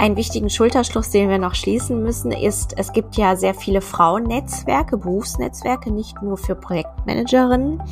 Einen 0.00 0.16
wichtigen 0.16 0.48
Schulterschluss, 0.48 1.10
den 1.10 1.28
wir 1.28 1.36
noch 1.36 1.54
schließen 1.54 2.02
müssen, 2.02 2.32
ist, 2.32 2.72
es 2.78 2.94
gibt 2.94 3.16
ja 3.16 3.36
sehr 3.36 3.52
viele 3.52 3.82
Frauennetzwerke, 3.82 4.96
Berufsnetzwerke, 4.96 5.90
nicht 5.90 6.22
nur 6.22 6.38
für 6.38 6.54
Projektmanagerinnen, 6.54 7.82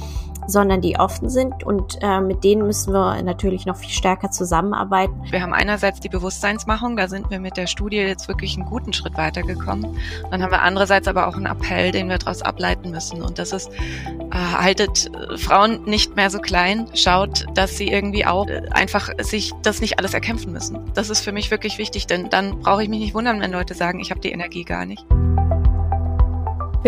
sondern 0.49 0.81
die 0.81 0.99
offen 0.99 1.29
sind 1.29 1.63
und 1.63 1.99
äh, 2.01 2.21
mit 2.21 2.43
denen 2.43 2.67
müssen 2.67 2.93
wir 2.93 3.23
natürlich 3.23 3.67
noch 3.67 3.77
viel 3.77 3.91
stärker 3.91 4.31
zusammenarbeiten. 4.31 5.15
Wir 5.31 5.43
haben 5.43 5.53
einerseits 5.53 6.01
die 6.01 6.09
Bewusstseinsmachung, 6.09 6.97
da 6.97 7.07
sind 7.07 7.31
wir 7.31 7.39
mit 7.39 7.57
der 7.57 7.67
Studie 7.67 7.99
jetzt 7.99 8.29
wirklich 8.29 8.57
einen 8.57 8.67
guten 8.67 8.93
Schritt 8.93 9.17
weitergekommen. 9.17 9.97
Dann 10.31 10.43
haben 10.43 10.51
wir 10.51 10.63
andererseits 10.63 11.07
aber 11.07 11.29
auch 11.29 11.37
einen 11.37 11.47
Appell, 11.47 11.93
den 11.93 12.09
wir 12.09 12.19
daraus 12.19 12.43
ableiten 12.43 12.91
müssen 12.91 13.23
und 13.23 13.39
das 13.39 13.53
ist, 13.53 13.71
äh, 13.71 14.37
haltet 14.59 15.11
äh, 15.15 15.37
Frauen 15.37 15.85
nicht 15.85 16.17
mehr 16.17 16.31
so 16.31 16.39
klein, 16.39 16.89
schaut, 16.95 17.45
dass 17.55 17.77
sie 17.77 17.89
irgendwie 17.89 18.25
auch 18.25 18.49
äh, 18.49 18.63
einfach 18.71 19.11
sich 19.21 19.53
das 19.63 19.81
nicht 19.83 19.99
alles 19.99 20.15
erkämpfen 20.15 20.53
müssen. 20.53 20.79
Das 20.95 21.11
ist 21.11 21.21
für 21.21 21.33
mich 21.33 21.51
wirklich 21.51 21.77
wichtig, 21.77 22.07
denn 22.07 22.31
dann 22.31 22.61
brauche 22.61 22.83
ich 22.83 22.89
mich 22.89 23.01
nicht 23.01 23.15
wundern, 23.15 23.41
wenn 23.41 23.53
Leute 23.53 23.75
sagen, 23.75 24.01
ich 24.01 24.11
habe 24.11 24.21
die 24.21 24.33
Energie 24.33 24.65
gar 24.65 24.87
nicht. 24.87 25.05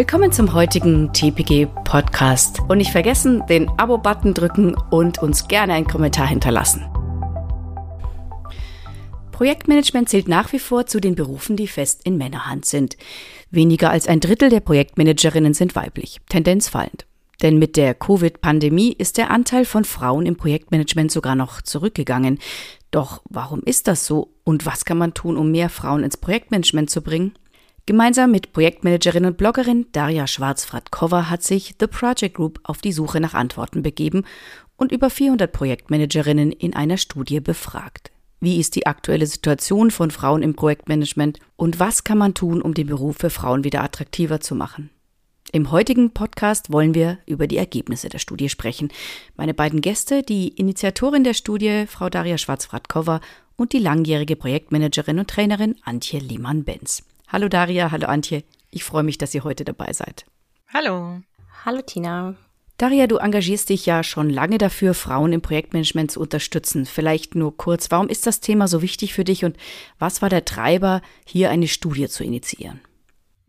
Willkommen 0.00 0.32
zum 0.32 0.54
heutigen 0.54 1.12
TPG 1.12 1.66
Podcast 1.84 2.60
und 2.70 2.78
nicht 2.78 2.90
vergessen, 2.90 3.42
den 3.50 3.68
Abo-Button 3.68 4.32
drücken 4.32 4.74
und 4.90 5.18
uns 5.18 5.46
gerne 5.46 5.74
einen 5.74 5.86
Kommentar 5.86 6.26
hinterlassen. 6.26 6.86
Projektmanagement 9.30 10.08
zählt 10.08 10.26
nach 10.26 10.54
wie 10.54 10.58
vor 10.58 10.86
zu 10.86 11.00
den 11.02 11.16
Berufen, 11.16 11.54
die 11.54 11.68
fest 11.68 12.00
in 12.04 12.16
Männerhand 12.16 12.64
sind. 12.64 12.96
Weniger 13.50 13.90
als 13.90 14.08
ein 14.08 14.20
Drittel 14.20 14.48
der 14.48 14.60
Projektmanagerinnen 14.60 15.52
sind 15.52 15.76
weiblich, 15.76 16.22
Tendenz 16.30 16.70
fallend. 16.70 17.04
Denn 17.42 17.58
mit 17.58 17.76
der 17.76 17.92
Covid-Pandemie 17.92 18.94
ist 18.96 19.18
der 19.18 19.30
Anteil 19.30 19.66
von 19.66 19.84
Frauen 19.84 20.24
im 20.24 20.36
Projektmanagement 20.36 21.12
sogar 21.12 21.34
noch 21.34 21.60
zurückgegangen. 21.60 22.38
Doch 22.90 23.20
warum 23.28 23.60
ist 23.62 23.86
das 23.86 24.06
so 24.06 24.32
und 24.44 24.64
was 24.64 24.86
kann 24.86 24.96
man 24.96 25.12
tun, 25.12 25.36
um 25.36 25.50
mehr 25.50 25.68
Frauen 25.68 26.04
ins 26.04 26.16
Projektmanagement 26.16 26.88
zu 26.88 27.02
bringen? 27.02 27.34
Gemeinsam 27.90 28.30
mit 28.30 28.52
Projektmanagerin 28.52 29.24
und 29.24 29.36
Bloggerin 29.36 29.86
Daria 29.90 30.28
Schwarz-Fratkova 30.28 31.28
hat 31.28 31.42
sich 31.42 31.74
The 31.80 31.88
Project 31.88 32.36
Group 32.36 32.60
auf 32.62 32.80
die 32.80 32.92
Suche 32.92 33.18
nach 33.18 33.34
Antworten 33.34 33.82
begeben 33.82 34.22
und 34.76 34.92
über 34.92 35.10
400 35.10 35.50
Projektmanagerinnen 35.50 36.52
in 36.52 36.72
einer 36.76 36.98
Studie 36.98 37.40
befragt. 37.40 38.12
Wie 38.38 38.60
ist 38.60 38.76
die 38.76 38.86
aktuelle 38.86 39.26
Situation 39.26 39.90
von 39.90 40.12
Frauen 40.12 40.44
im 40.44 40.54
Projektmanagement 40.54 41.40
und 41.56 41.80
was 41.80 42.04
kann 42.04 42.16
man 42.16 42.34
tun, 42.34 42.62
um 42.62 42.74
den 42.74 42.86
Beruf 42.86 43.16
für 43.16 43.28
Frauen 43.28 43.64
wieder 43.64 43.82
attraktiver 43.82 44.38
zu 44.38 44.54
machen? 44.54 44.90
Im 45.50 45.72
heutigen 45.72 46.12
Podcast 46.12 46.70
wollen 46.72 46.94
wir 46.94 47.18
über 47.26 47.48
die 47.48 47.56
Ergebnisse 47.56 48.08
der 48.08 48.20
Studie 48.20 48.50
sprechen. 48.50 48.92
Meine 49.34 49.52
beiden 49.52 49.80
Gäste, 49.80 50.22
die 50.22 50.46
Initiatorin 50.46 51.24
der 51.24 51.34
Studie, 51.34 51.86
Frau 51.88 52.08
Daria 52.08 52.38
Schwarz-Fratkova 52.38 53.20
und 53.56 53.72
die 53.72 53.80
langjährige 53.80 54.36
Projektmanagerin 54.36 55.18
und 55.18 55.28
Trainerin 55.28 55.74
Antje 55.82 56.20
Lehmann-Benz. 56.20 57.02
Hallo 57.32 57.48
Daria, 57.48 57.92
hallo 57.92 58.08
Antje. 58.08 58.42
Ich 58.72 58.82
freue 58.82 59.04
mich, 59.04 59.16
dass 59.16 59.32
ihr 59.36 59.44
heute 59.44 59.64
dabei 59.64 59.92
seid. 59.92 60.24
Hallo. 60.74 61.20
Hallo 61.64 61.80
Tina. 61.80 62.34
Daria, 62.76 63.06
du 63.06 63.18
engagierst 63.18 63.68
dich 63.68 63.86
ja 63.86 64.02
schon 64.02 64.30
lange 64.30 64.58
dafür, 64.58 64.94
Frauen 64.94 65.32
im 65.32 65.40
Projektmanagement 65.40 66.10
zu 66.10 66.18
unterstützen. 66.18 66.86
Vielleicht 66.86 67.36
nur 67.36 67.56
kurz, 67.56 67.92
warum 67.92 68.08
ist 68.08 68.26
das 68.26 68.40
Thema 68.40 68.66
so 68.66 68.82
wichtig 68.82 69.14
für 69.14 69.22
dich 69.22 69.44
und 69.44 69.56
was 70.00 70.22
war 70.22 70.28
der 70.28 70.44
Treiber, 70.44 71.02
hier 71.24 71.50
eine 71.50 71.68
Studie 71.68 72.08
zu 72.08 72.24
initiieren? 72.24 72.80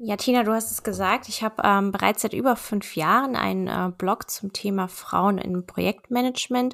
Ja, 0.03 0.15
Tina, 0.15 0.41
du 0.41 0.51
hast 0.51 0.71
es 0.71 0.81
gesagt. 0.81 1.29
Ich 1.29 1.43
habe 1.43 1.61
ähm, 1.63 1.91
bereits 1.91 2.23
seit 2.23 2.33
über 2.33 2.55
fünf 2.55 2.95
Jahren 2.95 3.35
einen 3.35 3.67
äh, 3.67 3.91
Blog 3.95 4.31
zum 4.31 4.51
Thema 4.51 4.87
Frauen 4.87 5.37
im 5.37 5.67
Projektmanagement 5.67 6.73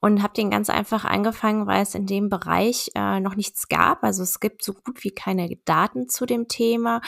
und 0.00 0.22
habe 0.22 0.34
den 0.34 0.50
ganz 0.50 0.68
einfach 0.68 1.06
angefangen, 1.06 1.66
weil 1.66 1.82
es 1.82 1.94
in 1.94 2.04
dem 2.04 2.28
Bereich 2.28 2.90
äh, 2.94 3.20
noch 3.20 3.36
nichts 3.36 3.68
gab. 3.68 4.04
Also 4.04 4.22
es 4.22 4.38
gibt 4.38 4.62
so 4.62 4.74
gut 4.74 5.02
wie 5.02 5.12
keine 5.12 5.48
Daten 5.64 6.10
zu 6.10 6.26
dem 6.26 6.46
Thema 6.46 7.00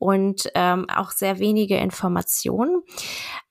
und 0.00 0.50
ähm, 0.54 0.86
auch 0.88 1.10
sehr 1.10 1.38
wenige 1.38 1.76
Informationen. 1.76 2.82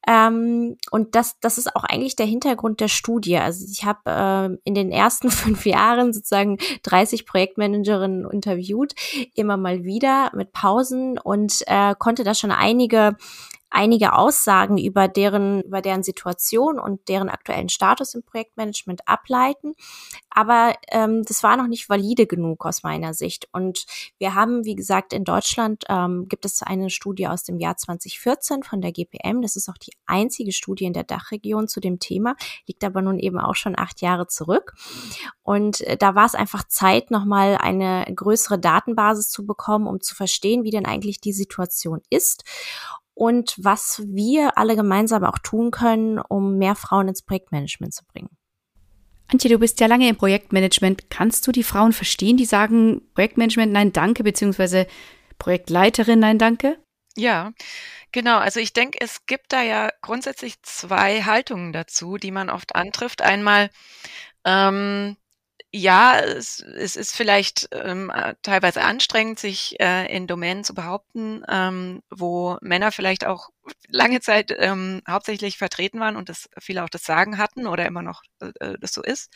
Ähm, 0.07 0.77
und 0.89 1.13
das, 1.13 1.39
das 1.39 1.59
ist 1.59 1.75
auch 1.75 1.83
eigentlich 1.83 2.15
der 2.15 2.25
Hintergrund 2.25 2.79
der 2.79 2.87
Studie. 2.87 3.37
Also 3.37 3.67
ich 3.71 3.85
habe 3.85 3.99
äh, 4.07 4.57
in 4.63 4.73
den 4.73 4.91
ersten 4.91 5.29
fünf 5.31 5.67
Jahren 5.67 6.11
sozusagen 6.11 6.57
30 6.83 7.27
Projektmanagerinnen 7.27 8.27
interviewt, 8.31 8.95
immer 9.35 9.57
mal 9.57 9.83
wieder 9.83 10.31
mit 10.35 10.51
Pausen 10.51 11.19
und 11.19 11.63
äh, 11.67 11.93
konnte 11.99 12.23
da 12.23 12.33
schon 12.33 12.51
einige 12.51 13.15
einige 13.69 14.13
Aussagen 14.13 14.77
über 14.77 15.07
deren, 15.07 15.61
über 15.61 15.81
deren 15.81 16.03
Situation 16.03 16.79
und 16.79 17.07
deren 17.07 17.29
aktuellen 17.29 17.69
Status 17.69 18.15
im 18.15 18.23
Projektmanagement 18.23 19.07
ableiten. 19.07 19.75
Aber 20.29 20.73
ähm, 20.89 21.23
das 21.23 21.43
war 21.43 21.57
noch 21.57 21.67
nicht 21.67 21.89
valide 21.89 22.25
genug 22.25 22.65
aus 22.65 22.83
meiner 22.83 23.13
Sicht. 23.13 23.47
Und 23.51 23.85
wir 24.17 24.35
haben, 24.35 24.65
wie 24.65 24.75
gesagt, 24.75 25.13
in 25.13 25.23
Deutschland 25.23 25.83
ähm, 25.89 26.27
gibt 26.27 26.45
es 26.45 26.63
eine 26.63 26.89
Studie 26.89 27.27
aus 27.27 27.43
dem 27.43 27.59
Jahr 27.59 27.77
2014 27.77 28.63
von 28.63 28.81
der 28.81 28.91
GPM. 28.91 29.41
Das 29.41 29.55
ist 29.55 29.69
auch 29.69 29.77
die 29.77 29.93
einzige 30.05 30.51
Studie 30.51 30.85
in 30.85 30.93
der 30.93 31.03
Dachregion 31.03 31.67
zu 31.67 31.79
dem 31.79 31.99
Thema, 31.99 32.35
liegt 32.65 32.83
aber 32.83 33.01
nun 33.01 33.19
eben 33.19 33.39
auch 33.39 33.55
schon 33.55 33.77
acht 33.77 34.01
Jahre 34.01 34.27
zurück. 34.27 34.73
Und 35.43 35.81
äh, 35.81 35.97
da 35.97 36.15
war 36.15 36.25
es 36.25 36.35
einfach 36.35 36.63
Zeit, 36.67 37.11
nochmal 37.11 37.57
eine 37.57 38.05
größere 38.13 38.59
Datenbasis 38.59 39.29
zu 39.29 39.45
bekommen, 39.45 39.87
um 39.87 40.01
zu 40.01 40.15
verstehen, 40.15 40.63
wie 40.63 40.71
denn 40.71 40.85
eigentlich 40.85 41.21
die 41.21 41.33
Situation 41.33 42.01
ist 42.09 42.43
und 43.19 43.53
was 43.57 44.01
wir 44.07 44.57
alle 44.57 44.77
gemeinsam 44.77 45.25
auch 45.25 45.39
tun 45.39 45.71
können, 45.71 46.19
um 46.19 46.57
mehr 46.57 46.73
Frauen 46.75 47.09
ins 47.09 47.21
Projektmanagement 47.21 47.93
zu 47.93 48.05
bringen. 48.05 48.29
Antje, 49.27 49.49
du 49.49 49.59
bist 49.59 49.81
ja 49.81 49.87
lange 49.87 50.07
im 50.07 50.15
Projektmanagement. 50.15 51.09
Kannst 51.09 51.45
du 51.45 51.51
die 51.51 51.63
Frauen 51.63 51.91
verstehen, 51.91 52.37
die 52.37 52.45
sagen 52.45 53.01
Projektmanagement, 53.15 53.73
nein, 53.73 53.91
danke, 53.91 54.23
beziehungsweise 54.23 54.87
Projektleiterin, 55.37 56.19
nein, 56.19 56.39
danke? 56.39 56.79
Ja, 57.17 57.51
genau. 58.13 58.37
Also 58.37 58.61
ich 58.61 58.71
denke, 58.71 58.99
es 59.01 59.25
gibt 59.25 59.51
da 59.51 59.63
ja 59.63 59.89
grundsätzlich 60.01 60.61
zwei 60.61 61.23
Haltungen 61.23 61.73
dazu, 61.73 62.15
die 62.15 62.31
man 62.31 62.49
oft 62.49 62.73
antrifft. 62.73 63.21
Einmal 63.21 63.69
ähm, 64.45 65.17
ja, 65.71 66.19
es, 66.19 66.59
es 66.61 66.95
ist 66.95 67.15
vielleicht 67.15 67.69
ähm, 67.71 68.11
äh, 68.13 68.33
teilweise 68.41 68.81
anstrengend, 68.81 69.39
sich 69.39 69.79
äh, 69.79 70.05
in 70.15 70.25
Domänen 70.25 70.63
zu 70.63 70.73
behaupten, 70.73 71.43
ähm, 71.47 72.01
wo 72.09 72.57
Männer 72.61 72.91
vielleicht 72.91 73.25
auch 73.25 73.49
lange 73.87 74.19
Zeit 74.19 74.51
ähm, 74.57 75.01
hauptsächlich 75.07 75.59
vertreten 75.59 75.99
waren 75.99 76.15
und 76.15 76.27
das 76.29 76.49
viele 76.59 76.83
auch 76.83 76.89
das 76.89 77.03
Sagen 77.03 77.37
hatten 77.37 77.67
oder 77.67 77.85
immer 77.85 78.01
noch 78.01 78.23
äh, 78.41 78.51
äh, 78.59 78.77
das 78.79 78.93
so 78.93 79.03
ist. 79.03 79.31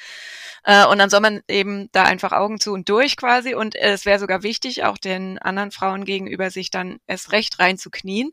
Äh, 0.64 0.88
und 0.88 0.98
dann 0.98 1.12
soll 1.12 1.20
man 1.22 1.42
eben 1.48 1.90
da 1.92 2.04
einfach 2.04 2.32
Augen 2.32 2.60
zu 2.60 2.74
und 2.74 2.90
durch 2.90 3.16
quasi. 3.16 3.54
Und 3.54 3.76
es 3.76 4.06
wäre 4.06 4.20
sogar 4.20 4.42
wichtig, 4.42 4.84
auch 4.86 4.98
den 4.98 5.38
anderen 5.38 5.70
Frauen 5.72 6.04
gegenüber 6.04 6.50
sich 6.50 6.72
dann 6.72 6.98
erst 7.06 7.32
recht 7.32 7.60
reinzuknien 7.60 8.32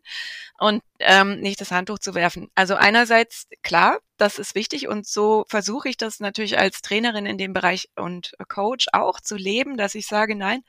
und 0.58 0.82
ähm, 1.00 1.40
nicht 1.40 1.60
das 1.60 1.70
Handtuch 1.70 1.98
zu 1.98 2.14
werfen. 2.14 2.48
Also 2.54 2.74
einerseits 2.74 3.48
klar, 3.62 3.98
das 4.16 4.38
ist 4.38 4.54
wichtig 4.54 4.88
und 4.88 5.06
so 5.06 5.44
versuche 5.48 5.88
ich 5.88 5.96
das 5.96 6.20
natürlich 6.20 6.58
als 6.58 6.82
Trainerin 6.82 7.26
in 7.26 7.38
dem 7.38 7.52
Bereich 7.52 7.88
und 7.96 8.34
Coach 8.48 8.86
auch 8.92 9.20
zu 9.20 9.36
leben, 9.36 9.76
dass 9.76 9.94
ich 9.94 10.06
sage, 10.06 10.36
nein, 10.36 10.62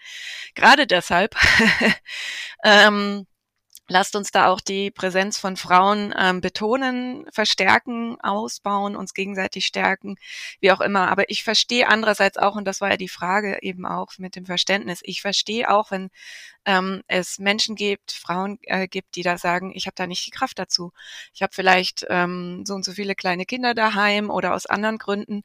gerade 0.55 0.87
deshalb 0.87 1.35
ähm, 2.63 3.27
Lasst 3.91 4.15
uns 4.15 4.31
da 4.31 4.47
auch 4.47 4.61
die 4.61 4.89
Präsenz 4.89 5.37
von 5.37 5.57
Frauen 5.57 6.13
ähm, 6.17 6.39
betonen, 6.39 7.25
verstärken, 7.29 8.17
ausbauen, 8.21 8.95
uns 8.95 9.13
gegenseitig 9.13 9.65
stärken, 9.65 10.15
wie 10.61 10.71
auch 10.71 10.79
immer. 10.79 11.09
Aber 11.11 11.29
ich 11.29 11.43
verstehe 11.43 11.89
andererseits 11.89 12.37
auch, 12.37 12.55
und 12.55 12.63
das 12.63 12.79
war 12.79 12.91
ja 12.91 12.95
die 12.95 13.09
Frage 13.09 13.57
eben 13.61 13.85
auch 13.85 14.13
mit 14.17 14.37
dem 14.37 14.45
Verständnis, 14.45 15.01
ich 15.03 15.21
verstehe 15.21 15.69
auch, 15.69 15.91
wenn 15.91 16.09
ähm, 16.65 17.03
es 17.07 17.39
Menschen 17.39 17.75
gibt, 17.75 18.11
Frauen 18.11 18.59
äh, 18.63 18.87
gibt, 18.87 19.15
die 19.15 19.23
da 19.23 19.37
sagen, 19.37 19.71
ich 19.75 19.87
habe 19.87 19.95
da 19.95 20.07
nicht 20.07 20.25
die 20.25 20.31
Kraft 20.31 20.59
dazu. 20.59 20.91
Ich 21.33 21.41
habe 21.41 21.53
vielleicht 21.53 22.05
ähm, 22.09 22.63
so 22.65 22.75
und 22.75 22.85
so 22.85 22.91
viele 22.93 23.15
kleine 23.15 23.45
Kinder 23.45 23.73
daheim 23.73 24.29
oder 24.29 24.53
aus 24.53 24.65
anderen 24.65 24.97
Gründen, 24.97 25.43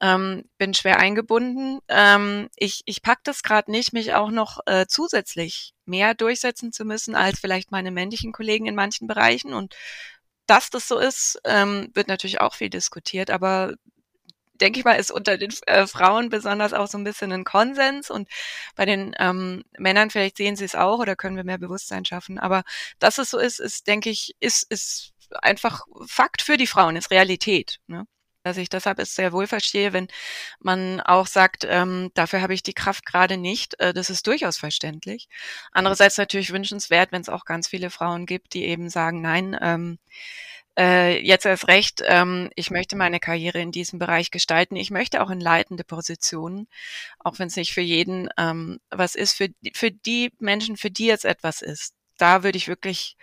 ähm, 0.00 0.44
bin 0.58 0.74
schwer 0.74 0.98
eingebunden. 0.98 1.80
Ähm, 1.88 2.48
ich 2.56 2.82
ich 2.86 3.02
pack 3.02 3.20
das 3.24 3.42
gerade 3.42 3.70
nicht, 3.70 3.92
mich 3.92 4.14
auch 4.14 4.30
noch 4.30 4.60
äh, 4.66 4.86
zusätzlich 4.88 5.74
mehr 5.86 6.14
durchsetzen 6.14 6.72
zu 6.72 6.84
müssen 6.84 7.14
als 7.14 7.40
vielleicht 7.40 7.70
meine 7.72 7.90
männlichen 7.90 8.32
Kollegen 8.32 8.66
in 8.66 8.74
manchen 8.74 9.06
Bereichen. 9.06 9.54
Und 9.54 9.74
dass 10.46 10.70
das 10.70 10.88
so 10.88 10.98
ist, 10.98 11.40
ähm, 11.44 11.90
wird 11.94 12.08
natürlich 12.08 12.40
auch 12.40 12.54
viel 12.54 12.70
diskutiert, 12.70 13.30
aber 13.30 13.74
denke 14.60 14.80
ich 14.80 14.84
mal, 14.84 14.94
ist 14.94 15.10
unter 15.10 15.38
den 15.38 15.52
äh, 15.66 15.86
Frauen 15.86 16.28
besonders 16.28 16.72
auch 16.72 16.88
so 16.88 16.98
ein 16.98 17.04
bisschen 17.04 17.32
ein 17.32 17.44
Konsens 17.44 18.10
und 18.10 18.28
bei 18.76 18.84
den 18.84 19.14
ähm, 19.18 19.64
Männern 19.78 20.10
vielleicht 20.10 20.36
sehen 20.36 20.56
sie 20.56 20.64
es 20.64 20.74
auch 20.74 20.98
oder 20.98 21.16
können 21.16 21.36
wir 21.36 21.44
mehr 21.44 21.58
Bewusstsein 21.58 22.04
schaffen. 22.04 22.38
Aber 22.38 22.62
dass 22.98 23.18
es 23.18 23.30
so 23.30 23.38
ist, 23.38 23.60
ist, 23.60 23.86
denke 23.86 24.10
ich, 24.10 24.34
ist, 24.40 24.70
ist 24.70 25.12
einfach 25.42 25.82
Fakt 26.06 26.42
für 26.42 26.56
die 26.56 26.66
Frauen, 26.66 26.96
ist 26.96 27.10
Realität. 27.10 27.78
Ne? 27.86 28.06
dass 28.48 28.56
ich 28.56 28.68
deshalb 28.68 28.98
es 28.98 29.14
sehr 29.14 29.32
wohl 29.32 29.46
verstehe, 29.46 29.92
wenn 29.92 30.08
man 30.60 31.00
auch 31.00 31.26
sagt, 31.26 31.66
ähm, 31.68 32.10
dafür 32.14 32.40
habe 32.40 32.54
ich 32.54 32.62
die 32.62 32.72
Kraft 32.72 33.04
gerade 33.06 33.36
nicht. 33.36 33.78
Äh, 33.80 33.92
das 33.92 34.10
ist 34.10 34.26
durchaus 34.26 34.56
verständlich. 34.58 35.28
Andererseits 35.72 36.18
natürlich 36.18 36.52
wünschenswert, 36.52 37.12
wenn 37.12 37.22
es 37.22 37.28
auch 37.28 37.44
ganz 37.44 37.68
viele 37.68 37.90
Frauen 37.90 38.26
gibt, 38.26 38.54
die 38.54 38.64
eben 38.64 38.88
sagen, 38.90 39.20
nein, 39.20 39.56
ähm, 39.60 39.98
äh, 40.78 41.20
jetzt 41.20 41.44
erst 41.44 41.66
recht, 41.66 42.02
ähm, 42.06 42.50
ich 42.54 42.70
möchte 42.70 42.96
meine 42.96 43.18
Karriere 43.18 43.60
in 43.60 43.72
diesem 43.72 43.98
Bereich 43.98 44.30
gestalten. 44.30 44.76
Ich 44.76 44.90
möchte 44.90 45.22
auch 45.22 45.30
in 45.30 45.40
leitende 45.40 45.82
Positionen, 45.82 46.68
auch 47.18 47.38
wenn 47.38 47.48
es 47.48 47.56
nicht 47.56 47.74
für 47.74 47.80
jeden 47.80 48.28
ähm, 48.38 48.78
was 48.90 49.16
ist, 49.16 49.32
für, 49.34 49.48
für 49.74 49.90
die 49.90 50.32
Menschen, 50.38 50.76
für 50.76 50.90
die 50.90 51.06
jetzt 51.06 51.24
etwas 51.24 51.62
ist. 51.62 51.94
Da 52.16 52.44
würde 52.44 52.58
ich 52.58 52.68
wirklich 52.68 53.16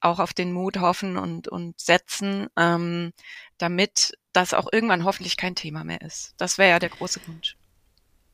auch 0.00 0.18
auf 0.18 0.32
den 0.32 0.52
Mut 0.52 0.78
hoffen 0.78 1.16
und, 1.16 1.48
und 1.48 1.78
setzen, 1.80 2.46
ähm, 2.56 3.12
damit 3.58 4.12
das 4.32 4.54
auch 4.54 4.68
irgendwann 4.72 5.04
hoffentlich 5.04 5.36
kein 5.36 5.56
Thema 5.56 5.84
mehr 5.84 6.00
ist. 6.00 6.34
Das 6.38 6.58
wäre 6.58 6.70
ja 6.70 6.78
der 6.78 6.88
große 6.90 7.20
Wunsch. 7.26 7.56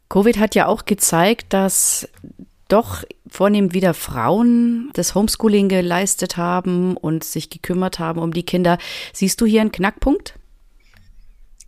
Covid 0.08 0.38
hat 0.38 0.55
ja 0.55 0.67
auch 0.67 0.84
gezeigt, 0.84 1.52
dass 1.52 2.08
doch 2.69 3.05
vornehm 3.29 3.73
wieder 3.73 3.95
Frauen 3.95 4.91
das 4.95 5.15
Homeschooling 5.15 5.69
geleistet 5.69 6.37
haben 6.37 6.97
und 6.97 7.25
sich 7.25 7.51
gekümmert 7.51 7.99
haben 7.99 8.21
um 8.21 8.33
die 8.33 8.45
Kinder. 8.45 8.79
Siehst 9.13 9.41
du 9.41 9.47
hier 9.47 9.61
einen 9.61 9.73
Knackpunkt? 9.73 10.35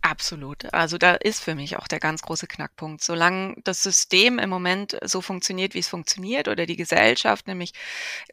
Absolut. 0.01 0.73
Also 0.73 0.97
da 0.97 1.13
ist 1.15 1.43
für 1.43 1.55
mich 1.55 1.77
auch 1.77 1.87
der 1.87 1.99
ganz 1.99 2.21
große 2.21 2.47
Knackpunkt. 2.47 3.03
Solange 3.03 3.55
das 3.65 3.83
System 3.83 4.39
im 4.39 4.49
Moment 4.49 4.97
so 5.03 5.19
funktioniert, 5.19 5.73
wie 5.73 5.79
es 5.79 5.89
funktioniert, 5.89 6.47
oder 6.47 6.65
die 6.65 6.77
Gesellschaft, 6.77 7.47
nämlich 7.47 7.73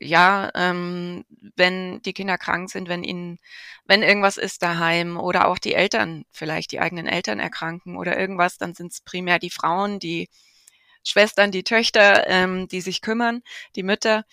ja, 0.00 0.50
ähm, 0.54 1.24
wenn 1.56 2.00
die 2.02 2.12
Kinder 2.12 2.38
krank 2.38 2.70
sind, 2.70 2.88
wenn 2.88 3.02
ihnen, 3.02 3.38
wenn 3.84 4.02
irgendwas 4.02 4.36
ist 4.36 4.62
daheim 4.62 5.16
oder 5.16 5.48
auch 5.48 5.58
die 5.58 5.74
Eltern, 5.74 6.24
vielleicht 6.30 6.70
die 6.70 6.78
eigenen 6.78 7.06
Eltern 7.08 7.40
erkranken 7.40 7.96
oder 7.96 8.16
irgendwas, 8.16 8.58
dann 8.58 8.74
sind 8.74 8.92
es 8.92 9.00
primär 9.00 9.40
die 9.40 9.50
Frauen, 9.50 9.98
die 9.98 10.28
Schwestern, 11.06 11.52
die 11.52 11.64
Töchter, 11.64 12.26
ähm, 12.28 12.68
die 12.68 12.80
sich 12.80 13.00
kümmern, 13.00 13.42
die 13.76 13.82
Mütter. 13.82 14.24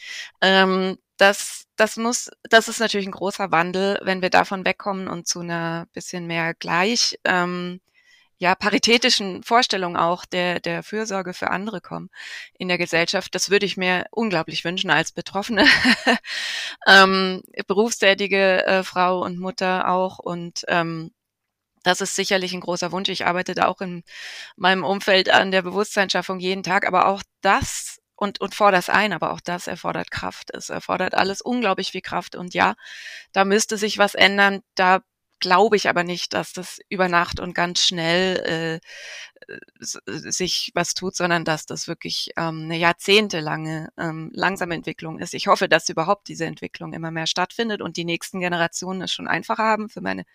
Ähm, 0.42 0.98
das, 1.18 1.68
das 1.76 1.98
muss, 1.98 2.32
das 2.50 2.68
ist 2.68 2.80
natürlich 2.80 3.08
ein 3.08 3.12
großer 3.12 3.52
Wandel, 3.52 4.00
wenn 4.04 4.22
wir 4.22 4.30
davon 4.30 4.66
wegkommen 4.66 5.08
und 5.08 5.28
zu 5.28 5.42
einer 5.42 5.88
bisschen 5.94 6.28
mehr 6.28 6.54
gleich, 6.56 7.20
ähm, 7.24 7.80
ja, 8.40 8.56
paritätischen 8.56 9.44
Vorstellung 9.44 9.96
auch 9.96 10.26
der, 10.26 10.60
der 10.60 10.84
Fürsorge 10.84 11.34
für 11.34 11.52
andere 11.52 11.80
kommen 11.80 12.10
in 12.58 12.68
der 12.68 12.78
Gesellschaft. 12.78 13.34
Das 13.36 13.50
würde 13.50 13.66
ich 13.66 13.78
mir 13.78 14.06
unglaublich 14.12 14.66
wünschen 14.66 14.90
als 14.90 15.12
Betroffene, 15.14 15.66
ähm, 16.88 17.42
berufstätige 17.68 18.66
äh, 18.66 18.84
Frau 18.84 19.24
und 19.24 19.40
Mutter 19.40 19.88
auch 19.88 20.20
und 20.20 20.66
ähm, 20.68 21.12
das 21.84 22.02
ist 22.02 22.16
sicherlich 22.16 22.54
ein 22.54 22.62
großer 22.62 22.92
Wunsch. 22.92 23.10
Ich 23.10 23.26
arbeite 23.26 23.54
da 23.54 23.68
auch 23.68 23.82
in 23.82 24.04
meinem 24.56 24.84
Umfeld 24.84 25.30
an 25.30 25.52
der 25.52 25.62
Bewusstseinsschaffung 25.62 26.40
jeden 26.40 26.64
Tag, 26.64 26.88
aber 26.88 27.08
auch 27.08 27.24
das 27.42 28.00
und, 28.16 28.40
und 28.42 28.56
fordere 28.56 28.80
es 28.80 28.90
ein, 28.90 29.14
aber 29.14 29.32
auch 29.32 29.42
das 29.42 29.68
erfordert 29.68 30.12
Kraft. 30.12 30.50
Es 30.54 30.70
erfordert 30.70 31.14
alles 31.14 31.42
unglaublich 31.42 31.92
viel 31.92 32.02
Kraft. 32.02 32.36
Und 32.36 32.54
ja, 32.54 32.76
da 33.34 33.44
müsste 33.46 33.78
sich 33.78 33.98
was 33.98 34.16
ändern. 34.16 34.62
Da 34.76 35.02
glaube 35.40 35.76
ich 35.76 35.90
aber 35.90 36.04
nicht, 36.04 36.34
dass 36.34 36.54
das 36.54 36.80
über 36.90 37.10
Nacht 37.10 37.40
und 37.40 37.54
ganz 37.54 37.86
schnell 37.86 38.80
äh, 38.82 38.88
sich 39.80 40.72
was 40.74 40.94
tut, 40.94 41.16
sondern 41.16 41.46
dass 41.46 41.66
das 41.66 41.88
wirklich 41.88 42.32
ähm, 42.38 42.64
eine 42.64 42.78
jahrzehntelange 42.78 43.90
ähm, 43.98 44.32
langsame 44.34 44.76
Entwicklung 44.76 45.20
ist. 45.20 45.34
Ich 45.34 45.48
hoffe, 45.48 45.68
dass 45.70 45.90
überhaupt 45.90 46.28
diese 46.28 46.46
Entwicklung 46.46 46.94
immer 46.94 47.12
mehr 47.12 47.28
stattfindet 47.28 47.82
und 47.82 47.98
die 47.98 48.06
nächsten 48.06 48.40
Generationen 48.40 49.02
es 49.02 49.14
schon 49.14 49.28
einfacher 49.28 49.64
haben. 49.64 49.90
Für 49.90 50.02
meine 50.02 50.26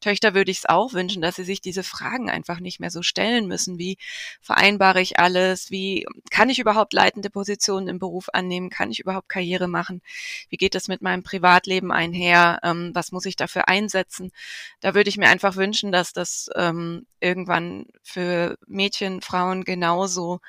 Töchter 0.00 0.34
würde 0.34 0.50
ich 0.50 0.58
es 0.58 0.66
auch 0.66 0.92
wünschen, 0.92 1.22
dass 1.22 1.36
sie 1.36 1.44
sich 1.44 1.60
diese 1.60 1.82
Fragen 1.82 2.30
einfach 2.30 2.60
nicht 2.60 2.80
mehr 2.80 2.90
so 2.90 3.02
stellen 3.02 3.48
müssen. 3.48 3.78
Wie 3.78 3.96
vereinbare 4.40 5.00
ich 5.00 5.18
alles? 5.18 5.70
Wie 5.70 6.06
kann 6.30 6.50
ich 6.50 6.58
überhaupt 6.58 6.92
leitende 6.92 7.30
Positionen 7.30 7.88
im 7.88 7.98
Beruf 7.98 8.28
annehmen? 8.32 8.70
Kann 8.70 8.90
ich 8.90 9.00
überhaupt 9.00 9.28
Karriere 9.28 9.68
machen? 9.68 10.02
Wie 10.50 10.56
geht 10.56 10.74
das 10.74 10.88
mit 10.88 11.02
meinem 11.02 11.22
Privatleben 11.22 11.90
einher? 11.92 12.60
Ähm, 12.62 12.90
was 12.94 13.10
muss 13.12 13.24
ich 13.26 13.36
dafür 13.36 13.68
einsetzen? 13.68 14.32
Da 14.80 14.94
würde 14.94 15.08
ich 15.08 15.16
mir 15.16 15.28
einfach 15.28 15.56
wünschen, 15.56 15.92
dass 15.92 16.12
das 16.12 16.50
ähm, 16.54 17.06
irgendwann 17.20 17.86
für 18.02 18.45
Mädchen, 18.66 19.20
Frauen 19.22 19.64
genauso 19.64 20.40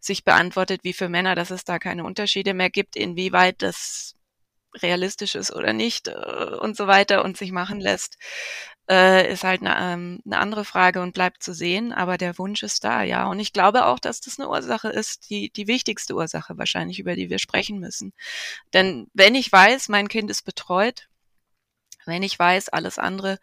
sich 0.00 0.24
beantwortet 0.24 0.84
wie 0.84 0.92
für 0.92 1.08
Männer, 1.08 1.34
dass 1.34 1.50
es 1.50 1.64
da 1.64 1.78
keine 1.78 2.04
Unterschiede 2.04 2.54
mehr 2.54 2.70
gibt, 2.70 2.96
inwieweit 2.96 3.62
das 3.62 4.14
realistisch 4.82 5.34
ist 5.34 5.54
oder 5.54 5.72
nicht 5.72 6.08
äh, 6.08 6.12
und 6.60 6.76
so 6.76 6.86
weiter 6.86 7.24
und 7.24 7.36
sich 7.36 7.52
machen 7.52 7.80
lässt, 7.80 8.18
äh, 8.90 9.32
ist 9.32 9.44
halt 9.44 9.62
eine, 9.62 9.76
ähm, 9.78 10.20
eine 10.24 10.38
andere 10.38 10.64
Frage 10.64 11.02
und 11.02 11.14
bleibt 11.14 11.42
zu 11.42 11.54
sehen. 11.54 11.92
Aber 11.92 12.18
der 12.18 12.38
Wunsch 12.38 12.62
ist 12.62 12.84
da, 12.84 13.02
ja. 13.02 13.26
Und 13.26 13.40
ich 13.40 13.52
glaube 13.52 13.86
auch, 13.86 13.98
dass 13.98 14.20
das 14.20 14.38
eine 14.38 14.48
Ursache 14.48 14.88
ist, 14.88 15.30
die, 15.30 15.50
die 15.50 15.66
wichtigste 15.66 16.14
Ursache 16.14 16.58
wahrscheinlich, 16.58 16.98
über 16.98 17.16
die 17.16 17.30
wir 17.30 17.38
sprechen 17.38 17.80
müssen. 17.80 18.12
Denn 18.72 19.08
wenn 19.14 19.34
ich 19.34 19.50
weiß, 19.50 19.88
mein 19.88 20.08
Kind 20.08 20.30
ist 20.30 20.42
betreut, 20.44 21.08
wenn 22.06 22.22
ich 22.22 22.38
weiß, 22.38 22.68
alles 22.70 22.98
andere 22.98 23.38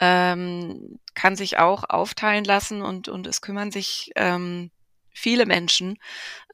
ähm, 0.00 0.98
kann 1.14 1.36
sich 1.36 1.58
auch 1.58 1.84
aufteilen 1.88 2.44
lassen 2.44 2.82
und, 2.82 3.08
und 3.08 3.26
es 3.26 3.40
kümmern 3.40 3.70
sich 3.70 4.12
ähm, 4.16 4.70
viele 5.16 5.46
Menschen. 5.46 5.98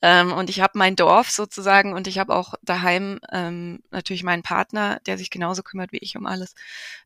Ähm, 0.01 0.33
und 0.33 0.49
ich 0.49 0.61
habe 0.61 0.79
mein 0.79 0.97
Dorf 0.97 1.31
sozusagen 1.31 1.93
und 1.93 2.07
ich 2.07 2.19
habe 2.19 2.35
auch 2.35 2.55
daheim 2.63 3.19
ähm, 3.31 3.83
natürlich 3.91 4.23
meinen 4.23 4.43
Partner, 4.43 5.01
der 5.07 5.19
sich 5.19 5.31
genauso 5.31 5.63
kümmert 5.63 5.93
wie 5.93 5.99
ich 5.99 6.17
um 6.17 6.27
alles. 6.27 6.55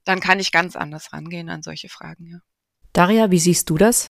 Dann 0.05 0.21
kann 0.21 0.39
ich 0.39 0.53
ganz 0.53 0.77
anders 0.77 1.13
rangehen 1.13 1.49
an 1.49 1.63
solche 1.63 1.89
Fragen, 1.89 2.27
ja. 2.27 2.39
Daria, 2.93 3.31
wie 3.31 3.39
siehst 3.39 3.69
du 3.69 3.77
das? 3.77 4.07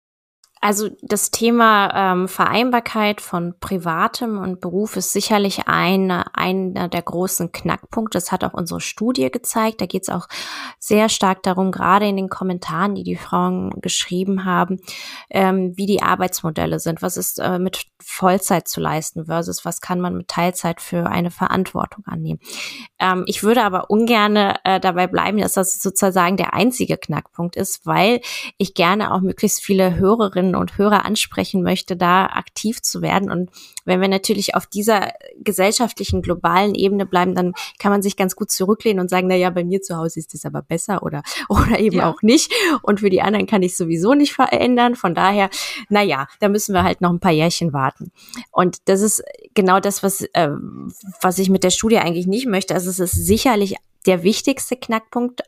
Also 0.65 0.89
das 1.03 1.31
Thema 1.31 1.91
ähm, 1.95 2.27
Vereinbarkeit 2.27 3.21
von 3.21 3.53
Privatem 3.61 4.39
und 4.39 4.63
Beruf 4.63 4.97
ist 4.97 5.13
sicherlich 5.13 5.69
eine, 5.69 6.35
einer 6.35 6.89
der 6.89 7.03
großen 7.03 7.53
Knackpunkte. 7.53 8.17
Das 8.17 8.33
hat 8.33 8.45
auch 8.45 8.55
unsere 8.55 8.81
Studie 8.81 9.31
gezeigt. 9.31 9.83
Da 9.83 9.87
geht 9.87 10.05
es 10.05 10.09
auch 10.09 10.27
sehr 10.79 11.11
stark 11.11 11.43
darum, 11.43 11.71
gerade 11.71 12.09
in 12.09 12.17
den 12.17 12.31
Kommentaren, 12.31 12.95
die 12.95 13.03
die 13.03 13.17
Frauen 13.17 13.79
geschrieben 13.83 14.47
haben, 14.47 14.81
ähm, 15.29 15.75
wie 15.77 15.85
die 15.85 16.01
Arbeitsmodelle 16.01 16.81
sind. 16.81 17.03
Was 17.03 17.19
ist 17.19 17.41
äh, 17.41 17.59
mit 17.59 17.85
Vollzeit 18.05 18.69
zu 18.69 18.81
leisten 18.81 19.27
versus 19.27 19.65
was 19.65 19.81
kann 19.81 20.01
man 20.01 20.17
mit 20.17 20.29
Teilzeit 20.29 20.81
für 20.81 21.07
eine 21.07 21.31
Verantwortung 21.31 22.05
annehmen. 22.07 22.41
Ähm, 22.99 23.25
ich 23.27 23.43
würde 23.43 23.63
aber 23.63 23.91
ungern 23.91 24.37
äh, 24.37 24.81
dabei 24.81 25.07
bleiben, 25.07 25.39
dass 25.39 25.55
das 25.55 25.81
sozusagen 25.81 26.37
der 26.37 26.55
einzige 26.55 26.97
Knackpunkt 26.97 27.57
ist, 27.57 27.87
weil 27.87 28.21
ich 28.59 28.75
gerne 28.75 29.13
auch 29.13 29.21
möglichst 29.21 29.63
viele 29.63 29.97
Hörerinnen 29.97 30.55
und 30.55 30.79
Hörer 30.79 31.05
ansprechen 31.05 31.63
möchte, 31.63 31.97
da 31.97 32.27
aktiv 32.27 32.83
zu 32.83 33.03
werden. 33.03 33.31
Und 33.31 33.51
wenn 33.85 34.01
wir 34.01 34.09
natürlich 34.09 34.55
auf 34.55 34.67
dieser 34.67 35.13
gesellschaftlichen, 35.39 36.23
globalen 36.23 36.75
Ebene 36.75 37.07
bleiben, 37.07 37.35
dann 37.35 37.53
kann 37.79 37.93
man 37.93 38.03
sich 38.03 38.17
ganz 38.17 38.37
gut 38.37 38.51
zurücklehnen 38.51 39.01
und 39.01 39.11
sagen, 39.11 39.29
na 39.29 39.35
ja, 39.35 39.51
bei 39.51 39.65
mir 39.65 39.83
zu 39.83 39.97
Hause 39.97 40.21
ist 40.21 40.35
es 40.35 40.45
aber 40.45 40.63
besser 40.63 41.03
oder, 41.03 41.23
oder 41.49 41.79
eben 41.79 41.97
ja. 41.97 42.11
auch 42.11 42.23
nicht. 42.23 42.53
Und 42.83 43.01
für 43.01 43.11
die 43.11 43.23
anderen 43.23 43.47
kann 43.47 43.63
ich 43.63 43.77
sowieso 43.77 44.15
nicht 44.15 44.33
verändern. 44.33 44.95
Von 44.95 45.15
daher, 45.15 45.51
na 45.89 46.03
ja, 46.03 46.27
da 46.41 46.49
müssen 46.49 46.75
wir 46.75 46.83
halt 46.83 47.01
noch 47.01 47.11
ein 47.11 47.21
paar 47.21 47.33
Jährchen 47.33 47.73
warten. 47.73 47.94
Und 48.51 48.89
das 48.89 49.01
ist 49.01 49.23
genau 49.55 49.81
das, 49.81 50.03
was, 50.03 50.23
äh, 50.33 50.51
was 51.21 51.39
ich 51.39 51.51
mit 51.51 51.65
der 51.65 51.71
Studie 51.71 51.99
eigentlich 51.99 52.27
nicht 52.27 52.47
möchte. 52.47 52.75
Also 52.75 52.91
es 52.91 52.99
ist 52.99 53.13
sicherlich 53.13 53.77
der 54.07 54.23
wichtigste 54.23 54.77
Knackpunkt, 54.77 55.43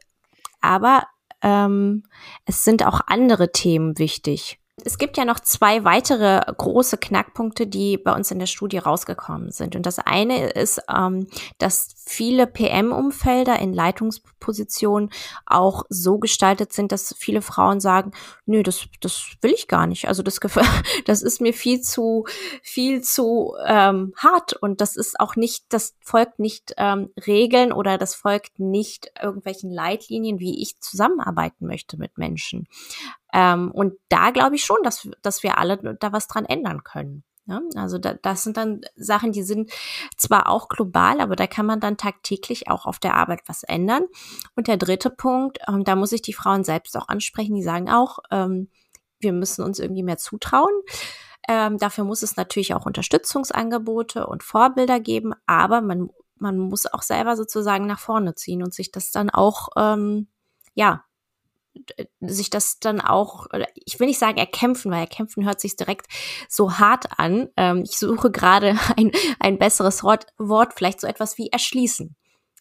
aber 0.60 1.06
ähm, 1.42 2.04
es 2.44 2.64
sind 2.64 2.84
auch 2.84 3.00
andere 3.06 3.52
Themen 3.52 3.98
wichtig. 3.98 4.58
Es 4.84 4.98
gibt 4.98 5.16
ja 5.16 5.24
noch 5.24 5.40
zwei 5.40 5.84
weitere 5.84 6.38
große 6.52 6.98
Knackpunkte, 6.98 7.66
die 7.66 7.96
bei 7.96 8.14
uns 8.14 8.30
in 8.30 8.38
der 8.38 8.46
Studie 8.46 8.76
rausgekommen 8.76 9.50
sind. 9.50 9.74
Und 9.74 9.86
das 9.86 9.98
eine 9.98 10.50
ist, 10.50 10.82
ähm, 10.94 11.28
dass 11.56 11.94
viele 12.04 12.46
PM-Umfelder 12.46 13.58
in 13.58 13.72
Leitungspositionen 13.72 15.10
auch 15.46 15.84
so 15.88 16.18
gestaltet 16.18 16.74
sind, 16.74 16.92
dass 16.92 17.14
viele 17.18 17.40
Frauen 17.40 17.80
sagen, 17.80 18.12
nö, 18.44 18.62
das, 18.62 18.86
das 19.00 19.36
will 19.40 19.52
ich 19.52 19.66
gar 19.66 19.86
nicht. 19.86 20.08
Also 20.08 20.22
das, 20.22 20.40
das 21.06 21.22
ist 21.22 21.40
mir 21.40 21.54
viel 21.54 21.80
zu, 21.80 22.26
viel 22.62 23.00
zu 23.00 23.54
ähm, 23.66 24.12
hart 24.18 24.52
und 24.52 24.82
das 24.82 24.96
ist 24.96 25.18
auch 25.18 25.36
nicht, 25.36 25.64
das 25.70 25.96
folgt 26.02 26.38
nicht 26.38 26.74
ähm, 26.76 27.08
Regeln 27.26 27.72
oder 27.72 27.96
das 27.96 28.14
folgt 28.14 28.60
nicht 28.60 29.10
irgendwelchen 29.22 29.70
Leitlinien, 29.70 30.38
wie 30.38 30.60
ich 30.60 30.78
zusammenarbeiten 30.80 31.66
möchte 31.66 31.96
mit 31.96 32.18
Menschen. 32.18 32.68
Ähm, 33.36 33.70
und 33.70 33.92
da 34.08 34.30
glaube 34.30 34.56
ich 34.56 34.64
schon, 34.64 34.78
dass, 34.82 35.06
dass 35.20 35.42
wir 35.42 35.58
alle 35.58 35.76
da 36.00 36.12
was 36.12 36.26
dran 36.26 36.46
ändern 36.46 36.84
können. 36.84 37.22
Ja, 37.44 37.60
also 37.76 37.98
da, 37.98 38.14
das 38.14 38.42
sind 38.42 38.56
dann 38.56 38.80
Sachen, 38.96 39.30
die 39.30 39.42
sind 39.42 39.70
zwar 40.16 40.48
auch 40.48 40.68
global, 40.68 41.20
aber 41.20 41.36
da 41.36 41.46
kann 41.46 41.66
man 41.66 41.78
dann 41.78 41.98
tagtäglich 41.98 42.68
auch 42.68 42.86
auf 42.86 42.98
der 42.98 43.14
Arbeit 43.14 43.42
was 43.46 43.62
ändern. 43.62 44.04
Und 44.56 44.68
der 44.68 44.78
dritte 44.78 45.10
Punkt, 45.10 45.58
ähm, 45.68 45.84
da 45.84 45.96
muss 45.96 46.12
ich 46.12 46.22
die 46.22 46.32
Frauen 46.32 46.64
selbst 46.64 46.96
auch 46.96 47.08
ansprechen, 47.08 47.54
die 47.54 47.62
sagen 47.62 47.90
auch, 47.90 48.20
ähm, 48.30 48.70
wir 49.20 49.32
müssen 49.32 49.64
uns 49.64 49.78
irgendwie 49.78 50.02
mehr 50.02 50.18
zutrauen. 50.18 50.72
Ähm, 51.46 51.76
dafür 51.78 52.04
muss 52.04 52.22
es 52.22 52.36
natürlich 52.36 52.74
auch 52.74 52.86
Unterstützungsangebote 52.86 54.26
und 54.26 54.42
Vorbilder 54.42 54.98
geben, 54.98 55.34
aber 55.46 55.82
man, 55.82 56.08
man 56.38 56.58
muss 56.58 56.86
auch 56.86 57.02
selber 57.02 57.36
sozusagen 57.36 57.86
nach 57.86 58.00
vorne 58.00 58.34
ziehen 58.34 58.62
und 58.62 58.72
sich 58.74 58.90
das 58.90 59.12
dann 59.12 59.30
auch, 59.30 59.68
ähm, 59.76 60.28
ja, 60.74 61.05
sich 62.20 62.50
das 62.50 62.78
dann 62.78 63.00
auch, 63.00 63.46
ich 63.74 63.98
will 63.98 64.06
nicht 64.06 64.18
sagen 64.18 64.38
erkämpfen, 64.38 64.90
weil 64.90 65.00
erkämpfen 65.00 65.44
hört 65.44 65.60
sich 65.60 65.76
direkt 65.76 66.06
so 66.48 66.78
hart 66.78 67.18
an. 67.18 67.48
Ähm, 67.56 67.82
ich 67.84 67.98
suche 67.98 68.30
gerade 68.30 68.76
ein, 68.96 69.12
ein 69.38 69.58
besseres 69.58 70.02
Wort, 70.02 70.26
Wort, 70.38 70.74
vielleicht 70.74 71.00
so 71.00 71.06
etwas 71.06 71.38
wie 71.38 71.48
erschließen. 71.48 72.14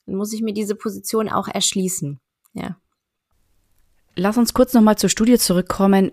Dann 0.05 0.15
muss 0.15 0.33
ich 0.33 0.41
mir 0.41 0.53
diese 0.53 0.75
Position 0.75 1.29
auch 1.29 1.47
erschließen. 1.47 2.19
Ja. 2.53 2.77
Lass 4.15 4.37
uns 4.37 4.53
kurz 4.53 4.73
nochmal 4.73 4.97
zur 4.97 5.09
Studie 5.09 5.37
zurückkommen. 5.37 6.11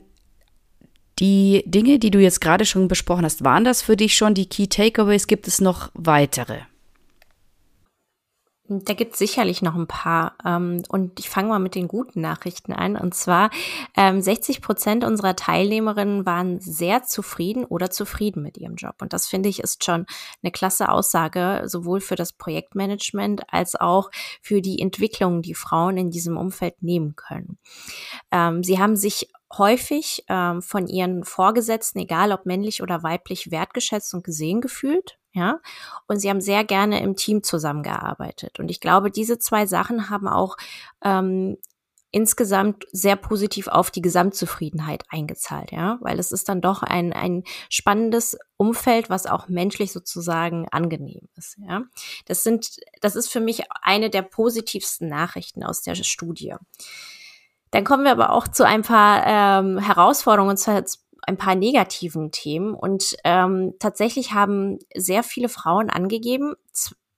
Die 1.19 1.63
Dinge, 1.67 1.99
die 1.99 2.11
du 2.11 2.19
jetzt 2.19 2.41
gerade 2.41 2.65
schon 2.65 2.89
besprochen 2.89 3.25
hast, 3.25 3.45
waren 3.45 3.65
das 3.65 3.83
für 3.83 3.97
dich 3.97 4.17
schon 4.17 4.35
die 4.35 4.49
Key 4.49 4.67
Takeaways? 4.67 5.27
Gibt 5.27 5.47
es 5.47 5.61
noch 5.61 5.91
weitere? 5.95 6.63
Da 8.69 8.95
gibt 8.95 9.15
es 9.15 9.19
sicherlich 9.19 9.61
noch 9.61 9.75
ein 9.75 9.89
paar. 9.89 10.37
Ähm, 10.45 10.83
und 10.89 11.19
ich 11.19 11.29
fange 11.29 11.49
mal 11.49 11.59
mit 11.59 11.75
den 11.75 11.89
guten 11.89 12.21
Nachrichten 12.21 12.73
an. 12.73 12.97
Und 12.97 13.13
zwar 13.13 13.51
ähm, 13.97 14.21
60 14.21 14.63
Prozent 14.63 15.05
unserer 15.05 15.35
Teilnehmerinnen 15.35 16.25
waren 16.27 16.61
sehr 16.61 17.03
zufrieden 17.03 17.65
oder 17.65 17.91
zufrieden 17.91 18.43
mit 18.43 18.57
ihrem 18.57 18.77
Job. 18.77 18.95
Und 19.01 19.13
das 19.13 19.27
finde 19.27 19.49
ich 19.49 19.61
ist 19.61 19.85
schon 19.85 20.07
eine 20.43 20.53
klasse 20.53 20.91
Aussage, 20.91 21.63
sowohl 21.67 22.01
für 22.01 22.15
das 22.15 22.33
Projektmanagement 22.33 23.43
als 23.53 23.75
auch 23.75 24.11
für 24.41 24.63
die 24.63 24.81
Entwicklung, 24.81 25.43
die 25.43 25.55
Frauen 25.55 25.97
in 25.97 26.11
diesem 26.11 26.37
Umfeld 26.37 26.83
nehmen 26.83 27.17
können. 27.17 27.59
Ähm, 28.31 28.63
sie 28.63 28.79
haben 28.79 28.95
sich 28.95 29.29
häufig 29.59 30.25
ähm, 30.29 30.63
von 30.63 30.87
ihren 30.87 31.25
Vorgesetzten, 31.25 31.99
egal 31.99 32.33
ob 32.33 32.47
männlich 32.47 32.81
oder 32.81 33.03
weiblich, 33.03 33.51
wertgeschätzt 33.51 34.15
und 34.15 34.25
gesehen 34.25 34.61
gefühlt. 34.61 35.19
Ja, 35.35 35.61
und 36.07 36.19
sie 36.19 36.29
haben 36.29 36.43
sehr 36.43 36.63
gerne 36.63 37.03
im 37.03 37.17
Team 37.17 37.43
zusammengearbeitet. 37.43 38.59
Und 38.59 38.71
ich 38.71 38.81
glaube, 38.81 39.11
diese 39.11 39.39
zwei 39.39 39.67
Sachen 39.67 40.11
haben 40.11 40.29
auch 40.29 40.59
ähm, 41.03 41.57
insgesamt 42.13 42.85
sehr 42.93 43.17
positiv 43.17 43.69
auf 43.69 43.91
die 43.91 44.03
Gesamtzufriedenheit 44.03 45.05
eingezahlt, 45.09 45.73
ja, 45.73 45.99
weil 46.03 46.19
es 46.19 46.31
ist 46.31 46.49
dann 46.51 46.61
doch 46.61 46.83
ein, 46.83 47.15
ein 47.15 47.43
spannendes 47.71 48.39
Umfeld, 48.59 49.09
was 49.09 49.27
auch 49.27 49.49
menschlich 49.49 49.93
sozusagen 49.93 50.69
angenehm 50.71 51.29
ist, 51.37 51.57
ja. 51.67 51.83
Das 52.27 52.43
sind, 52.43 52.77
das 53.01 53.17
ist 53.17 53.33
für 53.33 53.41
mich 53.41 53.63
eine 53.81 54.11
der 54.11 54.23
positivsten 54.23 55.09
Nachrichten 55.09 55.65
aus 55.65 55.81
der 55.81 55.95
Studie. 55.95 56.55
Dann 57.71 57.85
kommen 57.85 58.05
wir 58.05 58.13
aber 58.13 58.33
auch 58.33 58.47
zu 58.47 58.67
ein 58.67 58.83
paar 58.83 59.27
ähm, 59.27 59.79
Herausforderungen, 59.79 60.51
und 60.51 60.59
zwar 60.59 60.85
ein 61.23 61.37
paar 61.37 61.55
negativen 61.55 62.31
Themen. 62.31 62.75
Und 62.75 63.17
ähm, 63.25 63.75
tatsächlich 63.79 64.33
haben 64.33 64.79
sehr 64.95 65.23
viele 65.23 65.49
Frauen 65.49 65.91
angegeben, 65.91 66.55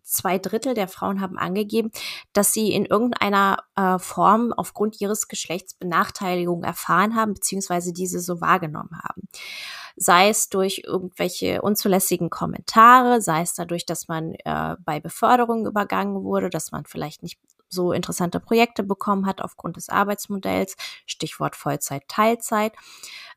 zwei 0.05 0.39
Drittel 0.39 0.75
der 0.75 0.89
Frauen 0.89 1.21
haben 1.21 1.39
angegeben, 1.39 1.91
dass 2.33 2.53
sie 2.53 2.73
in 2.73 2.85
irgendeiner 2.85 3.59
äh, 3.75 3.99
Form 3.99 4.53
aufgrund 4.53 5.01
ihres 5.01 5.29
Geschlechts 5.29 5.75
Benachteiligung 5.75 6.63
erfahren 6.63 7.17
haben, 7.17 7.35
beziehungsweise 7.35 7.93
diese 7.93 8.21
so 8.21 8.41
wahrgenommen 8.41 9.01
haben. 9.03 9.29
Sei 9.97 10.29
es 10.29 10.49
durch 10.49 10.83
irgendwelche 10.85 11.63
unzulässigen 11.63 12.31
Kommentare, 12.31 13.21
sei 13.21 13.43
es 13.43 13.55
dadurch, 13.55 13.87
dass 13.87 14.09
man 14.09 14.35
äh, 14.45 14.77
bei 14.85 15.01
Beförderung 15.01 15.67
übergangen 15.67 16.23
wurde, 16.25 16.51
dass 16.51 16.73
man 16.73 16.85
vielleicht 16.85 17.23
nicht 17.23 17.39
so 17.75 17.93
interessante 17.93 18.41
Projekte 18.41 18.83
bekommen 18.83 19.27
hat 19.27 19.43
aufgrund 19.43 19.77
des 19.77 19.89
Arbeitsmodells, 19.89 20.77
Stichwort 21.07 21.57
Vollzeit, 21.57 22.05
Teilzeit. 22.09 22.73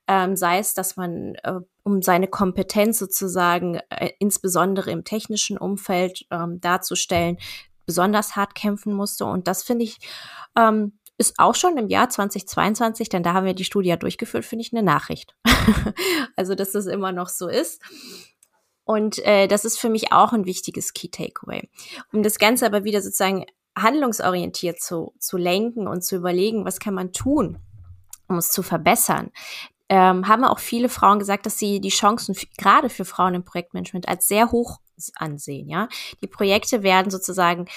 Ähm, 0.08 0.38
sei 0.38 0.60
es, 0.60 0.74
dass 0.74 0.96
man 0.96 1.36
äh, 1.44 1.60
um 1.84 2.02
seine 2.02 2.28
Kompetenz 2.28 3.00
sozusagen 3.00 3.80
äh, 3.90 4.12
insbesondere 4.20 4.92
im 4.92 5.04
technischen 5.04 5.58
Umfeld 5.58 6.26
ähm, 6.32 6.62
darzustellen, 6.62 7.38
besonders 7.86 8.36
hart 8.38 8.56
kämpfen 8.56 8.94
musste. 8.94 9.26
Und 9.26 9.48
das 9.48 9.64
finde 9.64 9.84
ich 9.84 9.98
ähm, 10.56 10.94
ist 11.18 11.40
auch 11.40 11.56
schon 11.56 11.78
im 11.78 11.88
Jahr 11.88 12.10
2022, 12.10 13.10
denn 13.10 13.24
da 13.24 13.34
haben 13.34 13.46
wir 13.46 13.56
die 13.56 13.64
Studie 13.64 13.90
ja 13.90 13.96
durchgeführt, 13.96 14.46
finde 14.46 14.64
ich 14.64 14.72
eine 14.72 14.84
Nachricht. 14.84 15.36
also, 16.36 16.54
dass 16.54 16.72
das 16.72 16.86
immer 16.86 17.12
noch 17.12 17.30
so 17.30 17.48
ist. 17.48 17.82
Und 18.84 19.18
äh, 19.26 19.48
das 19.48 19.66
ist 19.66 19.80
für 19.80 19.90
mich 19.90 20.14
auch 20.14 20.32
ein 20.32 20.46
wichtiges 20.46 20.94
Key 20.94 21.10
Takeaway. 21.10 21.70
Um 22.14 22.24
das 22.24 22.38
Ganze 22.38 22.66
aber 22.66 22.84
wieder 22.84 23.02
sozusagen 23.02 23.46
handlungsorientiert 23.78 24.82
zu, 24.82 25.14
zu 25.20 25.38
lenken 25.38 25.88
und 25.88 26.04
zu 26.04 26.16
überlegen, 26.16 26.66
was 26.66 26.80
kann 26.80 26.94
man 26.94 27.14
tun, 27.14 27.60
um 28.28 28.38
es 28.38 28.52
zu 28.52 28.64
verbessern, 28.64 29.32
ähm, 29.90 30.28
haben 30.28 30.44
auch 30.44 30.60
viele 30.60 30.90
Frauen 30.90 31.20
gesagt, 31.20 31.46
dass 31.46 31.58
sie 31.58 31.80
die 31.80 31.90
Chancen 31.90 32.36
gerade 32.58 32.90
für 32.90 33.06
Frauen 33.06 33.36
im 33.36 33.46
Projektmanagement 33.46 34.08
als 34.08 34.28
sehr 34.28 34.52
hoch 34.52 34.80
ansehen. 35.16 35.70
Ja, 35.70 35.88
die 36.22 36.28
Projekte 36.28 36.84
werden 36.84 37.12
sozusagen 37.12 37.68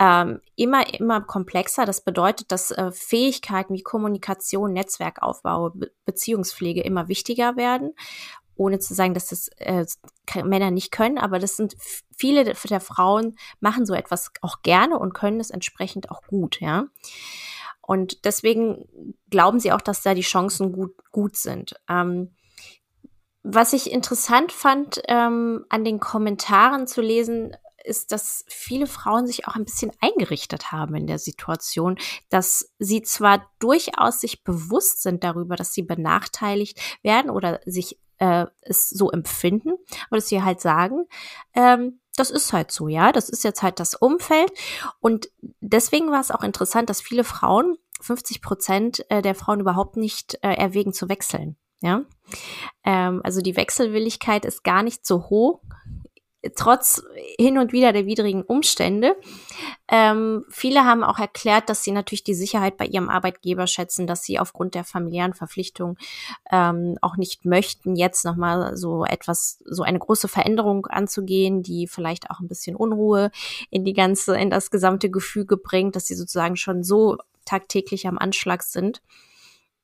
ähm, 0.00 0.40
immer 0.56 0.92
immer 0.92 1.20
komplexer. 1.20 1.86
Das 1.86 2.02
bedeutet, 2.02 2.50
dass 2.50 2.70
äh, 2.72 2.90
Fähigkeiten 2.90 3.74
wie 3.74 3.82
Kommunikation, 3.82 4.72
Netzwerkaufbau, 4.72 5.70
Be 5.70 5.92
Beziehungspflege 6.04 6.82
immer 6.82 7.08
wichtiger 7.08 7.56
werden 7.56 7.94
ohne 8.56 8.78
zu 8.78 8.94
sagen, 8.94 9.14
dass 9.14 9.26
das 9.26 9.48
äh, 9.56 9.84
Männer 10.44 10.70
nicht 10.70 10.90
können, 10.90 11.18
aber 11.18 11.38
das 11.38 11.56
sind 11.56 11.76
viele 12.16 12.44
der 12.44 12.80
Frauen 12.80 13.36
machen 13.60 13.86
so 13.86 13.94
etwas 13.94 14.30
auch 14.40 14.62
gerne 14.62 14.98
und 14.98 15.14
können 15.14 15.40
es 15.40 15.50
entsprechend 15.50 16.10
auch 16.10 16.22
gut, 16.22 16.60
ja. 16.60 16.86
Und 17.86 18.24
deswegen 18.24 18.86
glauben 19.28 19.60
sie 19.60 19.72
auch, 19.72 19.82
dass 19.82 20.02
da 20.02 20.14
die 20.14 20.22
Chancen 20.22 20.72
gut, 20.72 20.94
gut 21.12 21.36
sind. 21.36 21.74
Ähm, 21.88 22.34
was 23.42 23.74
ich 23.74 23.92
interessant 23.92 24.52
fand, 24.52 25.02
ähm, 25.06 25.66
an 25.68 25.84
den 25.84 26.00
Kommentaren 26.00 26.86
zu 26.86 27.02
lesen, 27.02 27.54
ist, 27.84 28.12
dass 28.12 28.44
viele 28.48 28.86
Frauen 28.86 29.26
sich 29.26 29.46
auch 29.46 29.54
ein 29.54 29.66
bisschen 29.66 29.92
eingerichtet 30.00 30.72
haben 30.72 30.94
in 30.94 31.06
der 31.06 31.18
Situation, 31.18 31.98
dass 32.30 32.72
sie 32.78 33.02
zwar 33.02 33.50
durchaus 33.58 34.20
sich 34.20 34.42
bewusst 34.42 35.02
sind 35.02 35.22
darüber, 35.22 35.54
dass 35.56 35.74
sie 35.74 35.82
benachteiligt 35.82 36.80
werden 37.02 37.30
oder 37.30 37.60
sich 37.66 37.98
äh, 38.18 38.46
es 38.62 38.90
so 38.90 39.10
empfinden, 39.10 39.72
aber 40.08 40.16
dass 40.16 40.28
sie 40.28 40.42
halt 40.42 40.60
sagen, 40.60 41.06
ähm, 41.54 42.00
das 42.16 42.30
ist 42.30 42.52
halt 42.52 42.70
so, 42.70 42.88
ja, 42.88 43.12
das 43.12 43.28
ist 43.28 43.44
jetzt 43.44 43.62
halt 43.62 43.80
das 43.80 43.94
Umfeld. 43.94 44.52
Und 45.00 45.30
deswegen 45.60 46.10
war 46.10 46.20
es 46.20 46.30
auch 46.30 46.42
interessant, 46.42 46.88
dass 46.88 47.00
viele 47.00 47.24
Frauen, 47.24 47.76
50 48.00 48.40
Prozent 48.42 49.04
äh, 49.10 49.22
der 49.22 49.34
Frauen 49.34 49.60
überhaupt 49.60 49.96
nicht 49.96 50.38
äh, 50.42 50.54
erwägen 50.54 50.92
zu 50.92 51.08
wechseln. 51.08 51.56
Ja, 51.80 52.02
ähm, 52.84 53.20
also 53.24 53.40
die 53.42 53.56
Wechselwilligkeit 53.56 54.44
ist 54.44 54.64
gar 54.64 54.82
nicht 54.82 55.04
so 55.04 55.28
hoch, 55.28 55.60
trotz 56.56 57.02
hin 57.38 57.58
und 57.58 57.72
wieder 57.72 57.92
der 57.92 58.06
widrigen 58.06 58.42
Umstände. 58.42 59.16
Ähm, 59.88 60.44
viele 60.48 60.84
haben 60.84 61.04
auch 61.04 61.18
erklärt, 61.18 61.68
dass 61.68 61.84
sie 61.84 61.92
natürlich 61.92 62.24
die 62.24 62.34
Sicherheit 62.34 62.76
bei 62.76 62.86
ihrem 62.86 63.08
Arbeitgeber 63.08 63.66
schätzen, 63.66 64.06
dass 64.06 64.24
sie 64.24 64.38
aufgrund 64.38 64.74
der 64.74 64.84
familiären 64.84 65.34
Verpflichtung 65.34 65.96
ähm, 66.50 66.96
auch 67.02 67.16
nicht 67.16 67.44
möchten, 67.44 67.96
jetzt 67.96 68.24
nochmal 68.24 68.76
so 68.76 69.04
etwas, 69.04 69.62
so 69.64 69.82
eine 69.82 69.98
große 69.98 70.28
Veränderung 70.28 70.86
anzugehen, 70.86 71.62
die 71.62 71.86
vielleicht 71.86 72.30
auch 72.30 72.40
ein 72.40 72.48
bisschen 72.48 72.76
Unruhe 72.76 73.30
in 73.70 73.84
die 73.84 73.94
ganze, 73.94 74.36
in 74.36 74.50
das 74.50 74.70
gesamte 74.70 75.10
Gefüge 75.10 75.56
bringt, 75.56 75.96
dass 75.96 76.06
sie 76.06 76.14
sozusagen 76.14 76.56
schon 76.56 76.82
so 76.82 77.18
tagtäglich 77.44 78.06
am 78.06 78.18
Anschlag 78.18 78.62
sind. 78.62 79.02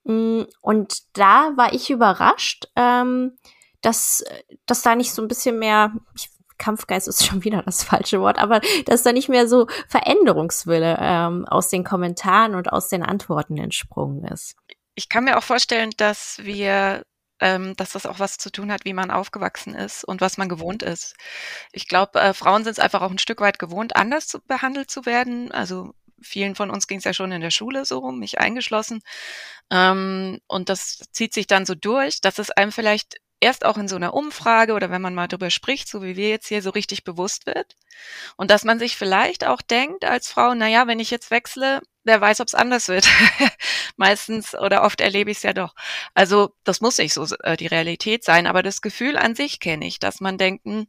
Mm, 0.05 0.43
und 0.61 1.03
da 1.17 1.53
war 1.57 1.73
ich 1.73 1.91
überrascht, 1.91 2.69
ähm, 2.77 3.37
dass, 3.81 4.25
dass 4.67 4.83
da 4.83 4.95
nicht 4.95 5.13
so 5.13 5.23
ein 5.23 5.29
bisschen 5.29 5.59
mehr, 5.59 5.93
ich 6.17 6.30
Kampfgeist 6.61 7.09
ist 7.09 7.27
schon 7.27 7.43
wieder 7.43 7.63
das 7.63 7.83
falsche 7.83 8.21
Wort, 8.21 8.39
aber 8.39 8.61
dass 8.87 9.03
da 9.03 9.13
nicht 9.13 9.29
mehr 9.29 9.49
so 9.49 9.67
Veränderungswille 9.89 10.97
ähm, 11.01 11.45
aus 11.47 11.69
den 11.69 11.83
Kommentaren 11.83 12.55
und 12.55 12.73
aus 12.73 12.89
den 12.89 13.03
Antworten 13.03 13.57
entsprungen 13.59 14.25
ist. 14.25 14.55
Ich 14.95 15.09
kann 15.09 15.25
mir 15.25 15.39
auch 15.39 15.43
vorstellen, 15.43 15.91
dass 15.97 16.39
wir 16.43 17.03
ähm, 17.41 17.75
dass 17.77 17.93
das 17.93 18.07
auch 18.07 18.19
was 18.19 18.37
zu 18.37 18.51
tun 18.53 18.71
hat, 18.71 18.85
wie 18.85 18.93
man 18.93 19.11
aufgewachsen 19.11 19.75
ist 19.75 20.05
und 20.05 20.21
was 20.21 20.37
man 20.37 20.51
gewohnt 20.51 20.83
ist. 20.83 21.17
Ich 21.73 21.89
glaube, 21.89 22.21
äh, 22.21 22.35
Frauen 22.35 22.65
sind 22.65 22.73
es 22.73 22.79
einfach 22.79 23.01
auch 23.01 23.11
ein 23.11 23.19
Stück 23.19 23.41
weit 23.41 23.59
gewohnt, 23.59 23.97
anders 23.97 24.29
zu, 24.29 24.41
behandelt 24.41 24.91
zu 24.91 25.07
werden. 25.07 25.51
Also 25.51 25.95
vielen 26.21 26.55
von 26.55 26.71
uns 26.71 26.87
ging 26.87 26.99
es 26.99 27.05
ja 27.05 27.15
schon 27.15 27.33
in 27.33 27.41
der 27.41 27.51
Schule 27.51 27.87
so 27.87 27.99
rum, 27.99 28.19
mich 28.19 28.39
eingeschlossen. 28.39 29.01
Ähm, 29.71 30.41
und 30.47 30.69
das 30.69 31.01
zieht 31.13 31.33
sich 31.33 31.47
dann 31.47 31.65
so 31.65 31.75
durch, 31.75 32.21
dass 32.21 32.39
es 32.39 32.51
einem 32.51 32.73
vielleicht 32.73 33.17
erst 33.41 33.65
auch 33.65 33.79
in 33.79 33.89
so 33.89 33.97
einer 33.97 34.15
Umfrage 34.15 34.75
oder 34.75 34.91
wenn 34.91 35.03
man 35.03 35.15
mal 35.15 35.27
drüber 35.27 35.51
spricht, 35.51 35.89
so 35.89 36.03
wie 36.03 36.17
wir 36.17 36.29
jetzt 36.29 36.49
hier, 36.49 36.63
so 36.63 36.71
richtig 36.71 37.05
bewusst 37.05 37.47
wird. 37.47 37.77
Und 38.37 38.51
dass 38.51 38.65
man 38.65 38.79
sich 38.79 38.97
vielleicht 38.97 39.45
auch 39.45 39.63
denkt 39.63 40.05
als 40.05 40.29
Frau, 40.29 40.55
na 40.55 40.69
ja, 40.69 40.87
wenn 40.87 41.01
ich 41.01 41.11
jetzt 41.11 41.31
wechsle, 41.31 41.81
wer 42.05 42.21
weiß, 42.21 42.41
ob 42.41 42.49
es 42.49 42.55
anders 42.55 42.89
wird. 42.89 43.09
Meistens 43.97 44.55
oder 44.55 44.83
oft 44.83 45.01
erlebe 45.01 45.31
ich 45.31 45.39
es 45.39 45.43
ja 45.43 45.53
doch. 45.53 45.75
Also 46.15 46.55
das 46.65 46.81
muss 46.81 46.99
nicht 46.99 47.15
so 47.15 47.27
äh, 47.43 47.57
die 47.57 47.67
Realität 47.67 48.25
sein, 48.25 48.47
aber 48.47 48.63
das 48.63 48.83
Gefühl 48.83 49.17
an 49.17 49.35
sich 49.35 49.61
kenne 49.61 49.87
ich, 49.87 49.99
dass 49.99 50.21
man 50.21 50.39
denkt, 50.39 50.65
hm, 50.65 50.87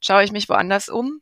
schaue 0.00 0.24
ich 0.24 0.32
mich 0.32 0.48
woanders 0.48 0.88
um. 0.88 1.20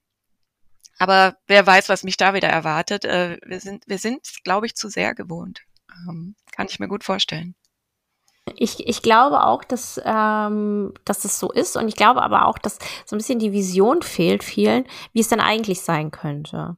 Aber 0.99 1.37
wer 1.47 1.67
weiß, 1.67 1.89
was 1.89 2.05
mich 2.05 2.17
da 2.17 2.35
wieder 2.35 2.49
erwartet. 2.49 3.05
Äh, 3.05 3.39
wir 3.45 3.61
sind, 3.61 3.85
wir 3.87 3.99
sind, 3.99 4.27
glaube 4.45 4.67
ich, 4.67 4.75
zu 4.75 4.89
sehr 4.89 5.15
gewohnt. 5.15 5.62
Ähm, 6.09 6.37
kann 6.53 6.69
ich 6.69 6.79
mir 6.79 6.89
gut 6.89 7.05
vorstellen. 7.05 7.55
Ich, 8.57 8.87
ich 8.89 9.03
glaube 9.03 9.45
auch, 9.45 9.65
dass, 9.65 10.01
ähm, 10.05 10.93
dass 11.05 11.25
es 11.25 11.39
so 11.39 11.51
ist. 11.53 11.77
Und 11.77 11.89
ich 11.89 11.97
glaube 11.97 12.23
aber 12.23 12.47
auch, 12.47 12.59
dass 12.59 12.79
so 13.07 13.15
ein 13.15 13.19
bisschen 13.19 13.39
die 13.39 13.53
Vision 13.53 14.03
fehlt 14.03 14.43
vielen, 14.45 14.85
wie 15.13 15.21
es 15.21 15.29
dann 15.29 15.41
eigentlich 15.41 15.81
sein 15.83 16.11
könnte. 16.11 16.77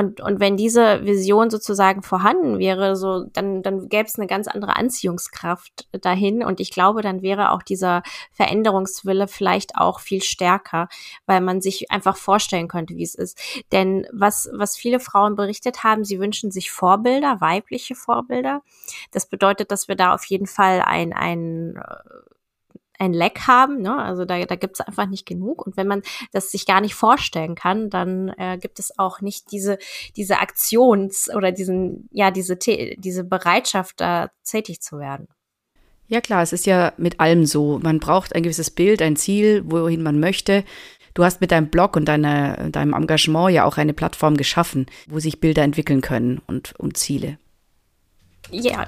Und, 0.00 0.22
und 0.22 0.40
wenn 0.40 0.56
diese 0.56 1.04
Vision 1.04 1.50
sozusagen 1.50 2.02
vorhanden 2.02 2.58
wäre, 2.58 2.96
so, 2.96 3.24
dann, 3.34 3.62
dann 3.62 3.90
gäbe 3.90 4.06
es 4.08 4.18
eine 4.18 4.26
ganz 4.26 4.48
andere 4.48 4.76
Anziehungskraft 4.76 5.88
dahin. 5.92 6.42
Und 6.42 6.58
ich 6.58 6.70
glaube, 6.70 7.02
dann 7.02 7.20
wäre 7.20 7.50
auch 7.50 7.62
dieser 7.62 8.02
Veränderungswille 8.32 9.28
vielleicht 9.28 9.76
auch 9.76 10.00
viel 10.00 10.22
stärker, 10.22 10.88
weil 11.26 11.42
man 11.42 11.60
sich 11.60 11.90
einfach 11.90 12.16
vorstellen 12.16 12.66
könnte, 12.66 12.96
wie 12.96 13.02
es 13.02 13.14
ist. 13.14 13.38
Denn 13.72 14.06
was, 14.10 14.48
was 14.54 14.74
viele 14.74 15.00
Frauen 15.00 15.36
berichtet 15.36 15.84
haben, 15.84 16.02
sie 16.02 16.18
wünschen 16.18 16.50
sich 16.50 16.70
Vorbilder, 16.70 17.42
weibliche 17.42 17.94
Vorbilder. 17.94 18.62
Das 19.10 19.26
bedeutet, 19.28 19.70
dass 19.70 19.86
wir 19.86 19.96
da 19.96 20.14
auf 20.14 20.24
jeden 20.24 20.46
Fall 20.46 20.80
ein, 20.80 21.12
ein 21.12 21.78
ein 23.00 23.12
Leck 23.12 23.46
haben. 23.46 23.80
Ne? 23.80 23.96
Also 23.96 24.24
da, 24.24 24.44
da 24.44 24.54
gibt 24.54 24.78
es 24.78 24.86
einfach 24.86 25.06
nicht 25.06 25.26
genug. 25.26 25.66
Und 25.66 25.76
wenn 25.76 25.86
man 25.86 26.02
das 26.32 26.50
sich 26.50 26.66
gar 26.66 26.80
nicht 26.80 26.94
vorstellen 26.94 27.54
kann, 27.54 27.90
dann 27.90 28.28
äh, 28.36 28.58
gibt 28.60 28.78
es 28.78 28.98
auch 28.98 29.20
nicht 29.20 29.50
diese, 29.50 29.78
diese 30.16 30.38
Aktions- 30.38 31.34
oder 31.34 31.50
diesen, 31.50 32.08
ja, 32.12 32.30
diese, 32.30 32.56
diese 32.56 33.24
Bereitschaft, 33.24 34.00
da 34.00 34.30
tätig 34.44 34.80
zu 34.80 34.98
werden. 34.98 35.28
Ja 36.08 36.20
klar, 36.20 36.42
es 36.42 36.52
ist 36.52 36.66
ja 36.66 36.92
mit 36.96 37.20
allem 37.20 37.46
so. 37.46 37.78
Man 37.82 38.00
braucht 38.00 38.34
ein 38.34 38.42
gewisses 38.42 38.70
Bild, 38.70 39.00
ein 39.00 39.16
Ziel, 39.16 39.62
wohin 39.64 40.02
man 40.02 40.20
möchte. 40.20 40.64
Du 41.14 41.24
hast 41.24 41.40
mit 41.40 41.52
deinem 41.52 41.70
Blog 41.70 41.96
und 41.96 42.06
deiner, 42.06 42.70
deinem 42.70 42.94
Engagement 42.94 43.52
ja 43.52 43.64
auch 43.64 43.78
eine 43.78 43.94
Plattform 43.94 44.36
geschaffen, 44.36 44.86
wo 45.08 45.18
sich 45.20 45.40
Bilder 45.40 45.62
entwickeln 45.62 46.00
können 46.00 46.40
und, 46.46 46.74
und 46.78 46.96
Ziele. 46.96 47.38
Ja, 48.52 48.86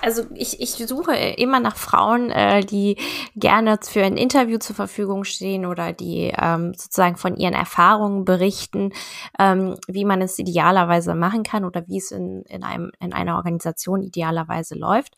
also 0.00 0.24
ich, 0.34 0.60
ich 0.60 0.70
suche 0.88 1.14
immer 1.14 1.60
nach 1.60 1.76
Frauen, 1.76 2.30
äh, 2.30 2.64
die 2.64 2.96
gerne 3.36 3.78
für 3.82 4.02
ein 4.02 4.16
Interview 4.16 4.58
zur 4.58 4.74
Verfügung 4.74 5.24
stehen 5.24 5.66
oder 5.66 5.92
die 5.92 6.32
ähm, 6.36 6.72
sozusagen 6.74 7.16
von 7.16 7.36
ihren 7.36 7.54
Erfahrungen 7.54 8.24
berichten, 8.24 8.92
ähm, 9.38 9.76
wie 9.86 10.04
man 10.04 10.22
es 10.22 10.38
idealerweise 10.38 11.14
machen 11.14 11.42
kann 11.42 11.64
oder 11.64 11.86
wie 11.88 11.98
es 11.98 12.10
in, 12.10 12.42
in, 12.42 12.64
einem, 12.64 12.90
in 13.00 13.12
einer 13.12 13.36
Organisation 13.36 14.02
idealerweise 14.02 14.76
läuft. 14.76 15.14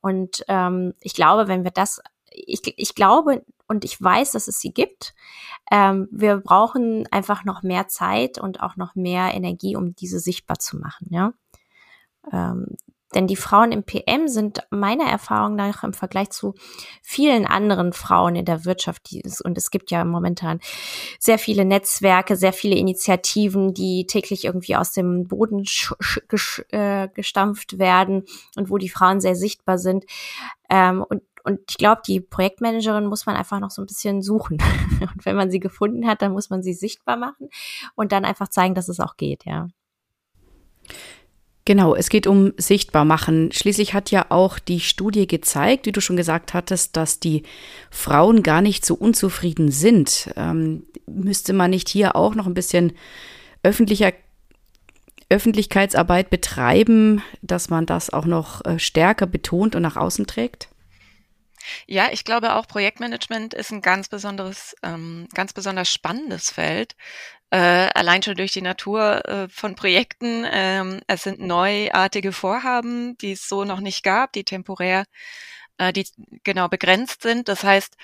Und 0.00 0.44
ähm, 0.48 0.94
ich 1.00 1.14
glaube, 1.14 1.46
wenn 1.46 1.64
wir 1.64 1.70
das, 1.70 2.00
ich, 2.30 2.62
ich 2.76 2.94
glaube 2.94 3.44
und 3.66 3.84
ich 3.84 4.00
weiß, 4.00 4.32
dass 4.32 4.48
es 4.48 4.60
sie 4.60 4.72
gibt. 4.72 5.14
Ähm, 5.70 6.08
wir 6.10 6.38
brauchen 6.38 7.06
einfach 7.10 7.44
noch 7.44 7.62
mehr 7.62 7.88
Zeit 7.88 8.38
und 8.38 8.60
auch 8.60 8.76
noch 8.76 8.94
mehr 8.94 9.32
Energie, 9.32 9.76
um 9.76 9.94
diese 9.94 10.20
sichtbar 10.20 10.58
zu 10.58 10.76
machen. 10.76 11.08
Ja. 11.10 11.32
Denn 13.14 13.26
die 13.26 13.36
Frauen 13.36 13.72
im 13.72 13.84
PM 13.84 14.28
sind 14.28 14.66
meiner 14.70 15.04
Erfahrung 15.04 15.54
nach 15.54 15.84
im 15.84 15.94
Vergleich 15.94 16.30
zu 16.30 16.54
vielen 17.02 17.46
anderen 17.46 17.92
Frauen 17.92 18.36
in 18.36 18.44
der 18.44 18.64
Wirtschaft, 18.64 19.10
die 19.10 19.20
ist, 19.20 19.40
und 19.40 19.56
es 19.56 19.70
gibt 19.70 19.90
ja 19.90 20.04
momentan 20.04 20.60
sehr 21.18 21.38
viele 21.38 21.64
Netzwerke, 21.64 22.36
sehr 22.36 22.52
viele 22.52 22.76
Initiativen, 22.76 23.74
die 23.74 24.06
täglich 24.06 24.44
irgendwie 24.44 24.76
aus 24.76 24.92
dem 24.92 25.28
Boden 25.28 25.64
äh, 26.70 27.08
gestampft 27.08 27.78
werden 27.78 28.24
und 28.56 28.70
wo 28.70 28.78
die 28.78 28.88
Frauen 28.88 29.20
sehr 29.20 29.36
sichtbar 29.36 29.78
sind. 29.78 30.04
Ähm, 30.68 31.04
und 31.08 31.22
und 31.44 31.60
ich 31.68 31.76
glaube, 31.76 32.00
die 32.06 32.20
Projektmanagerin 32.20 33.04
muss 33.04 33.26
man 33.26 33.36
einfach 33.36 33.60
noch 33.60 33.70
so 33.70 33.82
ein 33.82 33.86
bisschen 33.86 34.22
suchen. 34.22 34.56
Und 35.00 35.26
wenn 35.26 35.36
man 35.36 35.50
sie 35.50 35.60
gefunden 35.60 36.06
hat, 36.06 36.22
dann 36.22 36.32
muss 36.32 36.48
man 36.48 36.62
sie 36.62 36.72
sichtbar 36.72 37.18
machen 37.18 37.50
und 37.94 38.12
dann 38.12 38.24
einfach 38.24 38.48
zeigen, 38.48 38.74
dass 38.74 38.88
es 38.88 38.98
auch 38.98 39.18
geht, 39.18 39.44
ja. 39.44 39.68
Genau, 41.66 41.94
es 41.94 42.10
geht 42.10 42.26
um 42.26 42.52
Sichtbarmachen. 42.58 43.50
Schließlich 43.50 43.94
hat 43.94 44.10
ja 44.10 44.26
auch 44.28 44.58
die 44.58 44.80
Studie 44.80 45.26
gezeigt, 45.26 45.86
wie 45.86 45.92
du 45.92 46.02
schon 46.02 46.16
gesagt 46.16 46.52
hattest, 46.52 46.94
dass 46.96 47.20
die 47.20 47.42
Frauen 47.90 48.42
gar 48.42 48.60
nicht 48.60 48.84
so 48.84 48.94
unzufrieden 48.94 49.70
sind. 49.70 50.30
Ähm, 50.36 50.84
müsste 51.06 51.54
man 51.54 51.70
nicht 51.70 51.88
hier 51.88 52.16
auch 52.16 52.34
noch 52.34 52.46
ein 52.46 52.54
bisschen 52.54 52.92
öffentlicher 53.62 54.12
Öffentlichkeitsarbeit 55.30 56.28
betreiben, 56.28 57.22
dass 57.40 57.70
man 57.70 57.86
das 57.86 58.10
auch 58.10 58.26
noch 58.26 58.62
äh, 58.66 58.78
stärker 58.78 59.26
betont 59.26 59.74
und 59.74 59.82
nach 59.82 59.96
außen 59.96 60.26
trägt? 60.26 60.68
Ja, 61.86 62.08
ich 62.12 62.24
glaube 62.24 62.56
auch 62.56 62.68
Projektmanagement 62.68 63.54
ist 63.54 63.72
ein 63.72 63.80
ganz 63.80 64.08
besonderes, 64.08 64.76
ähm, 64.82 65.28
ganz 65.32 65.54
besonders 65.54 65.90
spannendes 65.90 66.50
Feld, 66.50 66.94
äh, 67.54 67.88
allein 67.94 68.20
schon 68.20 68.34
durch 68.34 68.50
die 68.50 68.62
Natur 68.62 69.24
äh, 69.28 69.48
von 69.48 69.76
Projekten. 69.76 70.44
Ähm, 70.50 71.00
es 71.06 71.22
sind 71.22 71.38
neuartige 71.38 72.32
Vorhaben, 72.32 73.16
die 73.18 73.32
es 73.32 73.48
so 73.48 73.64
noch 73.64 73.78
nicht 73.78 74.02
gab, 74.02 74.32
die 74.32 74.42
temporär, 74.42 75.04
äh, 75.78 75.92
die 75.92 76.04
genau 76.42 76.66
begrenzt 76.68 77.22
sind. 77.22 77.48
Das 77.48 77.62
heißt, 77.62 77.96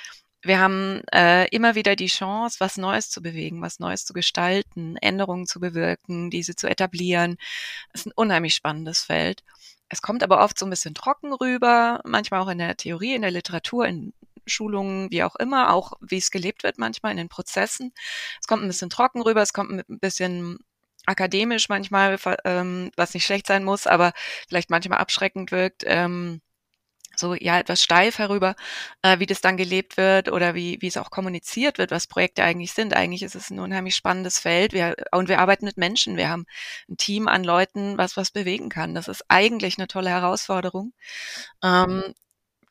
wir 0.42 0.60
haben 0.60 1.02
äh, 1.12 1.48
immer 1.48 1.74
wieder 1.74 1.96
die 1.96 2.06
Chance, 2.06 2.58
was 2.60 2.76
Neues 2.76 3.10
zu 3.10 3.22
bewegen, 3.22 3.60
was 3.60 3.80
Neues 3.80 4.04
zu 4.04 4.12
gestalten, 4.12 4.96
Änderungen 4.98 5.46
zu 5.46 5.58
bewirken, 5.58 6.30
diese 6.30 6.54
zu 6.54 6.68
etablieren. 6.68 7.36
Es 7.92 8.02
ist 8.02 8.06
ein 8.06 8.12
unheimlich 8.14 8.54
spannendes 8.54 9.00
Feld. 9.02 9.42
Es 9.88 10.00
kommt 10.00 10.22
aber 10.22 10.44
oft 10.44 10.58
so 10.60 10.66
ein 10.66 10.70
bisschen 10.70 10.94
trocken 10.94 11.32
rüber, 11.32 12.00
manchmal 12.04 12.40
auch 12.40 12.48
in 12.48 12.58
der 12.58 12.76
Theorie, 12.76 13.14
in 13.16 13.22
der 13.22 13.32
Literatur, 13.32 13.86
in 13.86 14.12
Schulungen, 14.50 15.10
wie 15.10 15.22
auch 15.22 15.36
immer, 15.36 15.72
auch 15.72 15.92
wie 16.00 16.18
es 16.18 16.30
gelebt 16.30 16.62
wird 16.64 16.78
manchmal 16.78 17.12
in 17.12 17.18
den 17.18 17.28
Prozessen. 17.28 17.92
Es 18.40 18.46
kommt 18.46 18.62
ein 18.62 18.68
bisschen 18.68 18.90
trocken 18.90 19.22
rüber, 19.22 19.42
es 19.42 19.52
kommt 19.52 19.70
ein 19.72 19.98
bisschen 20.00 20.58
akademisch 21.06 21.68
manchmal, 21.68 22.18
ähm, 22.44 22.90
was 22.96 23.14
nicht 23.14 23.24
schlecht 23.24 23.46
sein 23.46 23.64
muss, 23.64 23.86
aber 23.86 24.12
vielleicht 24.48 24.70
manchmal 24.70 24.98
abschreckend 24.98 25.52
wirkt. 25.52 25.84
Ähm, 25.86 26.40
so 27.16 27.34
ja 27.34 27.58
etwas 27.58 27.82
steif 27.82 28.18
herüber, 28.18 28.56
äh, 29.02 29.18
wie 29.18 29.26
das 29.26 29.40
dann 29.40 29.56
gelebt 29.56 29.96
wird 29.96 30.30
oder 30.30 30.54
wie, 30.54 30.78
wie 30.80 30.88
es 30.88 30.96
auch 30.96 31.10
kommuniziert 31.10 31.78
wird, 31.78 31.90
was 31.90 32.06
Projekte 32.06 32.42
eigentlich 32.42 32.72
sind. 32.72 32.94
Eigentlich 32.94 33.22
ist 33.22 33.34
es 33.34 33.50
ein 33.50 33.60
unheimlich 33.60 33.94
spannendes 33.94 34.38
Feld. 34.38 34.72
Wir, 34.72 34.96
und 35.12 35.28
wir 35.28 35.40
arbeiten 35.40 35.66
mit 35.66 35.76
Menschen. 35.76 36.16
Wir 36.16 36.28
haben 36.30 36.46
ein 36.88 36.96
Team 36.96 37.28
an 37.28 37.44
Leuten, 37.44 37.98
was 37.98 38.16
was 38.16 38.30
bewegen 38.30 38.68
kann. 38.70 38.94
Das 38.94 39.08
ist 39.08 39.24
eigentlich 39.28 39.78
eine 39.78 39.88
tolle 39.88 40.10
Herausforderung. 40.10 40.92
Ähm, 41.62 42.14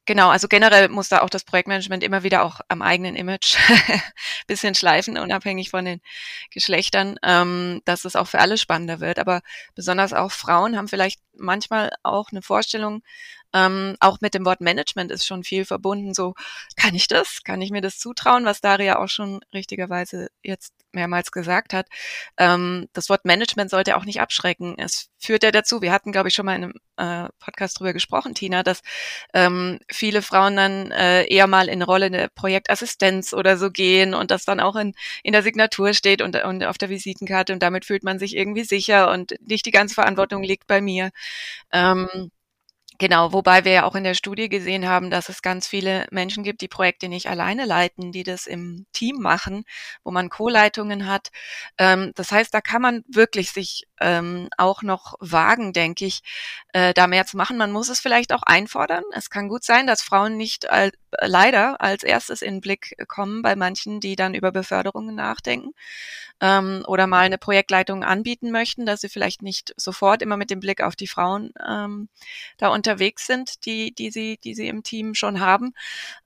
Genau, 0.10 0.30
also 0.30 0.48
generell 0.48 0.90
muss 0.90 1.08
da 1.08 1.22
auch 1.22 1.30
das 1.30 1.44
Projektmanagement 1.44 2.04
immer 2.04 2.24
wieder 2.24 2.44
auch 2.44 2.62
am 2.68 2.82
eigenen 2.82 3.16
Image 3.16 3.58
bisschen 4.48 4.74
schleifen, 4.74 5.20
unabhängig 5.20 5.70
von 5.70 5.86
den 5.86 6.02
Geschlechtern, 6.50 7.18
ähm, 7.22 7.84
dass 7.86 8.06
es 8.06 8.16
auch 8.16 8.26
für 8.26 8.40
alle 8.40 8.58
spannender 8.58 9.02
wird. 9.02 9.20
Aber 9.20 9.42
besonders 9.76 10.14
auch 10.14 10.32
Frauen 10.32 10.76
haben 10.78 10.88
vielleicht 10.88 11.20
manchmal 11.38 11.92
auch 12.02 12.32
eine 12.32 12.42
Vorstellung, 12.42 13.04
ähm, 13.54 13.96
auch 14.00 14.20
mit 14.22 14.34
dem 14.34 14.46
Wort 14.46 14.62
Management 14.62 15.12
ist 15.12 15.26
schon 15.26 15.44
viel 15.44 15.66
verbunden. 15.66 16.14
So, 16.14 16.36
kann 16.76 16.96
ich 16.96 17.08
das? 17.08 17.44
Kann 17.44 17.62
ich 17.62 17.72
mir 17.72 17.82
das 17.82 17.98
zutrauen? 18.00 18.46
Was 18.46 18.62
Daria 18.62 19.00
auch 19.00 19.10
schon 19.10 19.42
richtigerweise 19.54 20.30
jetzt 20.44 20.74
mehrmals 20.94 21.32
gesagt 21.32 21.74
hat. 21.74 21.88
Ähm, 22.38 22.88
das 22.94 23.10
Wort 23.10 23.26
Management 23.26 23.70
sollte 23.70 23.96
auch 23.98 24.06
nicht 24.06 24.22
abschrecken. 24.22 24.76
Es 24.78 25.10
führt 25.18 25.44
ja 25.44 25.52
dazu, 25.52 25.82
wir 25.82 25.92
hatten, 25.92 26.12
glaube 26.12 26.30
ich, 26.30 26.36
schon 26.36 26.46
mal 26.46 26.56
in 26.56 26.64
einem 26.64 26.74
äh, 26.98 27.30
Podcast 27.40 27.80
drüber 27.80 27.94
gesprochen, 27.94 28.34
Tina, 28.34 28.64
dass 28.64 28.82
ähm, 29.34 29.80
viele 29.92 30.22
Frauen 30.22 30.56
dann 30.56 30.92
äh, 30.92 31.26
eher 31.26 31.48
mal 31.48 31.70
in 31.70 31.82
Rolle 31.82 32.10
der 32.12 32.30
Projektassistenz 32.30 33.34
oder 33.34 33.58
so 33.58 33.72
gehen 33.72 34.14
und 34.14 34.32
das 34.32 34.46
dann 34.46 34.60
auch 34.60 34.76
in, 34.76 34.94
in 35.24 35.34
der 35.34 35.44
Signatur 35.44 35.94
steht 35.94 36.22
und, 36.22 36.36
und 36.44 36.64
auf 36.64 36.78
der 36.78 36.90
Visitenkarte 36.90 37.54
und 37.54 37.64
damit 37.64 37.86
fühlt 37.86 38.04
man 38.04 38.20
sich 38.20 38.36
irgendwie 38.36 38.64
sicher 38.64 39.12
und 39.12 39.36
nicht 39.42 39.66
die 39.66 39.72
ganze 39.72 39.96
Verantwortung 39.96 40.44
liegt 40.44 40.68
bei 40.68 40.82
mir. 40.82 41.12
Ähm, 41.72 42.32
Genau, 43.02 43.32
wobei 43.32 43.64
wir 43.64 43.72
ja 43.72 43.84
auch 43.86 43.96
in 43.96 44.04
der 44.04 44.14
Studie 44.14 44.50
gesehen 44.50 44.86
haben, 44.88 45.10
dass 45.10 45.30
es 45.30 45.42
ganz 45.42 45.68
viele 45.68 46.06
Menschen 46.12 46.44
gibt, 46.44 46.60
die 46.60 46.68
Projekte 46.68 47.08
nicht 47.08 47.28
alleine 47.30 47.64
leiten, 47.66 48.12
die 48.12 48.24
das 48.24 48.46
im 48.46 48.88
Team 48.92 49.22
machen, 49.22 49.64
wo 50.04 50.12
man 50.12 50.30
Co-Leitungen 50.30 51.08
hat. 51.08 51.30
Ähm, 51.78 52.12
das 52.16 52.32
heißt, 52.34 52.54
da 52.54 52.60
kann 52.60 52.82
man 52.82 53.04
wirklich 53.08 53.52
sich 53.52 53.88
ähm, 54.00 54.50
auch 54.58 54.82
noch 54.84 55.16
wagen, 55.20 55.74
denke 55.74 56.06
ich, 56.06 56.22
äh, 56.74 56.94
da 56.94 57.08
mehr 57.08 57.26
zu 57.26 57.38
machen. 57.38 57.58
Man 57.58 57.72
muss 57.72 57.90
es 57.90 58.00
vielleicht 58.00 58.34
auch 58.34 58.44
einfordern. 58.44 59.04
Es 59.14 59.30
kann 59.30 59.48
gut 59.48 59.64
sein, 59.64 59.88
dass 59.88 60.02
Frauen 60.02 60.38
nicht 60.38 60.70
all, 60.70 60.92
leider 61.20 61.82
als 61.82 62.04
erstes 62.04 62.42
in 62.42 62.56
den 62.56 62.62
Blick 62.62 62.96
kommen 63.08 63.42
bei 63.42 63.56
manchen, 63.56 64.00
die 64.00 64.16
dann 64.16 64.34
über 64.34 64.52
Beförderungen 64.52 65.16
nachdenken 65.16 65.74
ähm, 66.42 66.84
oder 66.88 67.08
mal 67.08 67.22
eine 67.22 67.38
Projektleitung 67.38 68.04
anbieten 68.04 68.52
möchten, 68.52 68.86
dass 68.86 69.02
sie 69.02 69.10
vielleicht 69.10 69.42
nicht 69.42 69.74
sofort 69.78 70.22
immer 70.22 70.38
mit 70.38 70.50
dem 70.50 70.60
Blick 70.60 70.82
auf 70.82 70.96
die 70.96 71.08
Frauen 71.08 71.52
ähm, 71.68 72.10
da 72.58 72.70
unterwegs 72.70 73.28
sind, 73.28 73.66
die, 73.66 73.94
die, 73.94 74.12
sie, 74.12 74.40
die 74.44 74.56
sie 74.56 74.68
im 74.68 74.84
Team 74.84 75.16
schon 75.16 75.40
haben. 75.40 75.74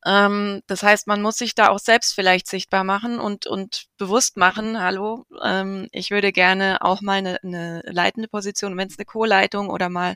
Ähm, 0.06 0.62
das 0.68 0.84
heißt, 0.84 1.08
man 1.08 1.22
muss 1.22 1.38
sich 1.38 1.56
da 1.56 1.70
auch 1.70 1.80
selbst 1.80 2.14
vielleicht 2.14 2.48
sichtbar 2.48 2.84
machen 2.84 3.20
und, 3.20 3.48
und 3.48 3.88
bewusst 3.98 4.38
machen, 4.38 4.82
hallo, 4.82 5.26
ähm, 5.44 5.88
ich 5.92 6.12
würde 6.12 6.32
gerne 6.32 6.80
auch 6.82 7.02
mal 7.02 7.18
eine, 7.18 7.40
eine 7.44 7.63
leitende 7.86 8.28
Position, 8.28 8.78
wenn 8.78 8.88
es 8.88 8.98
eine 8.98 9.06
Co-Leitung 9.06 9.70
oder 9.70 9.90
mal 9.90 10.16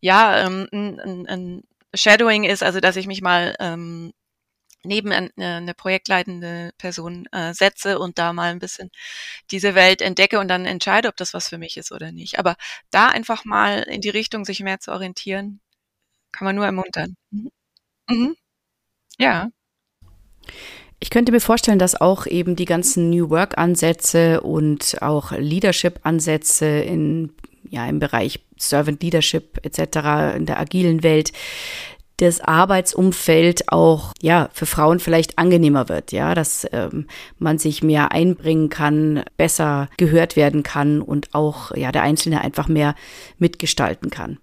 ja, 0.00 0.46
ähm, 0.46 0.68
ein, 0.72 1.26
ein, 1.28 1.62
Shadowing 1.94 2.44
ist, 2.44 2.62
also 2.62 2.80
dass 2.80 2.96
ich 2.96 3.06
mich 3.06 3.20
mal 3.20 3.54
ähm, 3.60 4.14
neben 4.84 5.12
eine, 5.12 5.30
eine 5.36 5.74
projektleitende 5.74 6.72
Person 6.78 7.26
äh, 7.32 7.54
setze 7.54 7.98
und 7.98 8.18
da 8.18 8.32
mal 8.32 8.50
ein 8.50 8.58
bisschen 8.58 8.90
diese 9.50 9.74
Welt 9.74 10.02
entdecke 10.02 10.40
und 10.40 10.48
dann 10.48 10.66
entscheide, 10.66 11.08
ob 11.08 11.16
das 11.16 11.34
was 11.34 11.48
für 11.48 11.58
mich 11.58 11.76
ist 11.76 11.92
oder 11.92 12.12
nicht. 12.12 12.38
Aber 12.38 12.56
da 12.90 13.08
einfach 13.08 13.44
mal 13.44 13.80
in 13.82 14.00
die 14.00 14.10
Richtung 14.10 14.44
sich 14.44 14.60
mehr 14.60 14.80
zu 14.80 14.92
orientieren, 14.92 15.60
kann 16.32 16.46
man 16.46 16.56
nur 16.56 16.66
ermuntern. 16.66 17.16
Mhm. 17.30 17.50
Mhm. 18.08 18.36
Ja. 19.18 19.50
Ich 21.02 21.10
könnte 21.10 21.32
mir 21.32 21.40
vorstellen, 21.40 21.80
dass 21.80 22.00
auch 22.00 22.26
eben 22.26 22.54
die 22.54 22.64
ganzen 22.64 23.10
New 23.10 23.28
Work-Ansätze 23.28 24.40
und 24.40 25.02
auch 25.02 25.32
Leadership-Ansätze 25.32 26.64
in, 26.64 27.32
ja, 27.68 27.88
im 27.88 27.98
Bereich 27.98 28.38
Servant 28.56 29.02
Leadership 29.02 29.58
etc. 29.64 30.36
in 30.36 30.46
der 30.46 30.60
agilen 30.60 31.02
Welt 31.02 31.32
das 32.18 32.40
Arbeitsumfeld 32.40 33.72
auch 33.72 34.12
ja 34.22 34.48
für 34.52 34.66
Frauen 34.66 35.00
vielleicht 35.00 35.40
angenehmer 35.40 35.88
wird, 35.88 36.12
ja, 36.12 36.36
dass 36.36 36.68
ähm, 36.70 37.08
man 37.40 37.58
sich 37.58 37.82
mehr 37.82 38.12
einbringen 38.12 38.68
kann, 38.68 39.24
besser 39.36 39.88
gehört 39.96 40.36
werden 40.36 40.62
kann 40.62 41.02
und 41.02 41.34
auch 41.34 41.74
ja 41.74 41.90
der 41.90 42.02
Einzelne 42.02 42.42
einfach 42.42 42.68
mehr 42.68 42.94
mitgestalten 43.38 44.08
kann. 44.08 44.38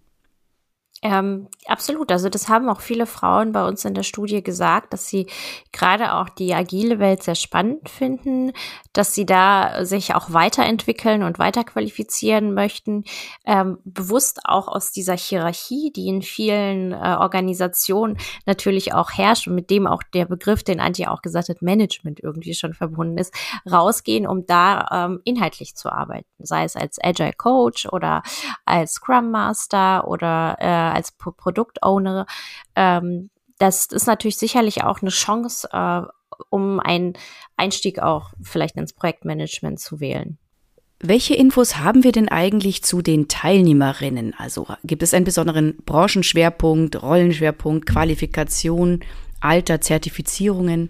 Ähm, 1.01 1.47
absolut. 1.65 2.11
Also 2.11 2.27
das 2.27 2.49
haben 2.49 2.67
auch 2.67 2.81
viele 2.81 3.05
Frauen 3.05 3.53
bei 3.53 3.65
uns 3.65 3.85
in 3.85 3.93
der 3.93 4.03
Studie 4.03 4.43
gesagt, 4.43 4.91
dass 4.91 5.07
sie 5.07 5.27
gerade 5.71 6.13
auch 6.13 6.27
die 6.27 6.53
agile 6.53 6.99
Welt 6.99 7.23
sehr 7.23 7.35
spannend 7.35 7.87
finden, 7.87 8.51
dass 8.91 9.15
sie 9.15 9.25
da 9.25 9.85
sich 9.85 10.13
auch 10.13 10.33
weiterentwickeln 10.33 11.23
und 11.23 11.39
weiterqualifizieren 11.39 12.53
möchten, 12.53 13.05
ähm, 13.45 13.77
bewusst 13.85 14.41
auch 14.43 14.67
aus 14.67 14.91
dieser 14.91 15.15
Hierarchie, 15.15 15.93
die 15.95 16.07
in 16.07 16.21
vielen 16.21 16.91
äh, 16.91 17.15
Organisationen 17.17 18.17
natürlich 18.45 18.93
auch 18.93 19.11
herrscht 19.11 19.47
und 19.47 19.55
mit 19.55 19.69
dem 19.69 19.87
auch 19.87 20.03
der 20.13 20.25
Begriff, 20.25 20.63
den 20.63 20.81
Antje 20.81 21.09
auch 21.11 21.21
gesagt 21.21 21.47
hat, 21.47 21.61
Management 21.61 22.19
irgendwie 22.19 22.53
schon 22.53 22.73
verbunden 22.73 23.17
ist, 23.17 23.33
rausgehen, 23.71 24.27
um 24.27 24.45
da 24.45 24.87
ähm, 24.91 25.21
inhaltlich 25.23 25.75
zu 25.75 25.89
arbeiten, 25.89 26.27
sei 26.39 26.65
es 26.65 26.75
als 26.75 26.97
Agile 27.01 27.33
Coach 27.37 27.87
oder 27.89 28.21
als 28.65 28.93
Scrum 28.93 29.31
Master 29.31 30.05
oder 30.05 30.57
äh, 30.59 30.88
als 30.93 31.11
P 31.11 31.31
Produktowner. 31.35 32.25
Ähm, 32.75 33.29
das 33.57 33.87
ist 33.87 34.07
natürlich 34.07 34.37
sicherlich 34.37 34.83
auch 34.83 35.01
eine 35.01 35.11
Chance, 35.11 35.69
äh, 35.71 36.01
um 36.49 36.79
einen 36.79 37.13
Einstieg 37.57 37.99
auch 37.99 38.31
vielleicht 38.41 38.75
ins 38.77 38.93
Projektmanagement 38.93 39.79
zu 39.79 39.99
wählen. 39.99 40.37
Welche 41.01 41.33
Infos 41.33 41.77
haben 41.77 42.03
wir 42.03 42.11
denn 42.11 42.27
eigentlich 42.27 42.83
zu 42.83 43.01
den 43.01 43.29
Teilnehmerinnen? 43.29 44.33
Also 44.37 44.67
gibt 44.83 45.01
es 45.01 45.13
einen 45.13 45.23
besonderen 45.23 45.77
Branchenschwerpunkt, 45.85 47.01
Rollenschwerpunkt, 47.01 47.85
Qualifikation, 47.85 49.01
Alter, 49.39 49.79
Zertifizierungen? 49.79 50.89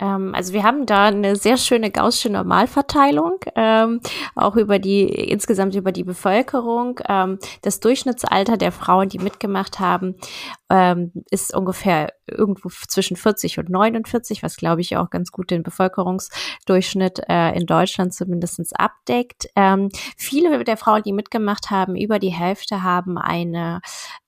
Ähm, 0.00 0.34
also 0.34 0.52
wir 0.52 0.62
haben 0.62 0.86
da 0.86 1.06
eine 1.06 1.36
sehr 1.36 1.56
schöne 1.56 1.90
gaussische 1.90 2.30
Normalverteilung, 2.30 3.40
ähm, 3.54 4.00
auch 4.34 4.56
über 4.56 4.78
die, 4.78 5.02
insgesamt 5.04 5.74
über 5.74 5.92
die 5.92 6.04
Bevölkerung. 6.04 7.00
Ähm, 7.08 7.38
das 7.62 7.80
Durchschnittsalter 7.80 8.56
der 8.56 8.72
Frauen, 8.72 9.08
die 9.08 9.18
mitgemacht 9.18 9.80
haben, 9.80 10.16
ähm, 10.70 11.12
ist 11.30 11.54
ungefähr 11.54 12.12
irgendwo 12.30 12.68
zwischen 12.68 13.16
40 13.16 13.58
und 13.58 13.68
49, 13.68 14.42
was 14.42 14.56
glaube 14.56 14.80
ich 14.80 14.96
auch 14.96 15.10
ganz 15.10 15.32
gut 15.32 15.50
den 15.50 15.62
Bevölkerungsdurchschnitt 15.62 17.22
äh, 17.28 17.56
in 17.56 17.66
Deutschland 17.66 18.14
zumindestens 18.14 18.72
abdeckt. 18.72 19.48
Ähm, 19.56 19.90
viele 20.16 20.64
der 20.64 20.76
Frauen, 20.76 21.02
die 21.02 21.12
mitgemacht 21.12 21.70
haben, 21.70 21.96
über 21.96 22.18
die 22.18 22.32
Hälfte 22.32 22.82
haben 22.82 23.18
eine, 23.18 23.80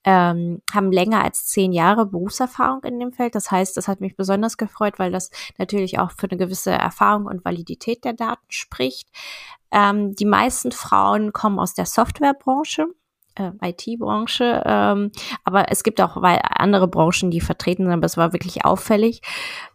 ähm, 0.03 0.61
haben 0.73 0.91
länger 0.91 1.23
als 1.23 1.45
zehn 1.45 1.71
Jahre 1.71 2.05
Berufserfahrung 2.05 2.83
in 2.83 2.99
dem 2.99 3.13
Feld. 3.13 3.35
Das 3.35 3.51
heißt, 3.51 3.77
das 3.77 3.87
hat 3.87 4.01
mich 4.01 4.15
besonders 4.15 4.57
gefreut, 4.57 4.99
weil 4.99 5.11
das 5.11 5.29
natürlich 5.57 5.99
auch 5.99 6.11
für 6.11 6.29
eine 6.29 6.37
gewisse 6.37 6.71
Erfahrung 6.71 7.25
und 7.25 7.45
Validität 7.45 8.03
der 8.03 8.13
Daten 8.13 8.45
spricht. 8.49 9.09
Ähm, 9.71 10.15
die 10.15 10.25
meisten 10.25 10.71
Frauen 10.71 11.31
kommen 11.33 11.59
aus 11.59 11.73
der 11.73 11.85
Softwarebranche 11.85 12.87
äh, 13.35 13.51
IT-Branche, 13.61 14.63
ähm, 14.65 15.11
aber 15.43 15.71
es 15.71 15.83
gibt 15.83 16.01
auch 16.01 16.17
andere 16.17 16.87
Branchen, 16.87 17.31
die 17.31 17.41
vertreten 17.41 17.83
sind, 17.83 17.93
aber 17.93 18.05
es 18.05 18.17
war 18.17 18.33
wirklich 18.33 18.65
auffällig, 18.65 19.21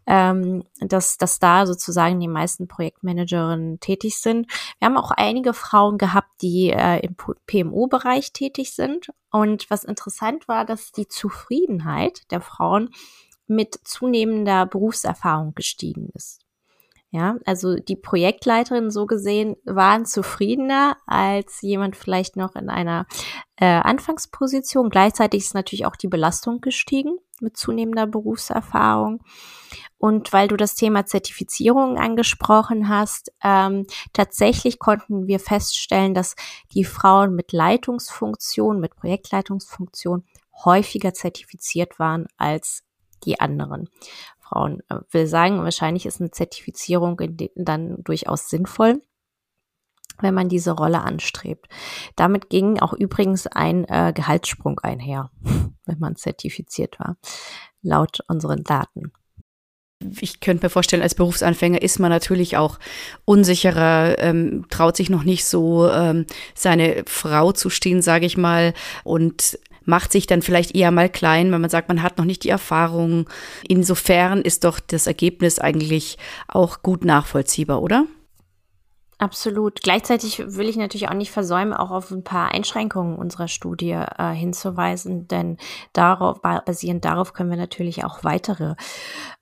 ähm, 0.07 0.64
dass, 0.81 1.19
dass 1.19 1.38
da 1.38 1.66
sozusagen 1.66 2.21
die 2.21 2.29
meisten 2.29 2.69
Projektmanagerinnen 2.69 3.81
tätig 3.81 4.19
sind. 4.19 4.51
Wir 4.79 4.87
haben 4.87 4.97
auch 4.97 5.11
einige 5.11 5.53
Frauen 5.53 5.99
gehabt, 5.99 6.31
die 6.42 6.71
äh, 6.71 7.01
im 7.01 7.16
PMO-Bereich 7.47 8.33
tätig 8.33 8.75
sind 8.75 9.11
und 9.31 9.69
was 9.71 9.85
interessant 9.85 10.49
war, 10.49 10.64
dass 10.64 10.92
die 10.92 11.09
Zufriedenheit 11.09 12.31
der 12.31 12.40
Frauen 12.40 12.90
mit 13.47 13.79
zunehmender 13.85 14.66
Berufserfahrung 14.66 15.55
gestiegen 15.55 16.11
ist. 16.14 16.45
Ja, 17.16 17.38
also 17.46 17.76
die 17.76 17.96
Projektleiterinnen 17.96 18.90
so 18.90 19.07
gesehen 19.07 19.57
waren 19.64 20.05
zufriedener 20.05 20.98
als 21.07 21.62
jemand 21.62 21.96
vielleicht 21.96 22.37
noch 22.37 22.57
in 22.57 22.68
einer 22.68 23.07
äh, 23.57 23.64
Anfangsposition. 23.64 24.90
Gleichzeitig 24.90 25.44
ist 25.44 25.55
natürlich 25.55 25.87
auch 25.87 25.96
die 25.96 26.09
Belastung 26.09 26.61
gestiegen 26.61 27.16
mit 27.40 27.57
zunehmender 27.57 28.07
Berufserfahrung. 28.07 29.22
Und 29.96 30.35
weil 30.35 30.46
du 30.46 30.59
das 30.59 30.74
Thema 30.74 31.07
Zertifizierung 31.07 31.96
angesprochen 31.96 32.90
hast, 32.90 33.33
ähm, 33.42 33.87
tatsächlich 34.12 34.79
konnten 34.79 35.26
wir 35.26 35.40
feststellen, 35.40 36.12
dass 36.12 36.37
die 36.74 36.85
Frauen 36.85 37.35
mit 37.35 37.52
Leitungsfunktion, 37.52 38.79
mit 38.79 38.94
Projektleitungsfunktion 38.94 40.26
häufiger 40.66 41.14
zertifiziert 41.14 41.98
waren 41.98 42.26
als 42.37 42.85
die 43.24 43.40
anderen. 43.40 43.88
Frauen. 44.48 44.82
Äh, 44.88 44.96
will 45.11 45.26
sagen, 45.26 45.62
wahrscheinlich 45.62 46.06
ist 46.06 46.20
eine 46.20 46.30
Zertifizierung 46.30 47.20
dann 47.56 48.02
durchaus 48.02 48.48
sinnvoll 48.48 49.00
wenn 50.20 50.35
man 50.35 50.48
diese 50.48 50.72
Rolle 50.72 51.02
anstrebt. 51.02 51.68
Damit 52.16 52.48
ging 52.48 52.78
auch 52.80 52.92
übrigens 52.92 53.46
ein 53.46 53.85
äh, 53.85 54.12
Gehaltssprung 54.14 54.80
einher, 54.80 55.30
wenn 55.85 55.98
man 55.98 56.16
zertifiziert 56.16 56.98
war, 56.98 57.16
laut 57.82 58.20
unseren 58.28 58.64
Daten. 58.64 59.12
Ich 60.20 60.40
könnte 60.40 60.66
mir 60.66 60.70
vorstellen, 60.70 61.02
als 61.02 61.14
Berufsanfänger 61.14 61.80
ist 61.80 61.98
man 61.98 62.11
natürlich 62.11 62.59
auch 62.59 62.78
unsicherer, 63.24 64.18
ähm, 64.18 64.66
traut 64.68 64.94
sich 64.94 65.09
noch 65.09 65.24
nicht 65.24 65.46
so, 65.46 65.90
ähm, 65.90 66.26
seine 66.54 67.02
Frau 67.06 67.52
zu 67.52 67.70
stehen, 67.70 68.02
sage 68.02 68.26
ich 68.26 68.37
mal, 68.37 68.74
und 69.04 69.59
macht 69.87 70.12
sich 70.12 70.27
dann 70.27 70.42
vielleicht 70.42 70.75
eher 70.75 70.90
mal 70.90 71.09
klein, 71.09 71.51
wenn 71.53 71.61
man 71.61 71.70
sagt, 71.70 71.88
man 71.88 72.03
hat 72.03 72.18
noch 72.18 72.25
nicht 72.25 72.44
die 72.44 72.51
Erfahrung. 72.51 73.29
Insofern 73.66 74.42
ist 74.42 74.64
doch 74.64 74.79
das 74.81 75.07
Ergebnis 75.07 75.59
eigentlich 75.59 76.18
auch 76.49 76.83
gut 76.83 77.05
nachvollziehbar, 77.05 77.81
oder? 77.83 78.07
Absolut. 79.18 79.81
Gleichzeitig 79.83 80.42
will 80.44 80.68
ich 80.68 80.77
natürlich 80.77 81.09
auch 81.09 81.14
nicht 81.14 81.31
versäumen, 81.31 81.72
auch 81.72 81.90
auf 81.90 82.11
ein 82.11 82.22
paar 82.22 82.53
Einschränkungen 82.53 83.16
unserer 83.16 83.49
Studie 83.49 83.92
äh, 83.92 84.33
hinzuweisen, 84.33 85.27
denn 85.27 85.57
darauf, 85.94 86.42
basierend 86.42 87.03
darauf 87.07 87.33
können 87.33 87.49
wir 87.49 87.57
natürlich 87.57 88.05
auch 88.05 88.25
weitere 88.25 88.75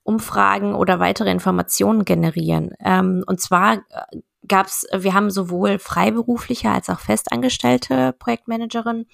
Umfragen 0.04 0.74
oder 0.74 1.00
weitere 1.00 1.30
Informationen 1.30 2.04
generieren. 2.04 2.74
Ähm, 2.78 3.24
und 3.26 3.40
zwar 3.40 3.74
äh, 3.74 4.20
gab's, 4.46 4.86
wir 4.94 5.14
haben 5.14 5.30
sowohl 5.30 5.78
freiberufliche 5.78 6.70
als 6.70 6.90
auch 6.90 7.00
festangestellte 7.00 8.12
Projektmanagerinnen 8.18 9.06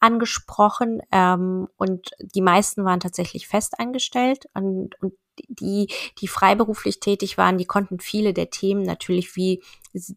angesprochen 0.00 1.02
ähm, 1.12 1.68
und 1.76 2.10
die 2.20 2.40
meisten 2.40 2.84
waren 2.84 3.00
tatsächlich 3.00 3.48
festangestellt 3.48 4.46
und, 4.54 4.94
und 5.02 5.14
die, 5.48 5.88
die 6.18 6.28
freiberuflich 6.28 7.00
tätig 7.00 7.38
waren, 7.38 7.58
die 7.58 7.66
konnten 7.66 8.00
viele 8.00 8.32
der 8.32 8.50
Themen 8.50 8.82
natürlich, 8.82 9.36
wie 9.36 9.62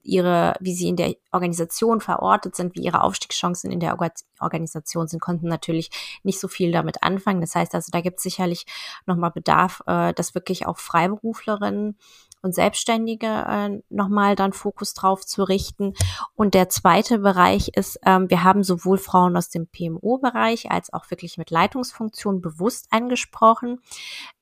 ihre, 0.03 0.55
wie 0.59 0.73
sie 0.73 0.87
in 0.87 0.95
der 0.95 1.15
Organisation 1.31 2.01
verortet 2.01 2.55
sind, 2.55 2.75
wie 2.75 2.81
ihre 2.81 3.01
Aufstiegschancen 3.01 3.71
in 3.71 3.79
der 3.79 3.97
Organisation 4.39 5.07
sind, 5.07 5.21
konnten 5.21 5.47
natürlich 5.47 5.89
nicht 6.23 6.39
so 6.39 6.47
viel 6.47 6.71
damit 6.71 7.03
anfangen. 7.03 7.41
Das 7.41 7.55
heißt 7.55 7.73
also, 7.73 7.89
da 7.91 8.01
gibt 8.01 8.17
es 8.17 8.23
sicherlich 8.23 8.65
nochmal 9.05 9.31
Bedarf, 9.31 9.81
äh, 9.87 10.13
dass 10.13 10.35
wirklich 10.35 10.65
auch 10.67 10.77
Freiberuflerinnen 10.77 11.97
und 12.41 12.55
Selbstständige 12.55 13.27
äh, 13.27 13.81
nochmal 13.89 14.35
dann 14.35 14.53
Fokus 14.53 14.93
drauf 14.93 15.25
zu 15.25 15.43
richten. 15.43 15.93
Und 16.35 16.53
der 16.53 16.69
zweite 16.69 17.19
Bereich 17.19 17.69
ist, 17.75 17.99
ähm, 18.05 18.29
wir 18.29 18.43
haben 18.43 18.63
sowohl 18.63 18.97
Frauen 18.97 19.37
aus 19.37 19.49
dem 19.49 19.67
PMO-Bereich 19.67 20.71
als 20.71 20.91
auch 20.93 21.09
wirklich 21.11 21.37
mit 21.37 21.51
Leitungsfunktion 21.51 22.41
bewusst 22.41 22.87
angesprochen. 22.91 23.79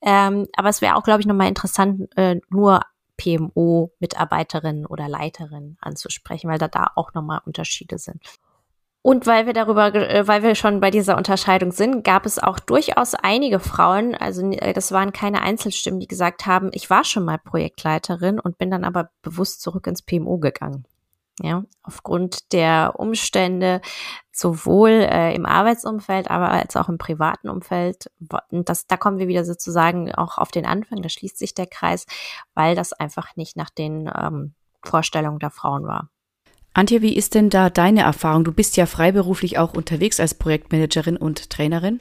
Ähm, 0.00 0.46
aber 0.56 0.68
es 0.68 0.80
wäre 0.80 0.96
auch, 0.96 1.02
glaube 1.02 1.20
ich, 1.20 1.26
nochmal 1.26 1.48
interessant, 1.48 2.08
äh, 2.16 2.40
nur 2.48 2.80
PMO-Mitarbeiterinnen 3.16 4.86
oder 4.86 5.08
Leiterinnen 5.08 5.76
anzusprechen, 5.80 6.48
weil 6.48 6.58
da 6.58 6.68
da 6.68 6.90
auch 6.94 7.12
nochmal 7.12 7.40
Unterschiede 7.44 7.98
sind. 7.98 8.22
Und 9.02 9.26
weil 9.26 9.46
wir 9.46 9.54
darüber, 9.54 9.94
äh, 9.94 10.28
weil 10.28 10.42
wir 10.42 10.54
schon 10.54 10.80
bei 10.80 10.90
dieser 10.90 11.16
Unterscheidung 11.16 11.72
sind, 11.72 12.04
gab 12.04 12.26
es 12.26 12.38
auch 12.38 12.58
durchaus 12.58 13.14
einige 13.14 13.58
Frauen, 13.58 14.14
also 14.14 14.42
äh, 14.50 14.74
das 14.74 14.92
waren 14.92 15.12
keine 15.12 15.40
Einzelstimmen, 15.40 16.00
die 16.00 16.06
gesagt 16.06 16.44
haben, 16.44 16.70
ich 16.72 16.90
war 16.90 17.04
schon 17.04 17.24
mal 17.24 17.38
Projektleiterin 17.38 18.38
und 18.38 18.58
bin 18.58 18.70
dann 18.70 18.84
aber 18.84 19.10
bewusst 19.22 19.62
zurück 19.62 19.86
ins 19.86 20.02
PMO 20.02 20.38
gegangen. 20.38 20.84
Ja, 21.42 21.64
aufgrund 21.82 22.52
der 22.52 22.92
Umstände, 22.98 23.80
sowohl 24.30 24.90
äh, 24.90 25.34
im 25.34 25.46
Arbeitsumfeld, 25.46 26.30
aber 26.30 26.50
als 26.50 26.76
auch 26.76 26.90
im 26.90 26.98
privaten 26.98 27.48
Umfeld. 27.48 28.10
Das, 28.50 28.86
da 28.86 28.98
kommen 28.98 29.18
wir 29.18 29.28
wieder 29.28 29.46
sozusagen 29.46 30.14
auch 30.14 30.36
auf 30.36 30.50
den 30.50 30.66
Anfang, 30.66 31.00
da 31.00 31.08
schließt 31.08 31.38
sich 31.38 31.54
der 31.54 31.66
Kreis, 31.66 32.04
weil 32.52 32.74
das 32.74 32.92
einfach 32.92 33.36
nicht 33.36 33.56
nach 33.56 33.70
den 33.70 34.10
ähm, 34.14 34.52
Vorstellungen 34.84 35.38
der 35.38 35.50
Frauen 35.50 35.86
war. 35.86 36.10
Antje, 36.72 37.02
wie 37.02 37.16
ist 37.16 37.34
denn 37.34 37.50
da 37.50 37.68
deine 37.68 38.02
Erfahrung? 38.02 38.44
Du 38.44 38.52
bist 38.52 38.76
ja 38.76 38.86
freiberuflich 38.86 39.58
auch 39.58 39.74
unterwegs 39.74 40.20
als 40.20 40.34
Projektmanagerin 40.34 41.16
und 41.16 41.50
Trainerin. 41.50 42.00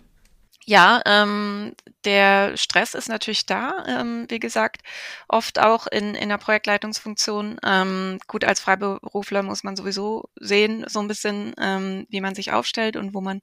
Ja, 0.65 1.01
ähm, 1.07 1.73
der 2.05 2.55
Stress 2.55 2.93
ist 2.93 3.09
natürlich 3.09 3.47
da, 3.47 3.83
ähm, 3.87 4.27
wie 4.29 4.39
gesagt, 4.39 4.83
oft 5.27 5.57
auch 5.57 5.87
in, 5.87 6.13
in 6.13 6.29
der 6.29 6.37
Projektleitungsfunktion. 6.37 7.57
Ähm, 7.65 8.19
gut, 8.27 8.43
als 8.45 8.59
Freiberufler 8.59 9.41
muss 9.41 9.63
man 9.63 9.75
sowieso 9.75 10.29
sehen, 10.39 10.85
so 10.87 10.99
ein 10.99 11.07
bisschen, 11.07 11.55
ähm, 11.59 12.05
wie 12.09 12.21
man 12.21 12.35
sich 12.35 12.51
aufstellt 12.51 12.97
und 12.97 13.15
wo 13.15 13.21
man 13.21 13.41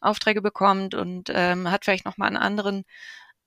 Aufträge 0.00 0.42
bekommt 0.42 0.96
und 0.96 1.30
ähm, 1.32 1.70
hat 1.70 1.84
vielleicht 1.84 2.06
nochmal 2.06 2.26
einen 2.26 2.38
anderen 2.38 2.84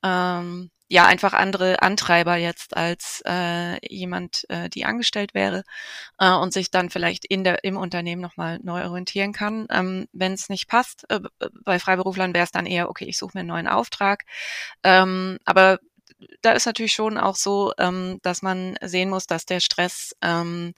ähm, 0.04 0.72
ja 0.90 1.06
einfach 1.06 1.34
andere 1.34 1.82
Antreiber 1.82 2.36
jetzt 2.38 2.76
als 2.78 3.22
äh, 3.26 3.78
jemand, 3.88 4.46
äh, 4.50 4.70
die 4.70 4.86
angestellt 4.86 5.34
wäre 5.34 5.64
äh, 6.20 6.32
und 6.32 6.54
sich 6.54 6.72
dann 6.72 6.90
vielleicht 6.90 7.26
in 7.26 7.44
der 7.44 7.64
im 7.64 7.78
Unternehmen 7.78 8.22
nochmal 8.22 8.60
neu 8.64 8.86
orientieren 8.86 9.34
kann. 9.34 9.68
Ähm, 9.70 10.08
Wenn 10.14 10.34
es 10.34 10.50
nicht 10.50 10.68
passt, 10.68 11.06
äh, 11.10 11.20
bei 11.64 11.80
Freiberuflern 11.80 12.34
wäre 12.34 12.46
es 12.46 12.52
dann 12.52 12.66
eher, 12.66 12.90
okay, 12.90 13.06
ich 13.06 13.18
suche 13.18 13.32
mir 13.36 13.42
einen 13.42 13.50
neuen 13.50 13.68
Auftrag. 13.68 14.24
Ähm, 14.84 15.38
aber 15.46 15.80
da 16.42 16.52
ist 16.54 16.66
natürlich 16.66 16.94
schon 16.94 17.18
auch 17.18 17.36
so, 17.36 17.74
ähm, 17.78 18.20
dass 18.24 18.42
man 18.42 18.78
sehen 18.82 19.10
muss, 19.10 19.28
dass 19.28 19.46
der 19.46 19.60
Stress 19.60 20.16
ähm, 20.22 20.74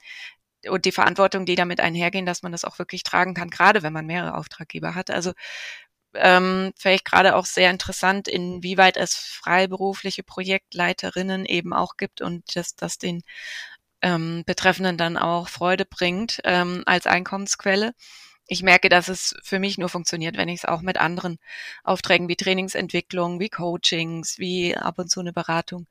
und 0.68 0.84
die 0.84 0.92
Verantwortung, 0.92 1.46
die 1.46 1.54
damit 1.54 1.80
einhergehen, 1.80 2.26
dass 2.26 2.42
man 2.42 2.52
das 2.52 2.64
auch 2.64 2.78
wirklich 2.78 3.02
tragen 3.02 3.32
kann, 3.34 3.48
gerade 3.50 3.82
wenn 3.82 3.92
man 3.94 4.06
mehrere 4.06 4.34
Auftraggeber 4.36 4.94
hat. 4.94 5.10
Also 5.10 5.32
ähm, 6.14 6.72
vielleicht 6.76 7.04
gerade 7.04 7.36
auch 7.36 7.46
sehr 7.46 7.70
interessant, 7.70 8.28
inwieweit 8.28 8.96
es 8.96 9.14
freiberufliche 9.14 10.22
Projektleiterinnen 10.22 11.44
eben 11.46 11.72
auch 11.72 11.96
gibt 11.96 12.20
und 12.20 12.56
dass 12.56 12.76
das 12.76 12.98
den 12.98 13.22
ähm, 14.02 14.44
Betreffenden 14.46 14.96
dann 14.96 15.16
auch 15.16 15.48
Freude 15.48 15.84
bringt 15.84 16.40
ähm, 16.44 16.82
als 16.86 17.06
Einkommensquelle 17.06 17.92
ich 18.50 18.64
merke, 18.64 18.88
dass 18.88 19.06
es 19.06 19.36
für 19.44 19.60
mich 19.60 19.78
nur 19.78 19.88
funktioniert, 19.88 20.36
wenn 20.36 20.48
ich 20.48 20.60
es 20.60 20.64
auch 20.64 20.82
mit 20.82 20.98
anderen 20.98 21.38
Aufträgen 21.84 22.28
wie 22.28 22.34
Trainingsentwicklung, 22.34 23.38
wie 23.38 23.48
Coachings, 23.48 24.40
wie 24.40 24.76
ab 24.76 24.98
und 24.98 25.08
zu 25.08 25.20
eine 25.20 25.32
Beratung 25.32 25.86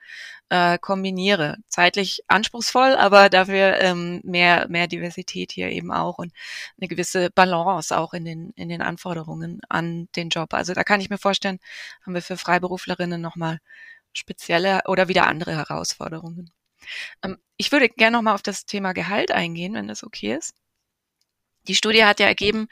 äh, 0.49 0.77
kombiniere. 0.77 1.55
Zeitlich 1.69 2.21
anspruchsvoll, 2.27 2.95
aber 2.97 3.29
dafür 3.29 3.79
ähm, 3.79 4.19
mehr, 4.25 4.67
mehr 4.67 4.87
Diversität 4.87 5.53
hier 5.53 5.69
eben 5.69 5.93
auch 5.93 6.17
und 6.17 6.33
eine 6.77 6.89
gewisse 6.89 7.29
Balance 7.29 7.97
auch 7.97 8.13
in 8.13 8.25
den, 8.25 8.51
in 8.57 8.67
den 8.67 8.81
Anforderungen 8.81 9.61
an 9.69 10.09
den 10.17 10.27
Job. 10.27 10.53
Also 10.53 10.73
da 10.73 10.83
kann 10.83 10.99
ich 10.99 11.09
mir 11.09 11.17
vorstellen, 11.17 11.59
haben 12.05 12.13
wir 12.13 12.21
für 12.21 12.35
Freiberuflerinnen 12.35 13.21
nochmal 13.21 13.59
spezielle 14.11 14.81
oder 14.85 15.07
wieder 15.07 15.27
andere 15.27 15.55
Herausforderungen. 15.55 16.51
Ähm, 17.23 17.37
ich 17.55 17.71
würde 17.71 17.87
gerne 17.87 18.17
nochmal 18.17 18.35
auf 18.35 18.43
das 18.43 18.65
Thema 18.65 18.91
Gehalt 18.91 19.31
eingehen, 19.31 19.75
wenn 19.75 19.87
das 19.87 20.03
okay 20.03 20.35
ist. 20.35 20.55
Die 21.67 21.75
Studie 21.75 22.05
hat 22.05 22.19
ja 22.19 22.27
ergeben, 22.27 22.67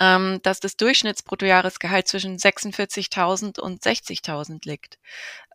ähm, 0.00 0.40
dass 0.42 0.60
das 0.60 0.76
Durchschnittsbruttojahresgehalt 0.76 2.08
zwischen 2.08 2.38
46.000 2.38 3.60
und 3.60 3.82
60.000 3.82 4.66
liegt, 4.66 4.98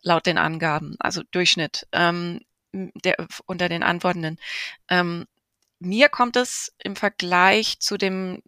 laut 0.02 0.26
den 0.26 0.38
Angaben, 0.38 0.96
also 0.98 1.22
Durchschnitt 1.30 1.86
ähm, 1.92 2.40
der, 2.72 3.16
unter 3.46 3.68
den 3.68 3.82
Antwortenden. 3.82 4.38
Ähm, 4.88 5.26
mir 5.78 6.08
kommt 6.08 6.36
es 6.36 6.72
im 6.82 6.96
Vergleich 6.96 7.80
zu 7.80 7.96
dem, 7.98 8.42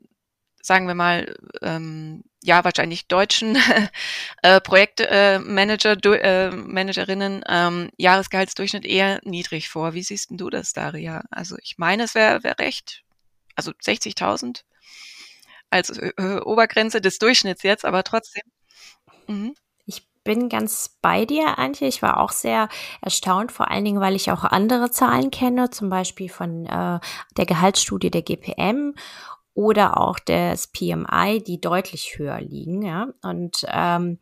sagen 0.63 0.87
wir 0.87 0.95
mal, 0.95 1.35
ähm, 1.63 2.25
ja, 2.43 2.65
wahrscheinlich 2.65 3.09
deutschen 3.09 3.57
äh, 4.43 4.61
Projektmanager, 4.61 5.97
äh, 6.05 6.47
äh, 6.47 6.51
Managerinnen 6.51 7.43
ähm, 7.49 7.91
Jahresgehaltsdurchschnitt 7.97 8.87
eher 8.87 9.21
niedrig 9.25 9.69
vor. 9.69 9.95
Wie 9.95 10.03
siehst 10.03 10.31
denn 10.31 10.39
du 10.39 10.49
das, 10.49 10.73
Daria? 10.73 11.25
Also 11.31 11.57
ich 11.63 11.79
meine, 11.79 12.05
es 12.05 12.15
wäre 12.15 12.45
wär 12.45 12.59
recht 12.59 13.03
also 13.59 13.73
60.000 13.73 14.63
als 15.69 15.91
äh, 15.91 16.41
Obergrenze 16.43 17.01
des 17.01 17.19
Durchschnitts 17.19 17.63
jetzt, 17.63 17.85
aber 17.85 18.05
trotzdem. 18.05 18.43
Mhm. 19.27 19.55
Ich 19.85 20.07
bin 20.25 20.49
ganz 20.49 20.97
bei 21.03 21.27
dir, 21.27 21.59
Antje. 21.59 21.89
Ich 21.89 22.01
war 22.01 22.21
auch 22.21 22.31
sehr 22.33 22.69
erstaunt, 23.03 23.53
vor 23.53 23.71
allen 23.71 23.85
Dingen, 23.85 24.01
weil 24.01 24.17
ich 24.17 24.31
auch 24.31 24.45
andere 24.45 24.91
Zahlen 24.91 25.31
kenne, 25.31 25.71
zum 25.71 25.91
Beispiel 25.91 26.31
von 26.31 26.65
äh, 26.67 27.01
der 27.37 27.47
Gehaltsstudie 27.47 28.11
der 28.11 28.23
GPM 28.23 28.95
oder 29.59 29.99
auch 29.99 30.21
des 30.21 30.69
PMI, 30.69 31.43
die 31.45 31.61
deutlich 31.61 32.17
höher 32.17 32.41
liegen. 32.41 32.83
Ja? 32.83 33.09
Und 33.23 33.67
ähm, 33.67 34.21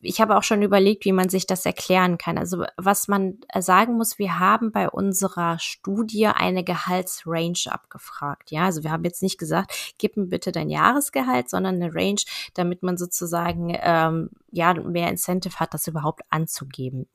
ich 0.00 0.20
habe 0.20 0.36
auch 0.36 0.42
schon 0.42 0.62
überlegt, 0.62 1.04
wie 1.04 1.12
man 1.12 1.28
sich 1.28 1.46
das 1.46 1.64
erklären 1.64 2.18
kann. 2.18 2.36
Also 2.36 2.64
was 2.76 3.06
man 3.06 3.38
sagen 3.56 3.96
muss, 3.96 4.18
wir 4.18 4.40
haben 4.40 4.72
bei 4.72 4.90
unserer 4.90 5.60
Studie 5.60 6.26
eine 6.26 6.64
Gehaltsrange 6.64 7.66
abgefragt. 7.66 8.50
Ja, 8.50 8.64
also 8.64 8.82
wir 8.82 8.90
haben 8.90 9.04
jetzt 9.04 9.22
nicht 9.22 9.38
gesagt, 9.38 9.94
gib 9.98 10.16
mir 10.16 10.26
bitte 10.26 10.50
dein 10.50 10.68
Jahresgehalt, 10.68 11.48
sondern 11.48 11.76
eine 11.76 11.94
Range, 11.94 12.20
damit 12.54 12.82
man 12.82 12.96
sozusagen 12.96 13.78
ähm, 13.80 14.30
ja 14.50 14.74
mehr 14.74 15.10
Incentive 15.10 15.60
hat, 15.60 15.74
das 15.74 15.86
überhaupt 15.86 16.22
anzugeben. 16.30 17.06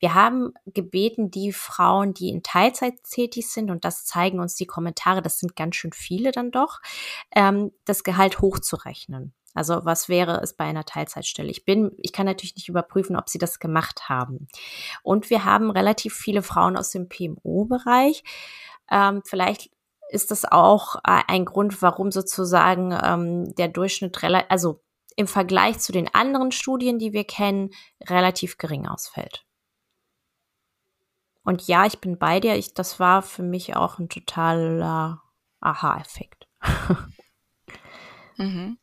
Wir 0.00 0.14
haben 0.14 0.52
gebeten, 0.66 1.30
die 1.30 1.52
Frauen, 1.52 2.12
die 2.12 2.28
in 2.28 2.42
Teilzeit 2.42 2.94
tätig 3.04 3.48
sind, 3.48 3.70
und 3.70 3.84
das 3.84 4.04
zeigen 4.04 4.40
uns 4.40 4.56
die 4.56 4.66
Kommentare, 4.66 5.22
das 5.22 5.38
sind 5.38 5.54
ganz 5.54 5.76
schön 5.76 5.92
viele 5.92 6.32
dann 6.32 6.50
doch, 6.50 6.71
ähm, 7.34 7.72
das 7.84 8.04
Gehalt 8.04 8.40
hochzurechnen. 8.40 9.34
Also 9.54 9.84
was 9.84 10.08
wäre 10.08 10.40
es 10.40 10.54
bei 10.54 10.64
einer 10.64 10.84
Teilzeitstelle? 10.84 11.50
Ich 11.50 11.64
bin, 11.64 11.92
ich 11.98 12.12
kann 12.12 12.26
natürlich 12.26 12.56
nicht 12.56 12.68
überprüfen, 12.68 13.16
ob 13.16 13.28
sie 13.28 13.38
das 13.38 13.58
gemacht 13.58 14.08
haben. 14.08 14.48
Und 15.02 15.30
wir 15.30 15.44
haben 15.44 15.70
relativ 15.70 16.14
viele 16.14 16.42
Frauen 16.42 16.76
aus 16.76 16.90
dem 16.90 17.08
PMO-Bereich. 17.08 18.24
Ähm, 18.90 19.22
vielleicht 19.26 19.70
ist 20.08 20.30
das 20.30 20.44
auch 20.44 20.96
äh, 20.96 21.22
ein 21.26 21.44
Grund, 21.44 21.82
warum 21.82 22.10
sozusagen 22.12 22.92
ähm, 23.02 23.54
der 23.56 23.68
Durchschnitt 23.68 24.22
relativ, 24.22 24.50
also 24.50 24.82
im 25.16 25.26
Vergleich 25.26 25.78
zu 25.78 25.92
den 25.92 26.12
anderen 26.14 26.52
Studien, 26.52 26.98
die 26.98 27.12
wir 27.12 27.24
kennen, 27.24 27.70
relativ 28.08 28.56
gering 28.56 28.86
ausfällt. 28.86 29.44
Und 31.44 31.66
ja, 31.66 31.86
ich 31.86 31.98
bin 31.98 32.18
bei 32.18 32.40
dir. 32.40 32.56
Ich, 32.56 32.72
das 32.74 33.00
war 33.00 33.22
für 33.22 33.42
mich 33.42 33.76
auch 33.76 33.98
ein 33.98 34.08
totaler 34.08 35.22
Aha-Effekt. 35.60 36.41
mhm. 38.38 38.76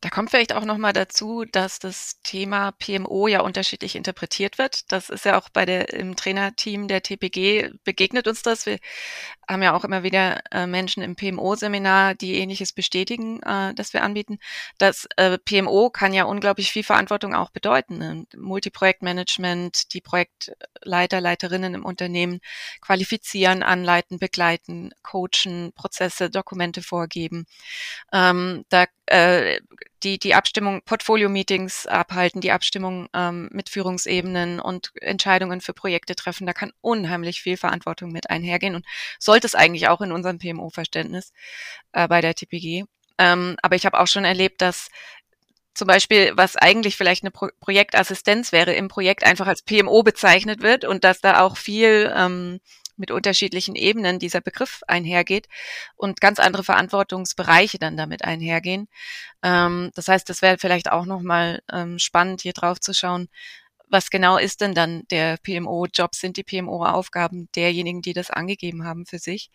Da 0.00 0.08
kommt 0.08 0.30
vielleicht 0.30 0.54
auch 0.54 0.64
noch 0.64 0.78
mal 0.78 0.94
dazu, 0.94 1.44
dass 1.44 1.78
das 1.78 2.22
Thema 2.22 2.72
PMO 2.72 3.28
ja 3.28 3.40
unterschiedlich 3.42 3.96
interpretiert 3.96 4.56
wird. 4.56 4.90
Das 4.92 5.10
ist 5.10 5.26
ja 5.26 5.38
auch 5.38 5.50
bei 5.50 5.66
der 5.66 5.92
im 5.92 6.16
Trainerteam 6.16 6.88
der 6.88 7.02
TPG 7.02 7.70
begegnet 7.84 8.26
uns 8.26 8.42
das. 8.42 8.64
Wir 8.64 8.78
haben 9.46 9.62
ja 9.62 9.74
auch 9.74 9.84
immer 9.84 10.02
wieder 10.02 10.40
äh, 10.52 10.66
Menschen 10.66 11.02
im 11.02 11.16
PMO-Seminar, 11.16 12.14
die 12.14 12.36
ähnliches 12.36 12.72
bestätigen, 12.72 13.42
äh, 13.42 13.74
dass 13.74 13.92
wir 13.92 14.02
anbieten. 14.02 14.38
Das 14.78 15.06
äh, 15.16 15.36
PMO 15.38 15.90
kann 15.90 16.14
ja 16.14 16.24
unglaublich 16.24 16.72
viel 16.72 16.84
Verantwortung 16.84 17.34
auch 17.34 17.50
bedeuten. 17.50 17.98
Ne? 17.98 18.26
Multiprojektmanagement, 18.36 19.92
die 19.92 20.00
Projektleiter, 20.00 21.20
Leiterinnen 21.20 21.74
im 21.74 21.84
Unternehmen 21.84 22.40
qualifizieren, 22.80 23.62
anleiten, 23.62 24.18
begleiten, 24.18 24.92
coachen, 25.02 25.72
Prozesse, 25.74 26.30
Dokumente 26.30 26.80
vorgeben. 26.82 27.44
Ähm, 28.12 28.64
da 28.70 28.86
äh, 29.10 29.60
die, 30.02 30.18
die 30.18 30.34
Abstimmung, 30.34 30.82
Portfolio-Meetings 30.84 31.86
abhalten, 31.86 32.40
die 32.40 32.52
Abstimmung 32.52 33.08
ähm, 33.12 33.48
mit 33.52 33.68
Führungsebenen 33.68 34.60
und 34.60 34.92
Entscheidungen 35.00 35.60
für 35.60 35.74
Projekte 35.74 36.14
treffen. 36.14 36.46
Da 36.46 36.52
kann 36.52 36.72
unheimlich 36.80 37.42
viel 37.42 37.56
Verantwortung 37.56 38.12
mit 38.12 38.30
einhergehen 38.30 38.76
und 38.76 38.86
sollte 39.18 39.46
es 39.46 39.54
eigentlich 39.54 39.88
auch 39.88 40.00
in 40.00 40.12
unserem 40.12 40.38
PMO-Verständnis 40.38 41.32
äh, 41.92 42.08
bei 42.08 42.20
der 42.20 42.34
TPG. 42.34 42.84
Ähm, 43.18 43.56
aber 43.62 43.76
ich 43.76 43.84
habe 43.84 43.98
auch 44.00 44.06
schon 44.06 44.24
erlebt, 44.24 44.62
dass 44.62 44.88
zum 45.74 45.86
Beispiel, 45.86 46.32
was 46.34 46.56
eigentlich 46.56 46.96
vielleicht 46.96 47.22
eine 47.22 47.30
Pro 47.30 47.48
Projektassistenz 47.60 48.52
wäre, 48.52 48.72
im 48.72 48.88
Projekt 48.88 49.24
einfach 49.24 49.46
als 49.46 49.62
PMO 49.62 50.02
bezeichnet 50.02 50.62
wird 50.62 50.84
und 50.84 51.04
dass 51.04 51.20
da 51.20 51.42
auch 51.42 51.56
viel 51.56 52.12
ähm, 52.16 52.60
mit 53.00 53.10
unterschiedlichen 53.10 53.74
Ebenen 53.74 54.18
dieser 54.20 54.40
Begriff 54.40 54.82
einhergeht 54.86 55.48
und 55.96 56.20
ganz 56.20 56.38
andere 56.38 56.62
Verantwortungsbereiche 56.62 57.78
dann 57.78 57.96
damit 57.96 58.24
einhergehen. 58.24 58.88
Ähm, 59.42 59.90
das 59.94 60.06
heißt, 60.08 60.28
das 60.28 60.42
wäre 60.42 60.58
vielleicht 60.58 60.92
auch 60.92 61.06
nochmal 61.06 61.62
ähm, 61.72 61.98
spannend, 61.98 62.42
hier 62.42 62.52
drauf 62.52 62.78
zu 62.78 62.94
schauen, 62.94 63.28
was 63.90 64.10
genau 64.10 64.38
ist 64.38 64.60
denn 64.60 64.74
dann 64.74 65.02
der 65.10 65.36
PMO-Job? 65.38 66.14
Sind 66.14 66.36
die 66.36 66.44
PMO-Aufgaben 66.44 67.48
derjenigen, 67.56 68.02
die 68.02 68.12
das 68.12 68.30
angegeben 68.30 68.84
haben 68.84 69.04
für 69.04 69.18
sich? 69.18 69.50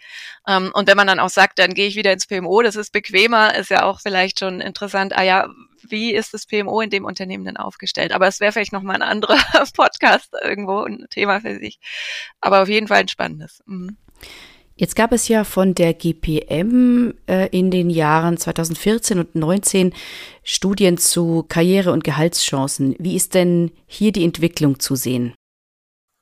Ähm, 0.48 0.72
und 0.74 0.88
wenn 0.88 0.98
man 0.98 1.08
dann 1.08 1.20
auch 1.20 1.30
sagt, 1.30 1.58
dann 1.60 1.74
gehe 1.74 1.88
ich 1.88 1.96
wieder 1.96 2.12
ins 2.12 2.28
PMO, 2.28 2.62
das 2.62 2.76
ist 2.76 2.92
bequemer, 2.92 3.56
ist 3.56 3.70
ja 3.70 3.84
auch 3.84 4.02
vielleicht 4.02 4.40
schon 4.40 4.62
interessant. 4.62 5.16
Ah 5.16 5.24
ja, 5.24 5.48
wie 5.90 6.14
ist 6.14 6.34
das 6.34 6.46
PMO 6.46 6.82
in 6.82 6.90
dem 6.90 7.06
Unternehmen 7.06 7.46
denn 7.46 7.58
aufgestellt? 7.58 8.12
Aber 8.12 8.28
es 8.28 8.40
wäre 8.40 8.52
vielleicht 8.52 8.74
nochmal 8.74 8.96
ein 8.96 9.02
anderer 9.02 9.38
Podcast 9.76 10.34
irgendwo, 10.44 10.84
ein 10.84 11.06
Thema 11.10 11.42
für 11.42 11.58
sich. 11.58 11.80
Aber 12.42 12.62
auf 12.62 12.70
jeden 12.70 12.88
Fall 12.88 13.00
ein 13.00 13.08
spannendes. 13.08 13.62
Mhm. 13.66 13.98
Jetzt 14.78 14.98
gab 14.98 15.14
es 15.14 15.30
ja 15.30 15.46
von 15.46 15.74
der 15.74 15.94
GPM 15.94 17.14
äh, 17.30 17.48
in 17.58 17.72
den 17.72 17.90
Jahren 17.90 18.38
2014 18.38 19.20
und 19.20 19.32
2019 19.32 19.94
Studien 20.44 20.98
zu 20.98 21.46
Karriere- 21.48 21.94
und 21.94 22.04
Gehaltschancen. 22.04 22.94
Wie 23.00 23.16
ist 23.16 23.36
denn 23.36 23.72
hier 23.88 24.12
die 24.12 24.26
Entwicklung 24.26 24.80
zu 24.80 24.96
sehen? 24.96 25.34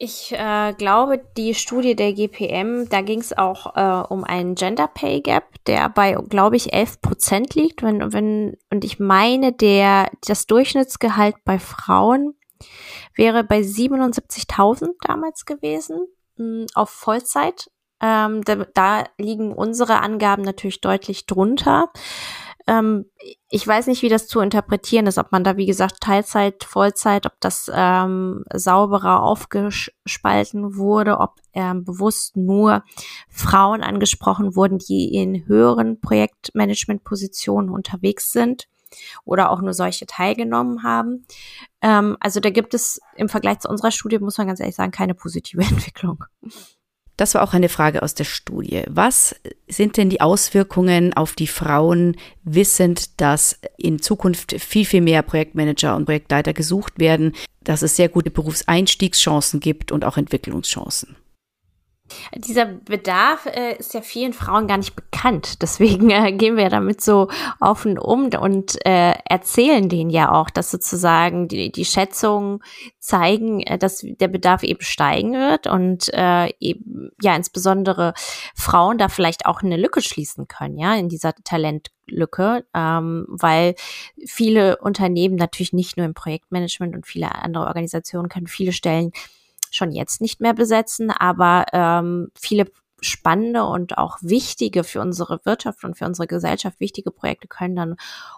Ich 0.04 0.34
äh, 0.34 0.74
glaube, 0.74 1.24
die 1.38 1.56
Studie 1.56 1.96
der 1.96 2.12
GPM, 2.12 2.90
da 2.90 3.00
ging 3.00 3.22
es 3.22 3.32
auch 3.32 3.78
äh, 3.78 4.06
um 4.14 4.26
einen 4.26 4.56
Gender 4.56 4.90
Pay 4.90 5.22
Gap, 5.22 5.46
der 5.66 5.88
bei, 5.88 6.18
glaube 6.28 6.58
ich, 6.58 6.74
11 6.74 7.00
Prozent 7.00 7.56
liegt. 7.56 7.84
Wenn, 7.84 8.12
wenn, 8.12 8.58
und 8.70 8.84
ich 8.84 9.00
meine, 9.00 9.54
der, 9.54 10.12
das 10.28 10.46
Durchschnittsgehalt 10.46 11.38
bei 11.46 11.58
Frauen 11.58 12.36
wäre 13.16 13.46
bei 13.46 13.62
77.000 13.62 14.90
damals 15.08 15.46
gewesen, 15.46 16.06
mh, 16.36 16.64
hm, 16.64 16.66
auf 16.74 16.90
Vollzeit. 16.90 17.72
Ähm, 18.02 18.44
da, 18.44 18.56
da 18.74 19.06
liegen 19.18 19.54
unsere 19.54 20.02
Angaben 20.02 20.44
natürlich 20.44 20.82
deutlich 20.82 21.28
drunter. 21.28 21.94
Ähm, 22.68 23.06
ich 23.50 23.68
weiß 23.68 23.88
nicht, 23.88 24.02
wie 24.02 24.10
das 24.10 24.28
zu 24.28 24.40
interpretieren 24.40 25.08
ist, 25.08 25.18
ob 25.18 25.32
man 25.32 25.44
da, 25.44 25.58
wie 25.58 25.66
gesagt, 25.66 26.02
Teilzeit, 26.02 26.64
Vollzeit, 26.64 27.26
ob 27.26 27.34
das 27.40 27.70
ähm, 27.74 28.44
sauberer 28.54 29.22
aufgespalten 29.22 30.76
wurde, 30.76 31.20
ob 31.20 31.36
ähm, 31.54 31.84
bewusst 31.84 32.38
nur 32.38 32.84
Frauen 33.30 33.84
angesprochen 33.84 34.56
wurden, 34.56 34.80
die 34.80 35.14
in 35.14 35.46
höheren 35.48 36.00
Projektmanagement-Positionen 36.00 37.70
unterwegs 37.70 38.32
sind 38.32 38.68
oder 39.26 39.50
auch 39.50 39.62
nur 39.62 39.74
solche 39.74 40.06
teilgenommen 40.06 40.84
haben. 40.84 41.26
Ähm, 41.82 42.18
also 42.20 42.40
da 42.40 42.50
gibt 42.50 42.74
es 42.74 43.02
im 43.16 43.30
Vergleich 43.30 43.60
zu 43.60 43.70
unserer 43.70 43.92
Studie, 43.92 44.20
muss 44.20 44.38
man 44.38 44.48
ganz 44.48 44.60
ehrlich 44.60 44.76
sagen, 44.76 44.92
keine 44.92 45.16
positive 45.16 45.62
Entwicklung. 45.70 46.24
Das 47.18 47.36
war 47.36 47.44
auch 47.44 47.54
eine 47.54 47.70
Frage 47.70 48.02
aus 48.02 48.16
der 48.16 48.24
Studie. 48.24 48.84
Was 48.88 49.36
sind 49.68 49.98
denn 49.98 50.10
die 50.10 50.22
Auswirkungen 50.22 51.14
auf 51.14 51.34
die 51.34 51.48
Frauen, 51.48 52.18
wissend, 52.44 53.22
dass 53.22 53.60
in 53.78 54.02
Zukunft 54.02 54.60
viel, 54.60 54.86
viel 54.86 55.02
mehr 55.02 55.22
Projektmanager 55.22 55.96
und 55.96 56.06
Projektleiter 56.06 56.54
gesucht 56.54 57.00
werden, 57.00 57.34
dass 57.62 57.84
es 57.84 57.96
sehr 57.96 58.10
gute 58.10 58.32
Berufseinstiegschancen 58.32 59.60
gibt 59.60 59.92
und 59.92 60.06
auch 60.06 60.18
Entwicklungschancen? 60.18 61.16
Dieser 62.36 62.66
Bedarf 62.66 63.46
äh, 63.46 63.78
ist 63.78 63.94
ja 63.94 64.02
vielen 64.02 64.34
Frauen 64.34 64.68
gar 64.68 64.78
nicht 64.78 64.96
bekannt. 64.96 65.62
Deswegen 65.62 66.10
äh, 66.10 66.34
gehen 66.34 66.58
wir 66.58 66.70
damit 66.70 67.02
so 67.02 67.30
offen 67.60 67.98
um 67.98 68.30
und 68.40 68.86
äh, 68.86 69.14
erzählen 69.26 69.88
denen 69.88 70.10
ja 70.10 70.32
auch, 70.32 70.50
dass 70.50 70.70
sozusagen 70.70 71.48
die, 71.48 71.72
die 71.72 71.86
Schätzungen 71.86 72.60
zeigen, 73.00 73.62
äh, 73.62 73.78
dass 73.78 74.06
der 74.06 74.28
Bedarf 74.28 74.64
eben 74.64 74.82
steigen 74.82 75.34
wird 75.34 75.68
und 75.68 76.14
äh, 76.14 76.52
eben 76.60 77.12
ja 77.22 77.36
insbesondere 77.36 78.14
Frauen 78.56 78.98
da 78.98 79.08
vielleicht 79.08 79.46
auch 79.46 79.62
eine 79.62 79.78
Lücke 79.78 80.02
schließen 80.02 80.48
können, 80.48 80.78
ja, 80.78 80.96
in 80.96 81.10
dieser 81.10 81.34
Talentlücke, 81.44 82.66
ähm, 82.74 83.26
weil 83.30 83.76
viele 84.26 84.78
Unternehmen 84.78 85.36
natürlich 85.36 85.74
nicht 85.74 85.98
nur 85.98 86.06
im 86.06 86.14
Projektmanagement 86.14 86.96
und 86.96 87.08
viele 87.08 87.34
andere 87.34 87.66
Organisationen 87.66 88.30
können 88.30 88.48
viele 88.48 88.74
Stellen 88.74 89.12
schon 89.76 89.92
jetzt 89.92 90.22
nicht 90.22 90.42
mehr 90.42 90.54
besetzen, 90.54 91.12
aber 91.12 91.66
ähm, 91.74 92.30
viele 92.36 92.66
spannende 93.02 93.66
und 93.66 93.98
auch 93.98 94.18
wichtige 94.22 94.84
für 94.84 95.02
unsere 95.02 95.40
Wirtschaft 95.44 95.84
und 95.84 95.98
für 95.98 96.06
unsere 96.06 96.28
Gesellschaft 96.28 96.80
wichtige 96.80 97.12
Projekte 97.12 97.48
können 97.48 97.76
dann 97.76 97.96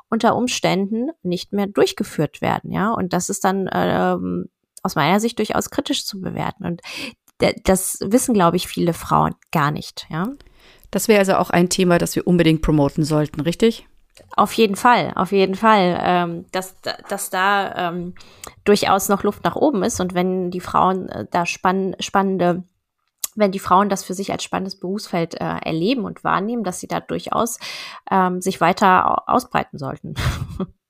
unter 0.09 0.35
Umständen 0.35 1.09
nicht 1.23 1.53
mehr 1.53 1.67
durchgeführt 1.67 2.41
werden, 2.41 2.71
ja. 2.71 2.91
Und 2.91 3.13
das 3.13 3.29
ist 3.29 3.43
dann 3.43 3.69
ähm, 3.71 4.49
aus 4.81 4.95
meiner 4.95 5.19
Sicht 5.19 5.37
durchaus 5.39 5.69
kritisch 5.69 6.05
zu 6.05 6.19
bewerten. 6.19 6.65
Und 6.65 6.81
das 7.63 7.99
wissen, 8.01 8.33
glaube 8.33 8.57
ich, 8.57 8.67
viele 8.67 8.93
Frauen 8.93 9.35
gar 9.51 9.71
nicht, 9.71 10.07
ja. 10.09 10.27
Das 10.91 11.07
wäre 11.07 11.19
also 11.19 11.35
auch 11.35 11.49
ein 11.49 11.69
Thema, 11.69 11.97
das 11.97 12.15
wir 12.15 12.25
unbedingt 12.25 12.61
promoten 12.61 13.03
sollten, 13.03 13.41
richtig? 13.41 13.87
Auf 14.35 14.53
jeden 14.53 14.75
Fall, 14.75 15.11
auf 15.15 15.31
jeden 15.31 15.55
Fall, 15.55 15.99
ähm, 16.01 16.45
dass, 16.51 16.75
dass 17.09 17.29
da 17.29 17.89
ähm, 17.89 18.15
durchaus 18.63 19.09
noch 19.09 19.23
Luft 19.23 19.43
nach 19.43 19.55
oben 19.55 19.83
ist 19.83 19.99
und 19.99 20.13
wenn 20.13 20.51
die 20.51 20.61
Frauen 20.61 21.09
äh, 21.09 21.25
da 21.29 21.45
spann 21.45 21.95
spannende, 21.99 22.63
wenn 23.35 23.51
die 23.51 23.59
Frauen 23.59 23.89
das 23.89 24.03
für 24.03 24.13
sich 24.13 24.31
als 24.31 24.43
spannendes 24.43 24.79
Berufsfeld 24.79 25.35
äh, 25.35 25.43
erleben 25.43 26.05
und 26.05 26.23
wahrnehmen, 26.23 26.63
dass 26.63 26.79
sie 26.79 26.87
da 26.87 27.01
durchaus 27.01 27.59
ähm, 28.09 28.41
sich 28.41 28.61
weiter 28.61 29.27
ausbreiten 29.27 29.77
sollten. 29.77 30.15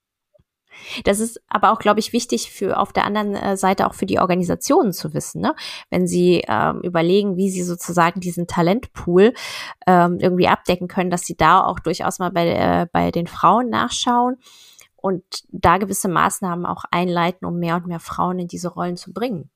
Das 1.04 1.20
ist 1.20 1.42
aber 1.48 1.72
auch, 1.72 1.80
glaube 1.80 2.00
ich, 2.00 2.14
wichtig 2.14 2.52
für 2.52 2.80
auf 2.80 2.94
der 2.94 3.06
anderen 3.06 3.36
äh, 3.36 3.58
Seite 3.58 3.88
auch 3.88 3.94
für 3.94 4.06
die 4.06 4.20
Organisationen 4.20 4.94
zu 4.94 5.14
wissen, 5.14 5.42
ne? 5.42 5.56
wenn 5.90 6.08
sie 6.08 6.44
ähm, 6.48 6.82
überlegen, 6.82 7.38
wie 7.38 7.50
sie 7.50 7.64
sozusagen 7.64 8.20
diesen 8.20 8.48
Talentpool 8.48 9.34
ähm, 9.88 10.20
irgendwie 10.20 10.48
abdecken 10.48 10.88
können, 10.88 11.10
dass 11.10 11.22
sie 11.22 11.36
da 11.36 11.64
auch 11.64 11.80
durchaus 11.80 12.20
mal 12.20 12.32
bei, 12.32 12.48
äh, 12.48 12.88
bei 12.92 13.12
den 13.12 13.28
Frauen 13.28 13.70
nachschauen 13.70 14.38
und 14.96 15.24
da 15.50 15.78
gewisse 15.78 16.08
Maßnahmen 16.08 16.66
auch 16.66 16.84
einleiten, 16.90 17.46
um 17.46 17.60
mehr 17.60 17.76
und 17.76 17.88
mehr 17.88 18.00
Frauen 18.00 18.40
in 18.40 18.48
diese 18.48 18.70
Rollen 18.70 18.98
zu 18.98 19.14
bringen. 19.14 19.52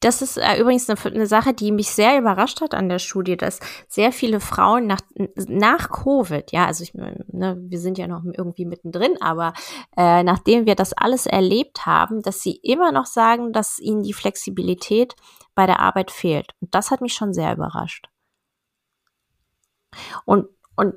Das 0.00 0.22
ist 0.22 0.36
äh, 0.36 0.58
übrigens 0.58 0.88
eine, 0.88 0.98
eine, 1.04 1.26
Sache, 1.26 1.52
die 1.52 1.72
mich 1.72 1.90
sehr 1.90 2.18
überrascht 2.18 2.60
hat 2.60 2.74
an 2.74 2.88
der 2.88 2.98
Studie, 2.98 3.36
dass 3.36 3.60
sehr 3.88 4.12
viele 4.12 4.40
Frauen 4.40 4.86
nach, 4.86 5.00
nach 5.36 5.90
Covid, 5.90 6.50
ja, 6.52 6.66
also 6.66 6.82
ich, 6.82 6.94
ne, 6.94 7.56
wir 7.58 7.78
sind 7.78 7.98
ja 7.98 8.06
noch 8.06 8.22
irgendwie 8.24 8.64
mittendrin, 8.64 9.20
aber 9.20 9.52
äh, 9.96 10.22
nachdem 10.22 10.66
wir 10.66 10.74
das 10.74 10.92
alles 10.92 11.26
erlebt 11.26 11.86
haben, 11.86 12.22
dass 12.22 12.40
sie 12.40 12.56
immer 12.62 12.92
noch 12.92 13.06
sagen, 13.06 13.52
dass 13.52 13.78
ihnen 13.78 14.02
die 14.02 14.12
Flexibilität 14.14 15.14
bei 15.54 15.66
der 15.66 15.80
Arbeit 15.80 16.10
fehlt. 16.10 16.54
Und 16.60 16.74
das 16.74 16.90
hat 16.90 17.00
mich 17.00 17.14
schon 17.14 17.32
sehr 17.32 17.52
überrascht. 17.52 18.08
Und, 20.24 20.46
und 20.76 20.94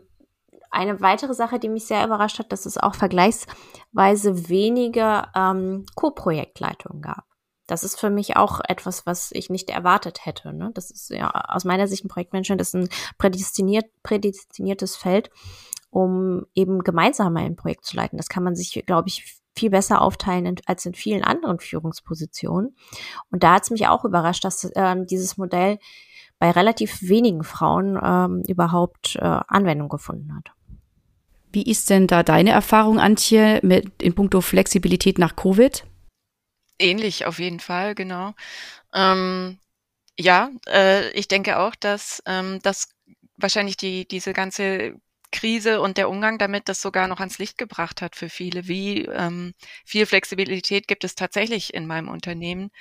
eine 0.72 1.02
weitere 1.02 1.34
Sache, 1.34 1.60
die 1.60 1.70
mich 1.70 1.86
sehr 1.86 2.06
überrascht 2.06 2.39
hat, 2.39 2.52
dass 2.52 2.65
es 2.65 2.78
auch 2.78 2.96
vergleichsweise 2.96 4.50
weniger 4.50 5.32
ähm, 5.36 5.86
Co-Projektleitungen 5.96 7.02
gab. 7.02 7.29
Das 7.71 7.84
ist 7.84 7.99
für 7.99 8.10
mich 8.10 8.38
auch 8.38 8.60
etwas, 8.67 9.05
was 9.05 9.32
ich 9.32 9.49
nicht 9.49 9.69
erwartet 9.69 10.25
hätte. 10.25 10.53
Ne? 10.53 10.71
Das 10.73 10.91
ist 10.91 11.10
ja 11.10 11.29
aus 11.29 11.65
meiner 11.65 11.88
Sicht 11.88 12.05
ein 12.05 12.10
Projektmanagement, 12.10 12.60
das 12.60 12.69
ist 12.69 12.75
ein 12.75 12.89
prädestiniert, 13.17 13.86
prädestiniertes 14.03 14.95
Feld, 14.95 15.29
um 15.89 16.45
eben 16.55 16.84
gemeinsam 16.84 17.36
ein 17.38 17.55
Projekt 17.55 17.86
zu 17.86 17.95
leiten. 17.95 18.17
Das 18.17 18.29
kann 18.29 18.43
man 18.43 18.55
sich, 18.55 18.84
glaube 18.86 19.10
ich, 19.10 19.39
viel 19.55 19.69
besser 19.69 20.01
aufteilen 20.01 20.45
in, 20.45 20.55
als 20.65 20.86
in 20.86 20.93
vielen 20.93 21.23
anderen 21.23 21.60
Führungspositionen. 21.60 22.75
Und 23.29 23.43
da 23.43 23.55
hat 23.55 23.63
es 23.63 23.71
mich 23.71 23.88
auch 23.88 24.05
überrascht, 24.05 24.45
dass 24.45 24.63
äh, 24.63 24.95
dieses 25.05 25.38
Modell 25.38 25.79
bei 26.39 26.51
relativ 26.51 27.01
wenigen 27.01 27.43
Frauen 27.43 27.99
ähm, 28.01 28.43
überhaupt 28.47 29.17
äh, 29.17 29.39
Anwendung 29.47 29.89
gefunden 29.89 30.34
hat. 30.36 30.51
Wie 31.51 31.63
ist 31.63 31.89
denn 31.89 32.08
da 32.08 32.23
deine 32.23 32.51
Erfahrung, 32.51 32.99
Antje, 32.99 33.60
mit 33.63 34.01
in 34.01 34.13
puncto 34.13 34.39
Flexibilität 34.39 35.17
nach 35.17 35.36
Covid? 35.36 35.84
Ähnlich 36.80 37.26
auf 37.26 37.39
jeden 37.39 37.60
Fall, 37.60 37.94
genau. 37.96 38.34
Ähm, 38.94 39.60
ja, 40.20 40.52
äh, 40.68 41.12
ich 41.12 41.28
denke 41.30 41.60
auch, 41.60 41.76
dass 41.76 42.24
ähm, 42.28 42.60
das 42.63 42.89
wahrscheinlich 43.38 43.78
die 43.78 44.08
diese 44.08 44.34
ganze 44.34 44.96
Krise 45.32 45.82
und 45.82 45.98
der 45.98 46.10
Umgang 46.10 46.38
damit 46.39 46.70
das 46.70 46.82
sogar 46.82 47.08
noch 47.08 47.20
ans 47.20 47.39
Licht 47.39 47.58
gebracht 47.58 48.02
hat 48.02 48.15
für 48.15 48.30
viele. 48.30 48.68
Wie 48.68 49.06
ähm, 49.06 49.54
viel 49.86 50.06
Flexibilität 50.08 50.88
gibt 50.88 51.04
es 51.06 51.15
tatsächlich 51.15 51.74
in 51.74 51.88
meinem 51.88 52.10
Unternehmen 52.10 52.72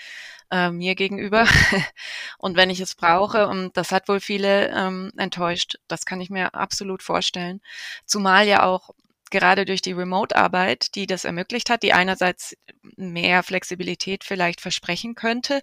äh, 0.51 0.71
mir 0.71 0.95
gegenüber? 0.97 1.47
und 2.39 2.57
wenn 2.57 2.71
ich 2.71 2.81
es 2.81 2.95
brauche, 2.97 3.49
und 3.49 3.77
das 3.77 3.93
hat 3.93 4.09
wohl 4.09 4.21
viele 4.21 4.71
ähm, 4.77 5.13
enttäuscht, 5.19 5.79
das 5.89 6.07
kann 6.07 6.21
ich 6.21 6.31
mir 6.31 6.55
absolut 6.55 7.03
vorstellen. 7.03 7.61
Zumal 8.07 8.47
ja 8.49 8.65
auch 8.65 8.91
gerade 9.31 9.65
durch 9.65 9.83
die 9.83 9.93
Remote-Arbeit, 9.93 10.95
die 10.95 11.07
das 11.07 11.25
ermöglicht 11.25 11.71
hat, 11.71 11.83
die 11.83 11.93
einerseits 11.93 12.57
mehr 12.97 13.43
Flexibilität 13.43 14.25
vielleicht 14.25 14.61
versprechen 14.61 15.15
könnte, 15.15 15.61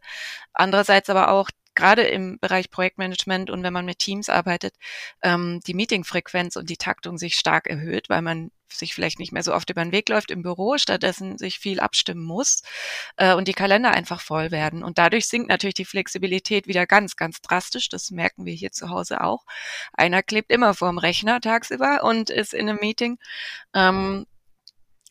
andererseits 0.54 1.10
aber 1.10 1.30
auch 1.32 1.50
gerade 1.76 2.04
im 2.04 2.40
Bereich 2.40 2.72
Projektmanagement 2.72 3.50
und 3.50 3.62
wenn 3.64 3.74
man 3.74 3.86
mit 3.86 4.00
Teams 4.00 4.30
arbeitet, 4.30 4.76
ähm, 5.22 5.60
die 5.68 5.74
Meetingfrequenz 5.74 6.56
und 6.56 6.70
die 6.70 6.78
Taktung 6.78 7.18
sich 7.18 7.36
stark 7.36 7.68
erhöht, 7.68 8.10
weil 8.10 8.22
man 8.22 8.52
sich 8.72 8.94
vielleicht 8.94 9.20
nicht 9.20 9.32
mehr 9.32 9.44
so 9.44 9.54
oft 9.54 9.70
über 9.70 9.84
den 9.84 9.92
Weg 9.92 10.10
läuft 10.10 10.32
im 10.32 10.42
Büro, 10.42 10.78
stattdessen 10.78 11.38
sich 11.38 11.60
viel 11.60 11.80
abstimmen 11.80 12.24
muss 12.24 12.64
äh, 13.18 13.34
und 13.34 13.48
die 13.48 13.54
Kalender 13.54 13.92
einfach 13.92 14.22
voll 14.22 14.52
werden. 14.52 14.84
Und 14.84 14.98
dadurch 14.98 15.28
sinkt 15.28 15.50
natürlich 15.50 15.76
die 15.76 15.86
Flexibilität 15.86 16.68
wieder 16.68 16.86
ganz, 16.86 17.16
ganz 17.16 17.42
drastisch. 17.42 17.90
Das 17.90 18.12
merken 18.12 18.46
wir 18.46 18.54
hier 18.54 18.72
zu 18.72 18.90
Hause 18.90 19.22
auch. 19.22 19.46
Einer 19.94 20.24
klebt 20.24 20.52
immer 20.52 20.74
vorm 20.74 20.98
Rechner 20.98 21.42
tagsüber 21.42 22.04
und 22.04 22.30
ist 22.30 22.54
in 22.54 22.70
einem 22.70 22.80
Meeting. 22.80 23.18
Ähm, 23.74 24.26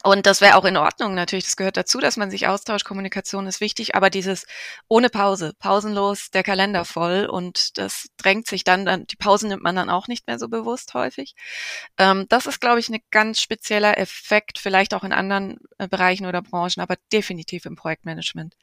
und 0.05 0.27
das 0.27 0.43
wäre 0.43 0.57
auch 0.57 0.67
in 0.67 0.77
Ordnung 0.77 1.15
natürlich. 1.15 1.47
Das 1.47 1.57
gehört 1.57 1.79
dazu, 1.79 1.99
dass 1.99 2.19
man 2.19 2.31
sich 2.31 2.47
austauscht. 2.47 2.85
Kommunikation 2.85 3.47
ist 3.47 3.63
wichtig, 3.63 3.95
aber 3.95 4.11
dieses 4.11 4.45
ohne 4.87 5.09
Pause, 5.09 5.55
pausenlos, 5.59 6.31
der 6.31 6.43
Kalender 6.43 6.85
voll 6.85 7.25
und 7.25 7.79
das 7.79 8.09
drängt 8.19 8.47
sich 8.47 8.65
dann, 8.65 8.85
dann 8.85 9.07
die 9.07 9.17
Pausen 9.17 9.49
nimmt 9.49 9.63
man 9.63 9.77
dann 9.77 9.89
auch 9.89 10.07
nicht 10.07 10.27
mehr 10.27 10.39
so 10.39 10.49
bewusst 10.49 10.93
häufig. 10.93 11.35
Ähm, 11.97 12.27
das 12.29 12.45
ist, 12.45 12.61
glaube 12.61 12.81
ich, 12.81 12.91
ein 12.91 12.99
ganz 13.11 13.41
spezieller 13.41 13.97
Effekt, 13.97 14.59
vielleicht 14.59 14.93
auch 14.93 15.05
in 15.05 15.13
anderen 15.15 15.59
äh, 15.79 15.89
Bereichen 15.89 16.27
oder 16.27 16.43
Branchen, 16.43 16.83
aber 16.83 16.97
definitiv 17.11 17.65
im 17.65 17.75
Projektmanagement, 17.75 18.57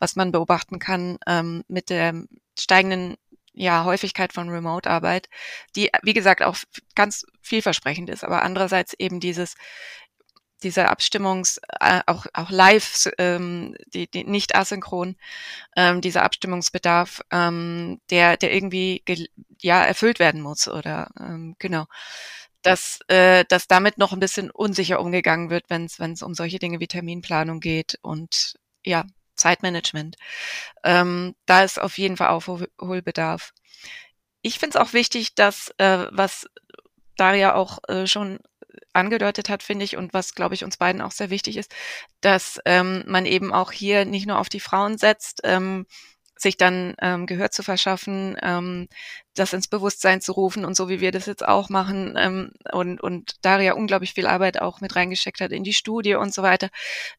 was 0.00 0.16
man 0.16 0.32
beobachten 0.32 0.80
kann 0.80 1.18
ähm, 1.28 1.62
mit 1.68 1.88
der 1.90 2.14
steigenden 2.58 3.16
ja, 3.52 3.84
Häufigkeit 3.84 4.32
von 4.32 4.48
Remote-Arbeit, 4.48 5.28
die, 5.76 5.90
wie 6.02 6.14
gesagt, 6.14 6.42
auch 6.42 6.56
ganz 6.96 7.26
vielversprechend 7.42 8.10
ist, 8.10 8.24
aber 8.24 8.42
andererseits 8.42 8.94
eben 8.94 9.20
dieses, 9.20 9.54
diese 10.62 10.88
Abstimmungs, 10.88 11.60
äh, 11.80 12.00
auch, 12.06 12.26
auch 12.32 12.50
live, 12.50 13.08
ähm, 13.18 13.76
die, 13.94 14.10
die 14.10 14.24
nicht 14.24 14.54
asynchron, 14.54 15.16
ähm, 15.76 16.00
dieser 16.00 16.22
Abstimmungsbedarf, 16.22 17.22
ähm, 17.30 18.00
der, 18.10 18.36
der 18.36 18.54
irgendwie 18.54 19.02
ja 19.60 19.82
erfüllt 19.82 20.18
werden 20.18 20.40
muss 20.40 20.68
oder 20.68 21.10
ähm, 21.18 21.56
genau. 21.58 21.86
Dass, 22.62 23.00
äh, 23.08 23.44
dass 23.48 23.68
damit 23.68 23.96
noch 23.96 24.12
ein 24.12 24.20
bisschen 24.20 24.50
unsicher 24.50 25.00
umgegangen 25.00 25.48
wird, 25.48 25.70
wenn 25.70 25.84
es 25.86 26.22
um 26.22 26.34
solche 26.34 26.58
Dinge 26.58 26.78
wie 26.78 26.88
Terminplanung 26.88 27.60
geht 27.60 27.98
und 28.02 28.56
ja, 28.84 29.06
Zeitmanagement. 29.34 30.16
Ähm, 30.84 31.34
da 31.46 31.64
ist 31.64 31.80
auf 31.80 31.98
jeden 31.98 32.16
Fall 32.18 32.28
Aufholbedarf. 32.28 33.52
Ich 34.42 34.58
finde 34.58 34.78
es 34.78 34.84
auch 34.84 34.92
wichtig, 34.92 35.34
dass, 35.34 35.74
äh, 35.78 36.06
was 36.10 36.46
Daria 37.16 37.54
auch 37.54 37.78
äh, 37.88 38.06
schon 38.06 38.40
angedeutet 38.92 39.48
hat, 39.48 39.62
finde 39.62 39.84
ich, 39.84 39.96
und 39.96 40.14
was, 40.14 40.34
glaube 40.34 40.54
ich, 40.54 40.64
uns 40.64 40.76
beiden 40.76 41.00
auch 41.00 41.12
sehr 41.12 41.30
wichtig 41.30 41.56
ist, 41.56 41.74
dass 42.20 42.60
ähm, 42.64 43.04
man 43.06 43.26
eben 43.26 43.52
auch 43.52 43.72
hier 43.72 44.04
nicht 44.04 44.26
nur 44.26 44.38
auf 44.38 44.48
die 44.48 44.60
Frauen 44.60 44.98
setzt, 44.98 45.40
ähm, 45.44 45.86
sich 46.42 46.56
dann 46.56 46.94
ähm, 47.00 47.26
Gehör 47.26 47.50
zu 47.50 47.62
verschaffen, 47.62 48.36
ähm, 48.42 48.88
das 49.34 49.52
ins 49.52 49.68
Bewusstsein 49.68 50.20
zu 50.20 50.32
rufen 50.32 50.64
und 50.64 50.76
so 50.76 50.88
wie 50.88 51.00
wir 51.00 51.12
das 51.12 51.26
jetzt 51.26 51.46
auch 51.46 51.68
machen 51.68 52.16
ähm, 52.18 52.52
und, 52.72 53.00
und 53.00 53.36
Daria 53.42 53.74
unglaublich 53.74 54.12
viel 54.12 54.26
Arbeit 54.26 54.60
auch 54.60 54.80
mit 54.80 54.96
reingesteckt 54.96 55.40
hat 55.40 55.52
in 55.52 55.62
die 55.62 55.72
Studie 55.72 56.14
und 56.14 56.34
so 56.34 56.42
weiter. 56.42 56.68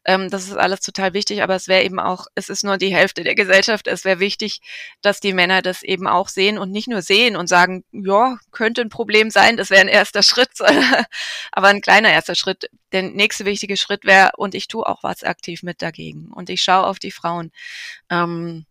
Ähm, 0.05 0.30
das 0.30 0.43
ist 0.43 0.57
alles 0.57 0.82
total 0.82 1.13
wichtig, 1.13 1.41
aber 1.41 1.55
es 1.55 1.67
wäre 1.67 1.84
eben 1.84 1.99
auch, 1.99 2.28
es 2.36 2.49
ist 2.49 2.63
nur 2.63 2.78
die 2.78 2.93
Hälfte 2.93 3.24
der 3.24 3.36
Gesellschaft, 3.36 3.88
es 3.88 4.03
wäre 4.03 4.19
wichtig, 4.19 4.61
dass 5.01 5.19
die 5.19 5.34
Männer 5.34 5.61
das 5.61 5.84
eben 5.84 6.07
auch 6.07 6.28
sehen 6.28 6.57
und 6.57 6.72
nicht 6.72 6.88
nur 6.88 7.01
sehen 7.01 7.36
und 7.36 7.47
sagen, 7.47 7.84
ja, 7.91 8.38
könnte 8.51 8.82
ein 8.82 8.89
Problem 8.89 9.30
sein, 9.30 9.55
das 9.57 9.69
wäre 9.69 9.82
ein 9.82 9.88
erster 9.88 10.24
Schritt, 10.24 10.51
aber 11.51 11.67
ein 11.67 11.82
kleiner 11.82 12.11
erster 12.11 12.36
Schritt. 12.36 12.69
Der 12.91 13.03
nächste 13.03 13.45
wichtige 13.45 13.78
Schritt 13.78 14.03
wäre, 14.03 14.32
und 14.36 14.53
ich 14.53 14.67
tue 14.67 14.86
auch 14.86 15.03
was 15.03 15.24
aktiv 15.24 15.63
mit 15.63 15.82
dagegen 15.82 16.30
und 16.34 16.49
ich 16.49 16.61
schaue 16.61 16.88
auf 16.88 16.99
die 16.99 17.11
Frauen. 17.11 17.51
Ähm, 18.09 18.65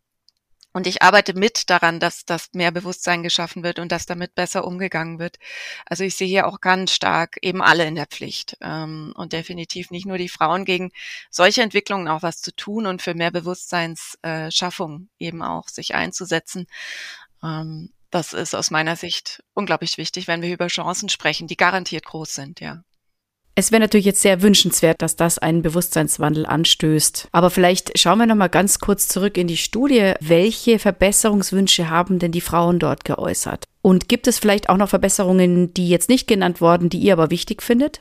und 0.72 0.86
ich 0.86 1.02
arbeite 1.02 1.34
mit 1.34 1.70
daran, 1.70 2.00
dass 2.00 2.24
dass 2.24 2.50
mehr 2.52 2.70
Bewusstsein 2.70 3.22
geschaffen 3.22 3.62
wird 3.62 3.78
und 3.78 3.90
dass 3.92 4.06
damit 4.06 4.34
besser 4.34 4.64
umgegangen 4.66 5.18
wird. 5.18 5.38
Also 5.86 6.04
ich 6.04 6.16
sehe 6.16 6.28
hier 6.28 6.46
auch 6.46 6.60
ganz 6.60 6.92
stark 6.92 7.38
eben 7.42 7.62
alle 7.62 7.86
in 7.86 7.94
der 7.96 8.06
Pflicht 8.06 8.56
ähm, 8.60 9.12
und 9.16 9.32
definitiv 9.32 9.90
nicht 9.90 10.06
nur 10.06 10.18
die 10.18 10.28
Frauen 10.28 10.64
gegen 10.64 10.90
solche 11.30 11.62
Entwicklungen 11.62 12.08
auch 12.08 12.22
was 12.22 12.40
zu 12.40 12.54
tun 12.54 12.86
und 12.86 13.02
für 13.02 13.14
mehr 13.14 13.30
Bewusstseinsschaffung 13.30 15.08
eben 15.18 15.42
auch 15.42 15.68
sich 15.68 15.94
einzusetzen. 15.94 16.66
Ähm, 17.42 17.92
das 18.10 18.32
ist 18.32 18.54
aus 18.54 18.70
meiner 18.70 18.96
Sicht 18.96 19.42
unglaublich 19.54 19.96
wichtig, 19.98 20.26
wenn 20.28 20.42
wir 20.42 20.52
über 20.52 20.66
Chancen 20.68 21.08
sprechen, 21.08 21.46
die 21.46 21.56
garantiert 21.56 22.04
groß 22.06 22.34
sind, 22.34 22.60
ja. 22.60 22.82
Es 23.54 23.72
wäre 23.72 23.80
natürlich 23.80 24.06
jetzt 24.06 24.22
sehr 24.22 24.42
wünschenswert, 24.42 25.02
dass 25.02 25.16
das 25.16 25.38
einen 25.38 25.62
Bewusstseinswandel 25.62 26.46
anstößt. 26.46 27.28
Aber 27.32 27.50
vielleicht 27.50 27.98
schauen 27.98 28.18
wir 28.18 28.26
noch 28.26 28.36
mal 28.36 28.48
ganz 28.48 28.78
kurz 28.78 29.08
zurück 29.08 29.36
in 29.36 29.48
die 29.48 29.56
Studie. 29.56 30.14
Welche 30.20 30.78
Verbesserungswünsche 30.78 31.90
haben 31.90 32.18
denn 32.18 32.32
die 32.32 32.40
Frauen 32.40 32.78
dort 32.78 33.04
geäußert? 33.04 33.64
Und 33.82 34.08
gibt 34.08 34.26
es 34.26 34.38
vielleicht 34.38 34.68
auch 34.68 34.76
noch 34.76 34.88
Verbesserungen, 34.88 35.74
die 35.74 35.88
jetzt 35.88 36.08
nicht 36.08 36.26
genannt 36.26 36.60
wurden, 36.60 36.88
die 36.88 36.98
ihr 36.98 37.12
aber 37.12 37.30
wichtig 37.30 37.62
findet? 37.62 38.00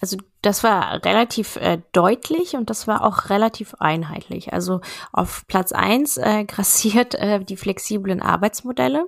Also 0.00 0.16
das 0.42 0.64
war 0.64 1.04
relativ 1.04 1.56
äh, 1.56 1.78
deutlich 1.92 2.54
und 2.54 2.70
das 2.70 2.86
war 2.86 3.04
auch 3.04 3.30
relativ 3.30 3.74
einheitlich. 3.78 4.52
Also 4.52 4.80
auf 5.12 5.46
Platz 5.46 5.72
eins 5.72 6.16
äh, 6.16 6.44
grassiert 6.46 7.14
äh, 7.14 7.40
die 7.44 7.56
flexiblen 7.56 8.22
Arbeitsmodelle. 8.22 9.06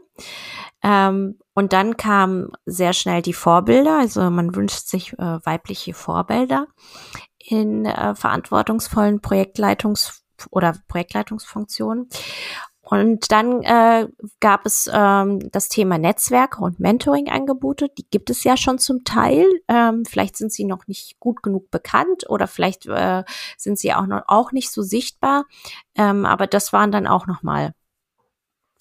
Ähm, 0.82 1.38
und 1.54 1.72
dann 1.72 1.96
kamen 1.96 2.52
sehr 2.64 2.92
schnell 2.92 3.22
die 3.22 3.32
Vorbilder. 3.32 3.98
Also 3.98 4.30
man 4.30 4.54
wünscht 4.54 4.86
sich 4.86 5.12
äh, 5.14 5.44
weibliche 5.44 5.94
Vorbilder 5.94 6.66
in 7.38 7.84
äh, 7.84 8.14
verantwortungsvollen 8.14 9.20
Projektleitungs- 9.20 10.20
oder 10.50 10.74
Projektleitungsfunktionen. 10.88 12.08
Und 12.90 13.30
dann 13.30 13.62
äh, 13.62 14.08
gab 14.40 14.66
es 14.66 14.90
ähm, 14.92 15.38
das 15.52 15.68
Thema 15.68 15.96
Netzwerke 15.96 16.60
und 16.60 16.80
Mentoring-Angebote. 16.80 17.88
Die 17.96 18.04
gibt 18.10 18.30
es 18.30 18.42
ja 18.42 18.56
schon 18.56 18.80
zum 18.80 19.04
Teil. 19.04 19.46
Ähm, 19.68 20.04
vielleicht 20.04 20.36
sind 20.36 20.52
sie 20.52 20.64
noch 20.64 20.88
nicht 20.88 21.20
gut 21.20 21.40
genug 21.40 21.70
bekannt 21.70 22.28
oder 22.28 22.48
vielleicht 22.48 22.86
äh, 22.86 23.22
sind 23.56 23.78
sie 23.78 23.94
auch 23.94 24.06
noch 24.06 24.22
auch 24.26 24.50
nicht 24.50 24.72
so 24.72 24.82
sichtbar. 24.82 25.44
Ähm, 25.94 26.26
aber 26.26 26.48
das 26.48 26.72
waren 26.72 26.90
dann 26.90 27.06
auch 27.06 27.28
nochmal 27.28 27.74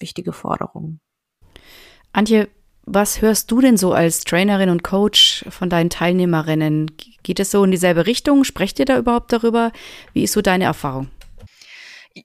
wichtige 0.00 0.32
Forderungen. 0.32 1.00
Antje, 2.12 2.48
was 2.82 3.22
hörst 3.22 3.50
du 3.50 3.60
denn 3.60 3.76
so 3.76 3.92
als 3.92 4.24
Trainerin 4.24 4.68
und 4.68 4.82
Coach 4.82 5.44
von 5.48 5.70
deinen 5.70 5.90
Teilnehmerinnen? 5.90 6.90
Geht 7.22 7.38
es 7.38 7.50
so 7.50 7.62
in 7.62 7.70
dieselbe 7.70 8.06
Richtung? 8.06 8.44
Sprecht 8.44 8.78
ihr 8.78 8.84
da 8.84 8.98
überhaupt 8.98 9.32
darüber? 9.32 9.72
Wie 10.12 10.24
ist 10.24 10.32
so 10.32 10.42
deine 10.42 10.64
Erfahrung? 10.64 11.10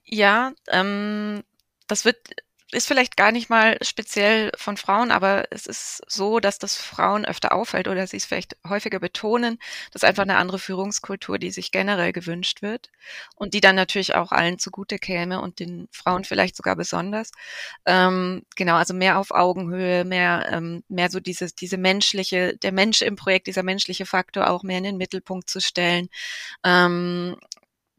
Ja, 0.04 0.52
ähm, 0.68 1.42
das 1.86 2.04
wird 2.04 2.18
ist 2.72 2.88
vielleicht 2.88 3.16
gar 3.16 3.30
nicht 3.30 3.48
mal 3.48 3.78
speziell 3.80 4.50
von 4.56 4.76
Frauen, 4.76 5.12
aber 5.12 5.44
es 5.50 5.66
ist 5.66 6.02
so, 6.08 6.40
dass 6.40 6.58
das 6.58 6.76
Frauen 6.76 7.24
öfter 7.24 7.52
auffällt 7.52 7.86
oder 7.86 8.06
sie 8.08 8.16
es 8.16 8.24
vielleicht 8.24 8.56
häufiger 8.68 8.98
betonen. 8.98 9.58
Das 9.92 10.02
ist 10.02 10.08
einfach 10.08 10.24
eine 10.24 10.36
andere 10.36 10.58
Führungskultur, 10.58 11.38
die 11.38 11.52
sich 11.52 11.70
generell 11.70 12.12
gewünscht 12.12 12.62
wird 12.62 12.90
und 13.36 13.54
die 13.54 13.60
dann 13.60 13.76
natürlich 13.76 14.16
auch 14.16 14.32
allen 14.32 14.58
zugute 14.58 14.98
käme 14.98 15.40
und 15.40 15.60
den 15.60 15.88
Frauen 15.92 16.24
vielleicht 16.24 16.56
sogar 16.56 16.74
besonders. 16.74 17.30
Ähm, 17.86 18.42
genau, 18.56 18.74
also 18.74 18.94
mehr 18.94 19.18
auf 19.18 19.30
Augenhöhe, 19.30 20.04
mehr, 20.04 20.48
ähm, 20.50 20.82
mehr 20.88 21.08
so 21.08 21.20
dieses, 21.20 21.54
diese 21.54 21.76
menschliche, 21.78 22.56
der 22.56 22.72
Mensch 22.72 23.00
im 23.00 23.14
Projekt, 23.14 23.46
dieser 23.46 23.62
menschliche 23.62 24.06
Faktor 24.06 24.50
auch 24.50 24.64
mehr 24.64 24.78
in 24.78 24.84
den 24.84 24.96
Mittelpunkt 24.96 25.48
zu 25.48 25.60
stellen. 25.60 26.08
Ähm, 26.64 27.36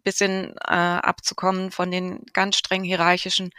bisschen 0.08 0.56
äh, 0.66 0.72
abzukommen 0.72 1.70
von 1.70 1.92
den 1.92 2.26
ganz 2.32 2.56
streng 2.56 2.84
hierarchischen 2.84 3.52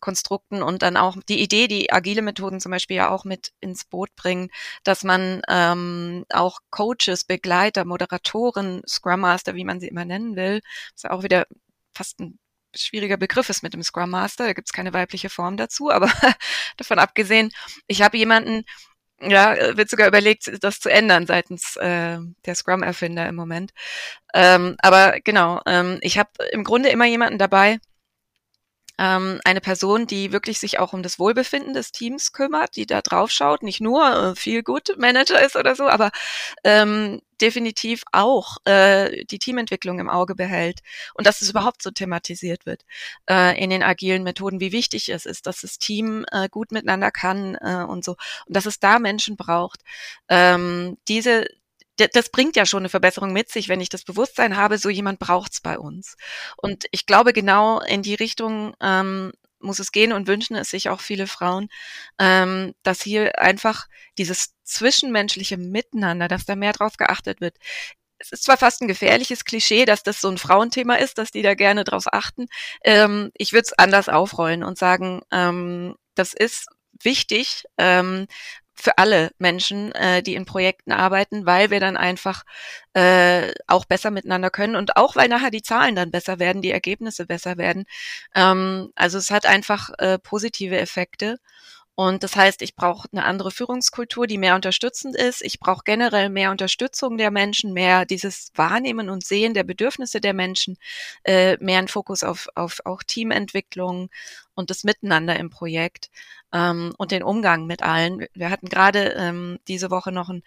Konstrukten 0.00 0.64
und 0.64 0.82
dann 0.82 0.96
auch 0.96 1.16
die 1.28 1.40
Idee, 1.40 1.68
die 1.68 1.92
agile 1.92 2.22
Methoden 2.22 2.60
zum 2.60 2.72
Beispiel 2.72 2.96
ja 2.96 3.10
auch 3.10 3.24
mit 3.24 3.52
ins 3.60 3.84
Boot 3.84 4.10
bringen, 4.16 4.50
dass 4.82 5.04
man 5.04 5.42
ähm, 5.48 6.24
auch 6.32 6.58
Coaches, 6.70 7.22
Begleiter, 7.22 7.84
Moderatoren, 7.84 8.82
Scrum 8.86 9.20
Master, 9.20 9.54
wie 9.54 9.64
man 9.64 9.78
sie 9.78 9.86
immer 9.86 10.04
nennen 10.04 10.34
will, 10.34 10.60
ist 10.92 11.04
ja 11.04 11.12
auch 11.12 11.22
wieder 11.22 11.46
fast 11.94 12.18
ein 12.18 12.36
schwieriger 12.74 13.16
Begriff 13.16 13.48
ist 13.48 13.62
mit 13.62 13.74
dem 13.74 13.82
Scrum 13.84 14.10
Master, 14.10 14.46
da 14.46 14.54
gibt 14.54 14.68
es 14.68 14.72
keine 14.72 14.92
weibliche 14.92 15.30
Form 15.30 15.56
dazu, 15.56 15.90
aber 15.90 16.10
davon 16.78 16.98
abgesehen, 16.98 17.52
ich 17.86 18.02
habe 18.02 18.16
jemanden, 18.18 18.64
ja, 19.28 19.76
wird 19.76 19.90
sogar 19.90 20.08
überlegt, 20.08 20.50
das 20.62 20.80
zu 20.80 20.88
ändern 20.90 21.26
seitens 21.26 21.76
äh, 21.76 22.18
der 22.46 22.54
Scrum-Erfinder 22.54 23.28
im 23.28 23.34
Moment. 23.34 23.72
Ähm, 24.34 24.76
aber 24.78 25.20
genau, 25.24 25.60
ähm, 25.66 25.98
ich 26.00 26.18
habe 26.18 26.30
im 26.52 26.64
Grunde 26.64 26.88
immer 26.88 27.06
jemanden 27.06 27.38
dabei, 27.38 27.78
ähm, 29.02 29.40
eine 29.44 29.60
Person, 29.60 30.06
die 30.06 30.30
wirklich 30.30 30.60
sich 30.60 30.78
auch 30.78 30.92
um 30.92 31.02
das 31.02 31.18
Wohlbefinden 31.18 31.74
des 31.74 31.90
Teams 31.90 32.32
kümmert, 32.32 32.76
die 32.76 32.86
da 32.86 33.02
drauf 33.02 33.32
schaut, 33.32 33.64
nicht 33.64 33.80
nur 33.80 34.04
äh, 34.14 34.36
viel 34.36 34.62
gut 34.62 34.96
Manager 34.96 35.44
ist 35.44 35.56
oder 35.56 35.74
so, 35.74 35.88
aber 35.88 36.12
ähm, 36.62 37.20
definitiv 37.40 38.04
auch 38.12 38.58
äh, 38.64 39.24
die 39.24 39.40
Teamentwicklung 39.40 39.98
im 39.98 40.08
Auge 40.08 40.36
behält 40.36 40.80
und 41.14 41.26
dass 41.26 41.40
es 41.40 41.50
überhaupt 41.50 41.82
so 41.82 41.90
thematisiert 41.90 42.64
wird 42.64 42.84
äh, 43.28 43.60
in 43.60 43.70
den 43.70 43.82
agilen 43.82 44.22
Methoden, 44.22 44.60
wie 44.60 44.70
wichtig 44.70 45.08
es 45.08 45.26
ist, 45.26 45.48
dass 45.48 45.62
das 45.62 45.78
Team 45.78 46.24
äh, 46.30 46.48
gut 46.48 46.70
miteinander 46.70 47.10
kann 47.10 47.56
äh, 47.56 47.84
und 47.84 48.04
so 48.04 48.12
und 48.46 48.56
dass 48.56 48.66
es 48.66 48.78
da 48.78 49.00
Menschen 49.00 49.36
braucht. 49.36 49.80
Ähm, 50.28 50.96
diese 51.08 51.46
das 51.96 52.30
bringt 52.30 52.56
ja 52.56 52.66
schon 52.66 52.80
eine 52.80 52.88
Verbesserung 52.88 53.32
mit 53.32 53.50
sich, 53.50 53.68
wenn 53.68 53.80
ich 53.80 53.88
das 53.88 54.04
Bewusstsein 54.04 54.56
habe, 54.56 54.78
so 54.78 54.88
jemand 54.88 55.18
braucht's 55.18 55.60
bei 55.60 55.78
uns. 55.78 56.16
Und 56.56 56.86
ich 56.90 57.06
glaube, 57.06 57.32
genau 57.32 57.80
in 57.80 58.02
die 58.02 58.14
Richtung 58.14 58.74
ähm, 58.80 59.32
muss 59.60 59.78
es 59.78 59.92
gehen 59.92 60.12
und 60.12 60.26
wünschen 60.26 60.56
es 60.56 60.70
sich 60.70 60.88
auch 60.88 61.00
viele 61.00 61.26
Frauen, 61.26 61.68
ähm, 62.18 62.74
dass 62.82 63.02
hier 63.02 63.38
einfach 63.38 63.86
dieses 64.18 64.54
zwischenmenschliche 64.64 65.56
Miteinander, 65.56 66.28
dass 66.28 66.44
da 66.44 66.56
mehr 66.56 66.72
drauf 66.72 66.96
geachtet 66.96 67.40
wird. 67.40 67.56
Es 68.18 68.30
ist 68.30 68.44
zwar 68.44 68.56
fast 68.56 68.80
ein 68.80 68.88
gefährliches 68.88 69.44
Klischee, 69.44 69.84
dass 69.84 70.02
das 70.02 70.20
so 70.20 70.28
ein 70.28 70.38
Frauenthema 70.38 70.94
ist, 70.94 71.18
dass 71.18 71.32
die 71.32 71.42
da 71.42 71.54
gerne 71.54 71.84
drauf 71.84 72.04
achten. 72.12 72.46
Ähm, 72.84 73.30
ich 73.34 73.52
würde 73.52 73.64
es 73.66 73.78
anders 73.78 74.08
aufrollen 74.08 74.62
und 74.62 74.78
sagen, 74.78 75.22
ähm, 75.32 75.96
das 76.14 76.32
ist 76.32 76.68
wichtig, 77.02 77.64
ähm, 77.78 78.26
für 78.82 78.98
alle 78.98 79.30
Menschen, 79.38 79.92
äh, 79.92 80.24
die 80.24 80.34
in 80.34 80.44
Projekten 80.44 80.90
arbeiten, 80.90 81.46
weil 81.46 81.70
wir 81.70 81.78
dann 81.78 81.96
einfach 81.96 82.42
äh, 82.94 83.52
auch 83.68 83.84
besser 83.84 84.10
miteinander 84.10 84.50
können 84.50 84.74
und 84.74 84.96
auch 84.96 85.14
weil 85.14 85.28
nachher 85.28 85.52
die 85.52 85.62
Zahlen 85.62 85.94
dann 85.94 86.10
besser 86.10 86.40
werden, 86.40 86.62
die 86.62 86.72
Ergebnisse 86.72 87.24
besser 87.24 87.58
werden. 87.58 87.84
Ähm, 88.34 88.90
also 88.96 89.18
es 89.18 89.30
hat 89.30 89.46
einfach 89.46 89.90
äh, 89.98 90.18
positive 90.18 90.76
Effekte. 90.78 91.38
Und 91.94 92.22
das 92.22 92.36
heißt, 92.36 92.62
ich 92.62 92.74
brauche 92.74 93.08
eine 93.12 93.24
andere 93.24 93.50
Führungskultur, 93.50 94.26
die 94.26 94.38
mehr 94.38 94.54
unterstützend 94.54 95.14
ist. 95.14 95.42
Ich 95.42 95.60
brauche 95.60 95.82
generell 95.84 96.30
mehr 96.30 96.50
Unterstützung 96.50 97.18
der 97.18 97.30
Menschen, 97.30 97.74
mehr 97.74 98.06
dieses 98.06 98.50
Wahrnehmen 98.54 99.10
und 99.10 99.24
Sehen 99.24 99.52
der 99.52 99.64
Bedürfnisse 99.64 100.20
der 100.20 100.32
Menschen, 100.32 100.78
äh, 101.24 101.58
mehr 101.58 101.78
ein 101.78 101.88
Fokus 101.88 102.24
auf, 102.24 102.48
auf 102.54 102.80
auch 102.86 103.02
Teamentwicklung 103.02 104.08
und 104.54 104.70
das 104.70 104.84
Miteinander 104.84 105.38
im 105.38 105.50
Projekt 105.50 106.10
ähm, 106.52 106.94
und 106.96 107.10
den 107.10 107.22
Umgang 107.22 107.66
mit 107.66 107.82
allen. 107.82 108.26
Wir 108.32 108.48
hatten 108.48 108.68
gerade 108.68 109.14
ähm, 109.18 109.58
diese 109.68 109.90
Woche 109.90 110.12
noch 110.12 110.30
ein 110.30 110.42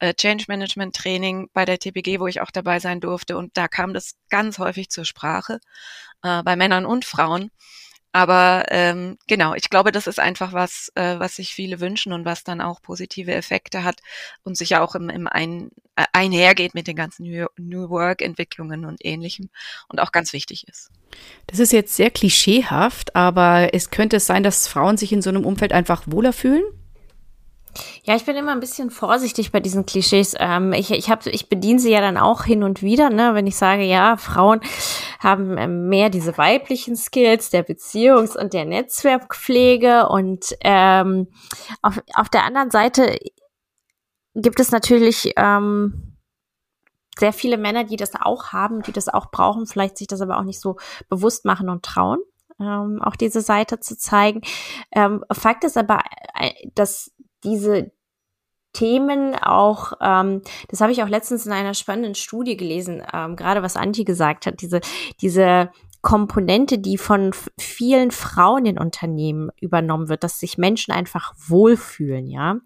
äh, 0.00 0.14
Change 0.14 0.46
Management 0.48 0.96
Training 0.96 1.48
bei 1.52 1.64
der 1.64 1.78
TPG, 1.78 2.18
wo 2.18 2.26
ich 2.26 2.40
auch 2.40 2.50
dabei 2.50 2.80
sein 2.80 3.00
durfte 3.00 3.36
und 3.36 3.56
da 3.56 3.68
kam 3.68 3.94
das 3.94 4.16
ganz 4.30 4.58
häufig 4.58 4.90
zur 4.90 5.04
Sprache 5.04 5.60
äh, 6.22 6.42
bei 6.42 6.56
Männern 6.56 6.86
und 6.86 7.04
Frauen. 7.04 7.50
Aber 8.12 8.64
ähm, 8.68 9.18
genau, 9.26 9.54
ich 9.54 9.68
glaube, 9.68 9.92
das 9.92 10.06
ist 10.06 10.18
einfach 10.18 10.52
was, 10.52 10.90
äh, 10.94 11.18
was 11.18 11.36
sich 11.36 11.52
viele 11.52 11.80
wünschen 11.80 12.12
und 12.12 12.24
was 12.24 12.42
dann 12.42 12.60
auch 12.60 12.80
positive 12.80 13.32
Effekte 13.34 13.84
hat 13.84 14.00
und 14.44 14.56
sich 14.56 14.70
ja 14.70 14.82
auch 14.82 14.94
im, 14.94 15.10
im 15.10 15.26
ein, 15.26 15.70
äh, 15.94 16.04
einhergeht 16.12 16.74
mit 16.74 16.86
den 16.86 16.96
ganzen 16.96 17.24
New, 17.24 17.46
New 17.58 17.90
Work-Entwicklungen 17.90 18.86
und 18.86 19.04
ähnlichem 19.04 19.50
und 19.88 20.00
auch 20.00 20.10
ganz 20.10 20.32
wichtig 20.32 20.66
ist. 20.68 20.90
Das 21.46 21.58
ist 21.58 21.72
jetzt 21.72 21.96
sehr 21.96 22.10
klischeehaft, 22.10 23.14
aber 23.14 23.74
es 23.74 23.90
könnte 23.90 24.20
sein, 24.20 24.42
dass 24.42 24.68
Frauen 24.68 24.96
sich 24.96 25.12
in 25.12 25.22
so 25.22 25.28
einem 25.30 25.44
Umfeld 25.44 25.72
einfach 25.72 26.04
wohler 26.06 26.32
fühlen? 26.32 26.64
Ja, 28.04 28.16
ich 28.16 28.24
bin 28.24 28.36
immer 28.36 28.52
ein 28.52 28.60
bisschen 28.60 28.90
vorsichtig 28.90 29.52
bei 29.52 29.60
diesen 29.60 29.86
Klischees. 29.86 30.34
Ähm, 30.38 30.72
ich, 30.72 30.90
ich, 30.90 31.08
ich 31.26 31.48
bediene 31.48 31.78
sie 31.78 31.90
ja 31.90 32.00
dann 32.00 32.16
auch 32.16 32.44
hin 32.44 32.62
und 32.62 32.82
wieder, 32.82 33.10
ne, 33.10 33.34
wenn 33.34 33.46
ich 33.46 33.56
sage, 33.56 33.82
ja, 33.82 34.16
Frauen 34.16 34.60
haben 35.20 35.58
ähm, 35.58 35.88
mehr 35.88 36.10
diese 36.10 36.38
weiblichen 36.38 36.96
Skills 36.96 37.50
der 37.50 37.66
Beziehungs- 37.66 38.36
und 38.36 38.52
der 38.52 38.64
Netzwerkpflege. 38.64 40.08
Und 40.08 40.56
ähm, 40.60 41.28
auf, 41.82 42.00
auf 42.14 42.28
der 42.28 42.44
anderen 42.44 42.70
Seite 42.70 43.18
gibt 44.34 44.60
es 44.60 44.70
natürlich 44.70 45.32
ähm, 45.36 46.16
sehr 47.18 47.32
viele 47.32 47.58
Männer, 47.58 47.84
die 47.84 47.96
das 47.96 48.12
auch 48.14 48.52
haben, 48.52 48.82
die 48.82 48.92
das 48.92 49.08
auch 49.08 49.30
brauchen, 49.30 49.66
vielleicht 49.66 49.98
sich 49.98 50.06
das 50.06 50.20
aber 50.20 50.38
auch 50.38 50.44
nicht 50.44 50.60
so 50.60 50.76
bewusst 51.08 51.44
machen 51.44 51.68
und 51.68 51.84
trauen. 51.84 52.18
Ähm, 52.60 53.00
auch 53.02 53.14
diese 53.14 53.40
Seite 53.40 53.78
zu 53.78 53.96
zeigen. 53.96 54.40
Ähm, 54.90 55.24
Fakt 55.30 55.62
ist 55.64 55.76
aber, 55.76 56.00
äh, 56.34 56.50
dass 56.74 57.12
diese 57.44 57.92
Themen 58.72 59.34
auch, 59.34 59.92
ähm, 60.00 60.42
das 60.68 60.80
habe 60.80 60.92
ich 60.92 61.02
auch 61.02 61.08
letztens 61.08 61.46
in 61.46 61.52
einer 61.52 61.74
spannenden 61.74 62.14
Studie 62.14 62.56
gelesen, 62.56 63.02
ähm, 63.12 63.34
gerade 63.34 63.62
was 63.62 63.76
Anti 63.76 64.04
gesagt 64.04 64.46
hat, 64.46 64.60
diese, 64.60 64.80
diese 65.20 65.70
Komponente, 66.00 66.78
die 66.78 66.96
von 66.96 67.32
vielen 67.58 68.12
Frauen 68.12 68.66
in 68.66 68.78
Unternehmen 68.78 69.50
übernommen 69.60 70.08
wird, 70.08 70.22
dass 70.22 70.38
sich 70.38 70.56
Menschen 70.56 70.92
einfach 70.92 71.34
wohlfühlen, 71.48 72.28
ja, 72.28 72.58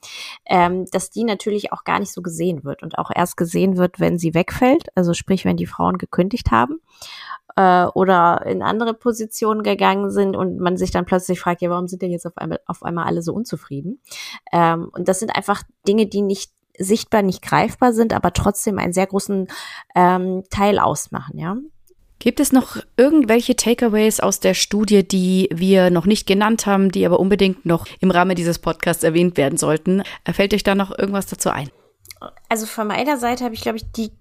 ähm, 0.45 0.85
dass 0.93 1.11
die 1.11 1.25
natürlich 1.25 1.73
auch 1.73 1.85
gar 1.85 1.99
nicht 1.99 2.13
so 2.13 2.21
gesehen 2.21 2.63
wird 2.63 2.83
und 2.83 2.99
auch 2.99 3.11
erst 3.15 3.39
gesehen 3.39 3.79
wird, 3.79 4.01
wenn 4.01 4.19
sie 4.19 4.35
wegfällt, 4.35 4.89
also 4.95 5.15
sprich, 5.15 5.47
wenn 5.47 5.57
die 5.57 5.67
Frauen 5.67 5.97
gekündigt 5.97 6.51
haben 6.51 6.81
äh, 7.57 7.85
oder 7.87 8.45
in 8.47 8.63
andere 8.63 8.95
Positionen 8.95 9.63
gegangen 9.63 10.11
sind 10.11 10.37
und 10.37 10.59
man 10.59 10.77
sich 10.77 10.91
dann 10.91 11.05
plötzlich 11.05 11.41
fragt, 11.41 11.63
ja, 11.63 11.71
warum 11.71 11.89
sind 11.89 12.03
denn 12.03 12.11
jetzt 12.11 12.27
auf 12.27 12.37
einmal, 12.37 12.61
auf 12.67 12.83
einmal 12.83 13.07
alle 13.07 13.23
so 13.23 13.33
unzufrieden? 13.33 14.01
Ähm, 14.53 14.91
und 14.93 15.09
das 15.09 15.19
sind 15.19 15.35
einfach 15.37 15.63
Dinge, 15.87 16.07
die 16.07 16.23
nicht 16.23 16.53
sichtbar, 16.79 17.23
nicht 17.23 17.43
greifbar 17.43 17.93
sind, 17.93 18.13
aber 18.13 18.33
trotzdem 18.33 18.79
einen 18.79 18.93
sehr 18.93 19.07
großen 19.07 19.49
ähm, 19.95 20.43
Teil 20.51 20.79
ausmachen, 20.79 21.39
ja. 21.39 21.57
Gibt 22.19 22.39
es 22.39 22.53
noch 22.53 22.77
irgendwelche 22.97 23.57
Takeaways 23.57 24.21
aus 24.21 24.39
der 24.39 24.55
Studie, 24.55 25.03
die 25.03 25.49
wir 25.53 25.91
noch 25.91 26.07
nicht 26.07 26.25
genannt 26.25 26.67
haben, 26.67 26.93
die 26.93 27.05
aber 27.05 27.19
unbedingt 27.19 27.67
noch 27.67 27.85
im 27.99 28.13
Rahmen 28.13 28.37
dieses 28.37 28.61
Podcasts 28.61 29.03
erwähnt 29.03 29.37
werden 29.37 29.59
sollten? 29.59 30.05
Fällt 30.33 30.55
euch 30.55 30.63
da 30.63 30.77
noch 30.77 30.97
irgendwas 30.97 31.27
dazu 31.27 31.51
ein? 31.51 31.69
Also 32.49 32.67
von 32.67 32.87
meiner 32.87 33.17
Seite 33.17 33.43
habe 33.43 33.55
ich, 33.55 33.63
glaube 33.63 33.79
ich, 33.79 33.91
die 33.91 34.13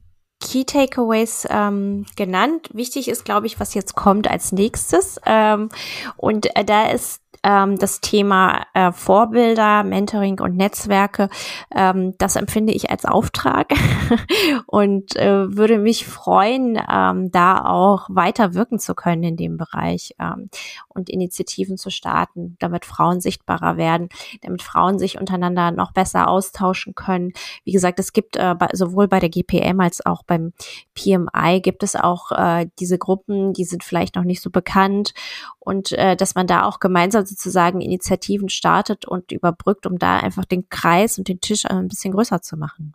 Key 0.42 0.66
Takeaways 0.66 1.48
ähm, 1.50 2.06
genannt. 2.16 2.70
Wichtig 2.74 3.08
ist, 3.08 3.24
glaube 3.24 3.48
ich, 3.48 3.60
was 3.60 3.74
jetzt 3.74 3.96
kommt 3.96 4.30
als 4.30 4.52
nächstes. 4.52 5.20
Ähm, 5.26 5.70
und 6.18 6.56
äh, 6.56 6.66
da 6.66 6.89
ist 6.89 7.22
ähm, 7.44 7.78
das 7.78 8.02
Thema 8.02 8.66
äh, 8.74 8.92
Vorbilder, 8.92 9.84
Mentoring 9.84 10.39
und 10.39 10.56
Netzwerke, 10.56 11.30
ähm, 11.76 12.16
das 12.18 12.36
empfinde 12.36 12.74
ich 12.74 12.89
als 12.92 13.06
Auftrag 13.06 13.74
und 14.68 15.16
äh, 15.16 15.56
würde 15.56 15.78
mich 15.78 16.06
freuen, 16.06 16.80
ähm, 16.92 17.32
da 17.32 17.66
auch 17.66 18.08
weiter 18.10 18.54
wirken 18.54 18.80
zu 18.80 18.94
können 18.96 19.24
in 19.24 19.38
dem 19.38 19.58
Bereich 19.58 20.16
ähm, 20.20 20.50
und 20.89 21.10
Initiativen 21.10 21.78
zu 21.78 21.89
starten, 21.89 22.58
damit 22.60 22.86
Frauen 22.86 23.22
sichtbarer 23.22 23.78
werden, 23.78 24.10
damit 24.42 24.62
Frauen 24.62 25.00
sich 25.00 25.20
untereinander 25.20 25.72
noch 25.72 25.94
besser 25.94 26.28
austauschen 26.28 26.96
können. 26.96 27.34
Wie 27.64 27.72
gesagt, 27.72 28.00
es 28.00 28.14
gibt 28.14 28.36
äh, 28.38 28.56
bei, 28.58 28.70
sowohl 28.74 29.08
bei 29.08 29.20
der 29.20 29.30
GPM 29.30 29.80
als 29.80 30.06
auch 30.06 30.24
beim 30.24 30.54
PMI 30.94 31.62
gibt 31.62 31.84
es 31.84 31.96
auch 31.96 32.32
äh, 32.32 32.68
diese 32.80 32.98
Gruppen, 32.98 33.54
die 33.54 33.66
sind 33.66 33.84
vielleicht 33.84 34.16
noch 34.16 34.24
nicht 34.24 34.42
so 34.42 34.50
bekannt 34.50 35.14
und 35.60 35.92
äh, 35.94 36.16
dass 36.16 36.36
man 36.36 36.48
da 36.48 36.66
auch 36.66 36.80
gemeinsam 36.80 37.26
sozusagen 37.32 37.82
Initiativen 37.82 38.49
startet 38.49 39.05
und 39.05 39.32
überbrückt, 39.32 39.86
um 39.86 39.97
da 39.97 40.17
einfach 40.17 40.45
den 40.45 40.69
Kreis 40.69 41.17
und 41.17 41.27
den 41.27 41.41
Tisch 41.41 41.65
ein 41.65 41.88
bisschen 41.88 42.13
größer 42.13 42.41
zu 42.41 42.57
machen. 42.57 42.93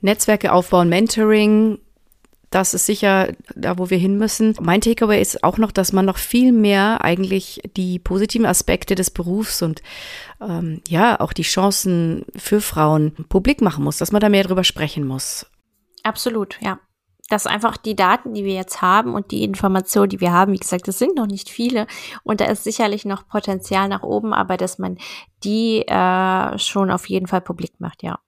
Netzwerke 0.00 0.52
aufbauen, 0.52 0.88
Mentoring, 0.88 1.78
das 2.50 2.74
ist 2.74 2.86
sicher 2.86 3.32
da, 3.54 3.78
wo 3.78 3.90
wir 3.90 3.98
hin 3.98 4.18
müssen. 4.18 4.56
Mein 4.60 4.80
Takeaway 4.80 5.20
ist 5.20 5.44
auch 5.44 5.58
noch, 5.58 5.70
dass 5.70 5.92
man 5.92 6.04
noch 6.04 6.18
viel 6.18 6.52
mehr 6.52 7.04
eigentlich 7.04 7.60
die 7.76 7.98
positiven 7.98 8.46
Aspekte 8.46 8.94
des 8.94 9.10
Berufs 9.10 9.62
und 9.62 9.82
ähm, 10.40 10.80
ja, 10.88 11.20
auch 11.20 11.32
die 11.32 11.42
Chancen 11.42 12.24
für 12.36 12.60
Frauen 12.60 13.12
publik 13.28 13.60
machen 13.60 13.84
muss, 13.84 13.98
dass 13.98 14.10
man 14.10 14.20
da 14.20 14.28
mehr 14.28 14.44
drüber 14.44 14.64
sprechen 14.64 15.06
muss. 15.06 15.46
Absolut, 16.02 16.58
ja 16.60 16.80
dass 17.30 17.46
einfach 17.46 17.76
die 17.76 17.96
Daten, 17.96 18.34
die 18.34 18.44
wir 18.44 18.54
jetzt 18.54 18.82
haben 18.82 19.14
und 19.14 19.30
die 19.30 19.44
Informationen, 19.44 20.10
die 20.10 20.20
wir 20.20 20.32
haben, 20.32 20.52
wie 20.52 20.58
gesagt, 20.58 20.88
das 20.88 20.98
sind 20.98 21.16
noch 21.16 21.26
nicht 21.26 21.48
viele 21.48 21.86
und 22.22 22.40
da 22.40 22.46
ist 22.46 22.64
sicherlich 22.64 23.04
noch 23.04 23.26
Potenzial 23.26 23.88
nach 23.88 24.02
oben, 24.02 24.34
aber 24.34 24.56
dass 24.56 24.78
man 24.78 24.98
die 25.44 25.86
äh, 25.86 26.58
schon 26.58 26.90
auf 26.90 27.08
jeden 27.08 27.26
Fall 27.26 27.40
publik 27.40 27.72
macht, 27.78 28.02
ja. 28.02 28.18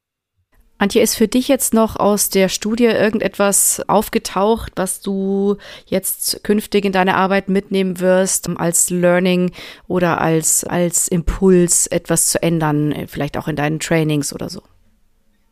Antje, 0.83 1.01
ist 1.01 1.15
für 1.15 1.29
dich 1.29 1.47
jetzt 1.47 1.75
noch 1.75 1.95
aus 1.95 2.29
der 2.29 2.49
Studie 2.49 2.87
irgendetwas 2.87 3.83
aufgetaucht, 3.87 4.73
was 4.75 5.01
du 5.01 5.57
jetzt 5.87 6.43
künftig 6.43 6.85
in 6.85 6.91
deine 6.91 7.15
Arbeit 7.15 7.49
mitnehmen 7.49 8.01
wirst, 8.01 8.49
als 8.57 8.91
Learning 8.91 9.53
oder 9.87 10.21
als, 10.21 10.65
als 10.65 11.07
Impuls, 11.07 11.87
etwas 11.87 12.27
zu 12.27 12.43
ändern, 12.43 13.07
vielleicht 13.07 13.37
auch 13.37 13.47
in 13.47 13.55
deinen 13.55 13.79
Trainings 13.79 14.33
oder 14.33 14.51
so? 14.51 14.63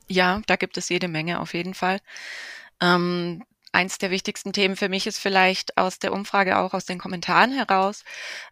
Ja, 0.08 0.42
da 0.48 0.56
gibt 0.56 0.76
es 0.76 0.88
jede 0.88 1.06
Menge 1.06 1.38
auf 1.38 1.54
jeden 1.54 1.74
Fall. 1.74 2.00
Ähm, 2.80 3.44
eins 3.72 3.98
der 3.98 4.10
wichtigsten 4.10 4.52
Themen 4.52 4.76
für 4.76 4.88
mich 4.88 5.06
ist 5.06 5.18
vielleicht 5.18 5.76
aus 5.78 5.98
der 5.98 6.12
Umfrage 6.12 6.58
auch 6.58 6.74
aus 6.74 6.84
den 6.84 6.98
Kommentaren 6.98 7.52
heraus. 7.52 8.04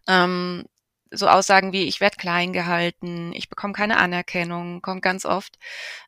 Ähm, 0.06 0.64
so 1.10 1.26
Aussagen 1.28 1.72
wie, 1.72 1.84
ich 1.84 2.00
werde 2.00 2.16
klein 2.16 2.52
gehalten, 2.52 3.32
ich 3.32 3.48
bekomme 3.48 3.72
keine 3.72 3.96
Anerkennung, 3.96 4.82
kommt 4.82 5.02
ganz 5.02 5.24
oft. 5.24 5.58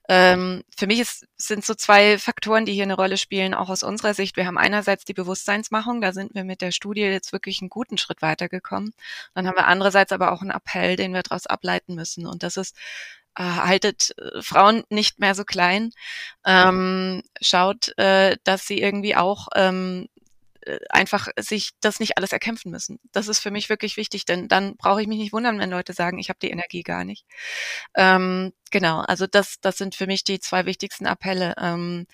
Ähm, 0.08 0.62
für 0.76 0.86
mich 0.86 1.00
ist, 1.00 1.26
sind 1.36 1.64
so 1.64 1.74
zwei 1.74 2.18
Faktoren, 2.18 2.66
die 2.66 2.74
hier 2.74 2.82
eine 2.84 2.96
Rolle 2.96 3.16
spielen, 3.16 3.54
auch 3.54 3.70
aus 3.70 3.82
unserer 3.82 4.14
Sicht. 4.14 4.36
Wir 4.36 4.46
haben 4.46 4.58
einerseits 4.58 5.04
die 5.04 5.14
Bewusstseinsmachung, 5.14 6.00
da 6.00 6.12
sind 6.12 6.34
wir 6.34 6.44
mit 6.44 6.60
der 6.60 6.72
Studie 6.72 7.02
jetzt 7.02 7.32
wirklich 7.32 7.60
einen 7.62 7.70
guten 7.70 7.98
Schritt 7.98 8.22
weitergekommen. 8.22 8.92
Dann 9.34 9.46
haben 9.46 9.56
wir 9.56 9.66
andererseits 9.66 10.12
aber 10.12 10.32
auch 10.32 10.42
einen 10.42 10.50
Appell, 10.50 10.96
den 10.96 11.14
wir 11.14 11.22
daraus 11.22 11.46
ableiten 11.46 11.94
müssen. 11.94 12.26
Und 12.26 12.42
das 12.42 12.56
ist, 12.56 12.76
äh, 13.36 13.42
haltet 13.42 14.14
äh, 14.18 14.42
Frauen 14.42 14.84
nicht 14.90 15.20
mehr 15.20 15.34
so 15.34 15.44
klein, 15.44 15.90
ähm, 16.44 17.22
schaut, 17.40 17.96
äh, 17.98 18.36
dass 18.44 18.66
sie 18.66 18.80
irgendwie 18.80 19.16
auch 19.16 19.48
ähm, 19.54 20.08
äh, 20.62 20.78
einfach 20.90 21.28
sich 21.38 21.70
das 21.80 22.00
nicht 22.00 22.18
alles 22.18 22.32
erkämpfen 22.32 22.70
müssen. 22.70 23.00
Das 23.12 23.28
ist 23.28 23.38
für 23.40 23.50
mich 23.50 23.68
wirklich 23.70 23.96
wichtig, 23.96 24.24
denn 24.26 24.48
dann 24.48 24.76
brauche 24.76 25.00
ich 25.00 25.08
mich 25.08 25.18
nicht 25.18 25.32
wundern, 25.32 25.58
wenn 25.58 25.70
Leute 25.70 25.92
sagen, 25.94 26.18
ich 26.18 26.28
habe 26.28 26.38
die 26.40 26.50
Energie 26.50 26.82
gar 26.82 27.04
nicht. 27.04 27.24
Ähm, 27.94 28.52
genau, 28.70 29.00
also 29.00 29.26
das, 29.26 29.56
das 29.60 29.78
sind 29.78 29.94
für 29.94 30.06
mich 30.06 30.24
die 30.24 30.40
zwei 30.40 30.66
wichtigsten 30.66 31.06
Appelle. 31.06 31.54
Ähm, 31.58 32.06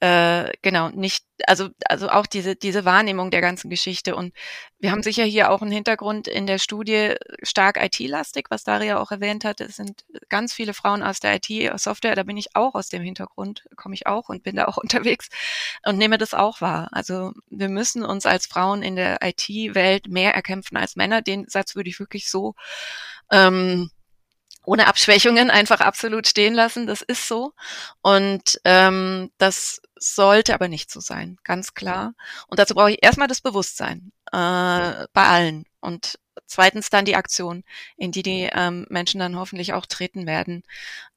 äh, 0.00 0.52
genau, 0.60 0.90
nicht, 0.90 1.24
also, 1.46 1.70
also 1.86 2.10
auch 2.10 2.26
diese, 2.26 2.54
diese 2.54 2.84
Wahrnehmung 2.84 3.30
der 3.30 3.40
ganzen 3.40 3.70
Geschichte. 3.70 4.14
Und 4.14 4.34
wir 4.78 4.90
haben 4.90 5.02
sicher 5.02 5.24
hier 5.24 5.50
auch 5.50 5.62
einen 5.62 5.70
Hintergrund 5.70 6.28
in 6.28 6.46
der 6.46 6.58
Studie 6.58 7.14
stark 7.42 7.82
IT-lastig, 7.82 8.48
was 8.50 8.62
Daria 8.62 8.98
auch 8.98 9.10
erwähnt 9.10 9.44
hat. 9.44 9.62
Es 9.62 9.76
sind 9.76 10.04
ganz 10.28 10.52
viele 10.52 10.74
Frauen 10.74 11.02
aus 11.02 11.20
der 11.20 11.36
IT-Software, 11.36 12.14
da 12.14 12.24
bin 12.24 12.36
ich 12.36 12.54
auch 12.54 12.74
aus 12.74 12.90
dem 12.90 13.02
Hintergrund, 13.02 13.64
komme 13.76 13.94
ich 13.94 14.06
auch 14.06 14.28
und 14.28 14.42
bin 14.42 14.56
da 14.56 14.66
auch 14.66 14.76
unterwegs 14.82 15.28
und 15.86 15.96
nehme 15.96 16.18
das 16.18 16.34
auch 16.34 16.60
wahr. 16.60 16.88
Also 16.92 17.32
wir 17.48 17.70
müssen 17.70 18.04
uns 18.04 18.26
als 18.26 18.46
Frauen 18.46 18.82
in 18.82 18.96
der 18.96 19.20
IT-Welt 19.22 20.08
mehr 20.08 20.34
erkämpfen 20.34 20.76
als 20.76 20.96
Männer. 20.96 21.22
Den 21.22 21.48
Satz 21.48 21.74
würde 21.74 21.88
ich 21.88 22.00
wirklich 22.00 22.28
so 22.28 22.54
ähm, 23.30 23.90
ohne 24.66 24.88
Abschwächungen 24.88 25.50
einfach 25.50 25.80
absolut 25.80 26.26
stehen 26.26 26.54
lassen. 26.54 26.86
Das 26.86 27.00
ist 27.02 27.26
so. 27.26 27.52
Und 28.02 28.60
ähm, 28.64 29.30
das 29.38 29.80
sollte 29.98 30.54
aber 30.54 30.68
nicht 30.68 30.90
so 30.90 31.00
sein, 31.00 31.38
ganz 31.44 31.74
klar. 31.74 32.14
Und 32.48 32.58
dazu 32.58 32.74
brauche 32.74 32.90
ich 32.90 32.98
erstmal 33.02 33.28
das 33.28 33.40
Bewusstsein 33.40 34.12
äh, 34.32 35.06
bei 35.12 35.26
allen. 35.26 35.64
Und 35.80 36.18
zweitens 36.46 36.90
dann 36.90 37.04
die 37.04 37.16
Aktion, 37.16 37.64
in 37.96 38.12
die 38.12 38.22
die 38.22 38.48
ähm, 38.52 38.86
Menschen 38.88 39.20
dann 39.20 39.36
hoffentlich 39.36 39.72
auch 39.72 39.86
treten 39.86 40.26
werden. 40.26 40.62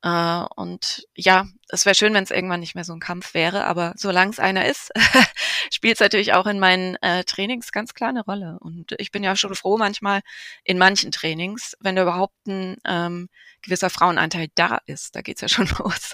Äh, 0.02 0.44
und 0.56 1.08
ja, 1.16 1.48
es 1.70 1.86
wäre 1.86 1.96
schön, 1.96 2.14
wenn 2.14 2.24
es 2.24 2.32
irgendwann 2.32 2.60
nicht 2.60 2.76
mehr 2.76 2.84
so 2.84 2.94
ein 2.94 3.00
Kampf 3.00 3.34
wäre, 3.34 3.66
aber 3.66 3.94
solange 3.96 4.32
es 4.32 4.40
einer 4.40 4.66
ist, 4.66 4.92
spielt 5.72 5.96
es 5.96 6.00
natürlich 6.00 6.34
auch 6.34 6.48
in 6.48 6.60
meinen 6.60 6.96
äh, 6.98 7.24
Trainings 7.24 7.72
ganz 7.72 7.94
klar 7.94 8.10
eine 8.10 8.24
Rolle. 8.24 8.58
Und 8.60 8.96
ich 8.98 9.12
bin 9.12 9.24
ja 9.24 9.36
schon 9.36 9.56
froh 9.56 9.78
manchmal 9.78 10.22
in 10.64 10.78
manchen 10.78 11.12
Trainings, 11.12 11.76
wenn 11.80 11.96
da 11.96 12.04
überhaupt 12.04 12.48
ein 12.48 12.78
ähm, 12.86 13.30
gewisser 13.62 13.90
Frauenanteil 13.90 14.48
da 14.56 14.80
ist. 14.86 15.16
Da 15.16 15.22
geht's 15.22 15.42
ja 15.42 15.50
schon 15.50 15.68
los. 15.80 16.14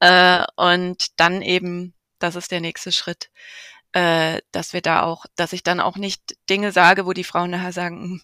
Äh, 0.00 0.44
und 0.56 1.18
dann 1.20 1.42
eben, 1.42 1.94
das 2.18 2.36
ist 2.36 2.50
der 2.50 2.60
nächste 2.60 2.92
Schritt, 2.92 3.30
äh, 3.94 4.40
dass 4.50 4.72
wir 4.72 4.80
da 4.80 5.04
auch, 5.04 5.24
dass 5.36 5.52
ich 5.52 5.62
dann 5.62 5.78
auch 5.78 5.96
nicht 5.96 6.36
Dinge 6.50 6.72
sage, 6.72 7.06
wo 7.06 7.12
die 7.12 7.22
Frauen 7.22 7.50
nachher 7.50 7.72
sagen, 7.72 8.02
hm, 8.02 8.22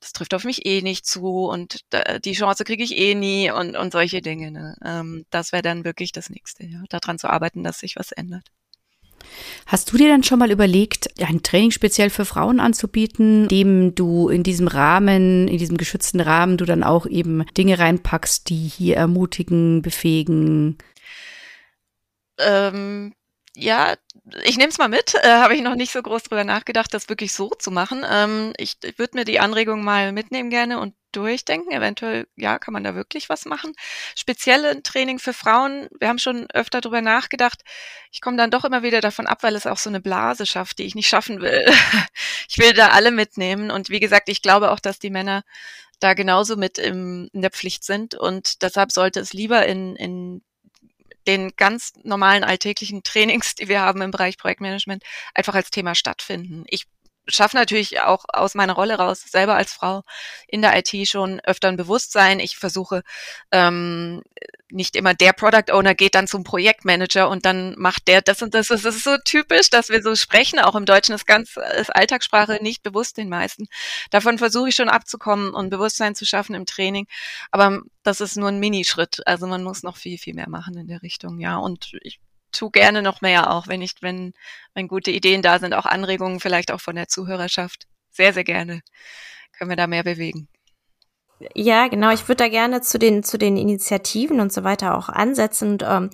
das 0.00 0.12
trifft 0.12 0.32
auf 0.32 0.44
mich 0.44 0.64
eh 0.64 0.80
nicht 0.80 1.06
zu 1.06 1.46
und 1.46 1.80
äh, 1.90 2.20
die 2.20 2.34
Chance 2.34 2.62
kriege 2.62 2.84
ich 2.84 2.96
eh 2.96 3.16
nie 3.16 3.50
und, 3.50 3.76
und 3.76 3.92
solche 3.92 4.22
Dinge. 4.22 4.52
Ne? 4.52 4.76
Ähm, 4.84 5.26
das 5.30 5.50
wäre 5.50 5.62
dann 5.62 5.84
wirklich 5.84 6.12
das 6.12 6.30
Nächste, 6.30 6.64
ja, 6.64 6.84
daran 6.88 7.18
zu 7.18 7.28
arbeiten, 7.28 7.64
dass 7.64 7.80
sich 7.80 7.96
was 7.96 8.12
ändert. 8.12 8.44
Hast 9.66 9.92
du 9.92 9.96
dir 9.96 10.08
dann 10.08 10.22
schon 10.22 10.38
mal 10.38 10.52
überlegt, 10.52 11.08
ein 11.20 11.42
Training 11.42 11.72
speziell 11.72 12.10
für 12.10 12.24
Frauen 12.24 12.60
anzubieten, 12.60 13.48
dem 13.48 13.96
du 13.96 14.28
in 14.28 14.44
diesem 14.44 14.68
Rahmen, 14.68 15.48
in 15.48 15.58
diesem 15.58 15.78
geschützten 15.78 16.20
Rahmen, 16.20 16.58
du 16.58 16.64
dann 16.64 16.84
auch 16.84 17.06
eben 17.06 17.44
Dinge 17.56 17.80
reinpackst, 17.80 18.48
die 18.48 18.68
hier 18.68 18.96
ermutigen, 18.96 19.82
befähigen? 19.82 20.78
Ähm, 22.38 23.14
ja, 23.58 23.96
ich 24.44 24.56
nehme 24.56 24.70
es 24.70 24.78
mal 24.78 24.88
mit. 24.88 25.14
Äh, 25.14 25.28
Habe 25.28 25.54
ich 25.54 25.62
noch 25.62 25.74
nicht 25.74 25.92
so 25.92 26.02
groß 26.02 26.24
drüber 26.24 26.44
nachgedacht, 26.44 26.92
das 26.94 27.08
wirklich 27.08 27.32
so 27.32 27.50
zu 27.50 27.70
machen. 27.70 28.04
Ähm, 28.08 28.52
ich 28.56 28.76
ich 28.82 28.98
würde 28.98 29.16
mir 29.16 29.24
die 29.24 29.40
Anregung 29.40 29.82
mal 29.82 30.12
mitnehmen 30.12 30.50
gerne 30.50 30.78
und 30.78 30.94
durchdenken. 31.12 31.72
Eventuell, 31.72 32.26
ja, 32.36 32.58
kann 32.58 32.72
man 32.74 32.84
da 32.84 32.94
wirklich 32.94 33.28
was 33.28 33.46
machen. 33.46 33.72
Spezielle 34.14 34.82
Training 34.82 35.18
für 35.18 35.32
Frauen, 35.32 35.88
wir 35.98 36.08
haben 36.08 36.18
schon 36.18 36.46
öfter 36.52 36.80
drüber 36.80 37.00
nachgedacht. 37.00 37.62
Ich 38.12 38.20
komme 38.20 38.36
dann 38.36 38.50
doch 38.50 38.64
immer 38.64 38.82
wieder 38.82 39.00
davon 39.00 39.26
ab, 39.26 39.42
weil 39.42 39.56
es 39.56 39.66
auch 39.66 39.78
so 39.78 39.90
eine 39.90 40.00
Blase 40.00 40.46
schafft, 40.46 40.78
die 40.78 40.84
ich 40.84 40.94
nicht 40.94 41.08
schaffen 41.08 41.40
will. 41.40 41.64
ich 42.48 42.58
will 42.58 42.74
da 42.74 42.88
alle 42.88 43.10
mitnehmen. 43.10 43.70
Und 43.70 43.90
wie 43.90 44.00
gesagt, 44.00 44.28
ich 44.28 44.42
glaube 44.42 44.70
auch, 44.70 44.80
dass 44.80 44.98
die 44.98 45.10
Männer 45.10 45.42
da 46.00 46.14
genauso 46.14 46.56
mit 46.56 46.78
im, 46.78 47.28
in 47.32 47.42
der 47.42 47.50
Pflicht 47.50 47.84
sind. 47.84 48.14
Und 48.14 48.62
deshalb 48.62 48.92
sollte 48.92 49.20
es 49.20 49.32
lieber 49.32 49.66
in, 49.66 49.96
in 49.96 50.42
den 51.28 51.52
ganz 51.56 51.92
normalen 52.02 52.42
alltäglichen 52.42 53.02
Trainings, 53.04 53.54
die 53.54 53.68
wir 53.68 53.82
haben 53.82 54.02
im 54.02 54.10
Bereich 54.10 54.38
Projektmanagement, 54.38 55.04
einfach 55.34 55.54
als 55.54 55.70
Thema 55.70 55.94
stattfinden. 55.94 56.64
Ich 56.66 56.86
schaffe 57.28 57.56
natürlich 57.56 58.00
auch 58.00 58.24
aus 58.28 58.54
meiner 58.54 58.72
Rolle 58.72 58.96
raus, 58.96 59.24
selber 59.26 59.54
als 59.54 59.72
Frau 59.72 60.02
in 60.46 60.62
der 60.62 60.76
IT 60.76 61.08
schon 61.08 61.40
öfter 61.40 61.68
ein 61.68 61.76
Bewusstsein. 61.76 62.40
Ich 62.40 62.56
versuche 62.56 63.02
ähm, 63.52 64.22
nicht 64.70 64.96
immer 64.96 65.14
der 65.14 65.32
Product 65.32 65.72
Owner 65.72 65.94
geht 65.94 66.14
dann 66.14 66.26
zum 66.26 66.44
Projektmanager 66.44 67.28
und 67.28 67.46
dann 67.46 67.74
macht 67.78 68.08
der 68.08 68.22
das 68.22 68.42
und 68.42 68.54
das. 68.54 68.68
Das 68.68 68.84
ist 68.84 69.04
so 69.04 69.16
typisch, 69.24 69.70
dass 69.70 69.88
wir 69.88 70.02
so 70.02 70.14
sprechen. 70.14 70.58
Auch 70.58 70.74
im 70.74 70.84
Deutschen 70.84 71.14
ist 71.14 71.26
ganz 71.26 71.56
ist 71.78 71.94
Alltagssprache 71.94 72.58
nicht 72.62 72.82
bewusst 72.82 73.16
den 73.16 73.28
meisten. 73.28 73.66
Davon 74.10 74.38
versuche 74.38 74.68
ich 74.70 74.74
schon 74.74 74.88
abzukommen 74.88 75.54
und 75.54 75.70
Bewusstsein 75.70 76.14
zu 76.14 76.26
schaffen 76.26 76.54
im 76.54 76.66
Training. 76.66 77.06
Aber 77.50 77.80
das 78.02 78.20
ist 78.20 78.36
nur 78.36 78.48
ein 78.48 78.60
Minischritt. 78.60 79.26
Also 79.26 79.46
man 79.46 79.62
muss 79.62 79.82
noch 79.82 79.96
viel, 79.96 80.18
viel 80.18 80.34
mehr 80.34 80.48
machen 80.48 80.76
in 80.76 80.86
der 80.86 81.02
Richtung. 81.02 81.40
Ja, 81.40 81.56
und 81.56 81.92
ich 82.02 82.20
tu 82.52 82.70
gerne 82.70 83.02
noch 83.02 83.20
mehr, 83.20 83.50
auch 83.50 83.68
wenn 83.68 83.82
ich, 83.82 83.94
wenn, 84.00 84.32
wenn 84.74 84.88
gute 84.88 85.10
Ideen 85.10 85.42
da 85.42 85.58
sind, 85.58 85.74
auch 85.74 85.86
Anregungen 85.86 86.40
vielleicht 86.40 86.72
auch 86.72 86.80
von 86.80 86.96
der 86.96 87.08
Zuhörerschaft. 87.08 87.86
Sehr, 88.10 88.32
sehr 88.32 88.44
gerne. 88.44 88.82
Können 89.56 89.70
wir 89.70 89.76
da 89.76 89.86
mehr 89.86 90.04
bewegen. 90.04 90.48
Ja, 91.54 91.86
genau. 91.86 92.10
Ich 92.10 92.26
würde 92.26 92.44
da 92.44 92.48
gerne 92.48 92.80
zu 92.80 92.98
den 92.98 93.22
zu 93.22 93.38
den 93.38 93.56
Initiativen 93.56 94.40
und 94.40 94.52
so 94.52 94.64
weiter 94.64 94.98
auch 94.98 95.08
ansetzen. 95.08 95.72
Und, 95.72 95.84
ähm, 95.86 96.10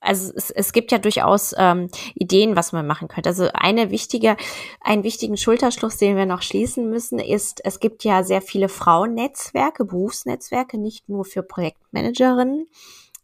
also 0.00 0.32
es, 0.36 0.50
es 0.50 0.72
gibt 0.72 0.92
ja 0.92 0.98
durchaus 0.98 1.54
ähm, 1.58 1.88
Ideen, 2.14 2.54
was 2.54 2.72
man 2.72 2.86
machen 2.86 3.08
könnte. 3.08 3.30
Also 3.30 3.48
eine 3.52 3.90
wichtige, 3.90 4.36
einen 4.80 5.02
wichtigen 5.02 5.36
Schulterschluss, 5.36 5.96
den 5.96 6.16
wir 6.16 6.26
noch 6.26 6.42
schließen 6.42 6.88
müssen, 6.88 7.18
ist: 7.18 7.64
Es 7.64 7.80
gibt 7.80 8.04
ja 8.04 8.22
sehr 8.22 8.42
viele 8.42 8.68
Frauennetzwerke, 8.68 9.84
Berufsnetzwerke, 9.84 10.78
nicht 10.78 11.08
nur 11.08 11.24
für 11.24 11.42
Projektmanagerinnen 11.42 12.68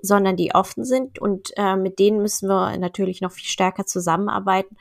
sondern 0.03 0.37
die 0.37 0.55
offen 0.55 0.85
sind 0.85 1.19
und 1.19 1.53
äh, 1.57 1.77
mit 1.77 1.99
denen 1.99 2.23
müssen 2.23 2.49
wir 2.49 2.77
natürlich 2.79 3.21
noch 3.21 3.33
viel 3.33 3.49
stärker 3.49 3.87
zusammenarbeiten, 3.87 4.77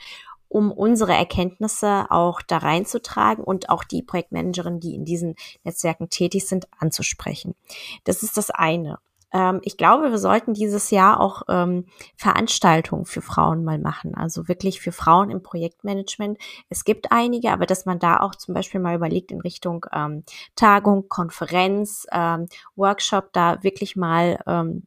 um 0.47 0.72
unsere 0.72 1.13
Erkenntnisse 1.13 2.07
auch 2.09 2.41
da 2.41 2.57
reinzutragen 2.57 3.43
und 3.43 3.70
auch 3.70 3.84
die 3.84 4.01
Projektmanagerinnen, 4.01 4.80
die 4.80 4.95
in 4.95 5.05
diesen 5.05 5.36
Netzwerken 5.63 6.09
tätig 6.09 6.47
sind, 6.47 6.67
anzusprechen. 6.80 7.55
Das 8.03 8.24
ist 8.24 8.36
das 8.36 8.49
eine. 8.49 8.97
Ähm, 9.32 9.61
ich 9.63 9.78
glaube, 9.78 10.09
wir 10.09 10.17
sollten 10.17 10.53
dieses 10.53 10.91
Jahr 10.91 11.20
auch 11.20 11.43
ähm, 11.49 11.86
Veranstaltungen 12.15 13.05
für 13.05 13.22
Frauen 13.22 13.63
mal 13.63 13.78
machen. 13.78 14.15
Also 14.15 14.47
wirklich 14.47 14.82
für 14.82 14.91
Frauen 14.91 15.30
im 15.30 15.43
Projektmanagement. 15.43 16.38
Es 16.70 16.84
gibt 16.84 17.11
einige, 17.11 17.51
aber 17.51 17.65
dass 17.65 17.86
man 17.86 17.99
da 17.99 18.20
auch 18.20 18.36
zum 18.36 18.53
Beispiel 18.53 18.80
mal 18.80 18.95
überlegt 18.95 19.32
in 19.32 19.41
Richtung 19.41 19.86
ähm, 19.93 20.24
Tagung, 20.55 21.07
Konferenz, 21.09 22.07
ähm, 22.11 22.47
Workshop, 22.76 23.32
da 23.34 23.61
wirklich 23.63 23.95
mal 23.95 24.39
ähm, 24.47 24.84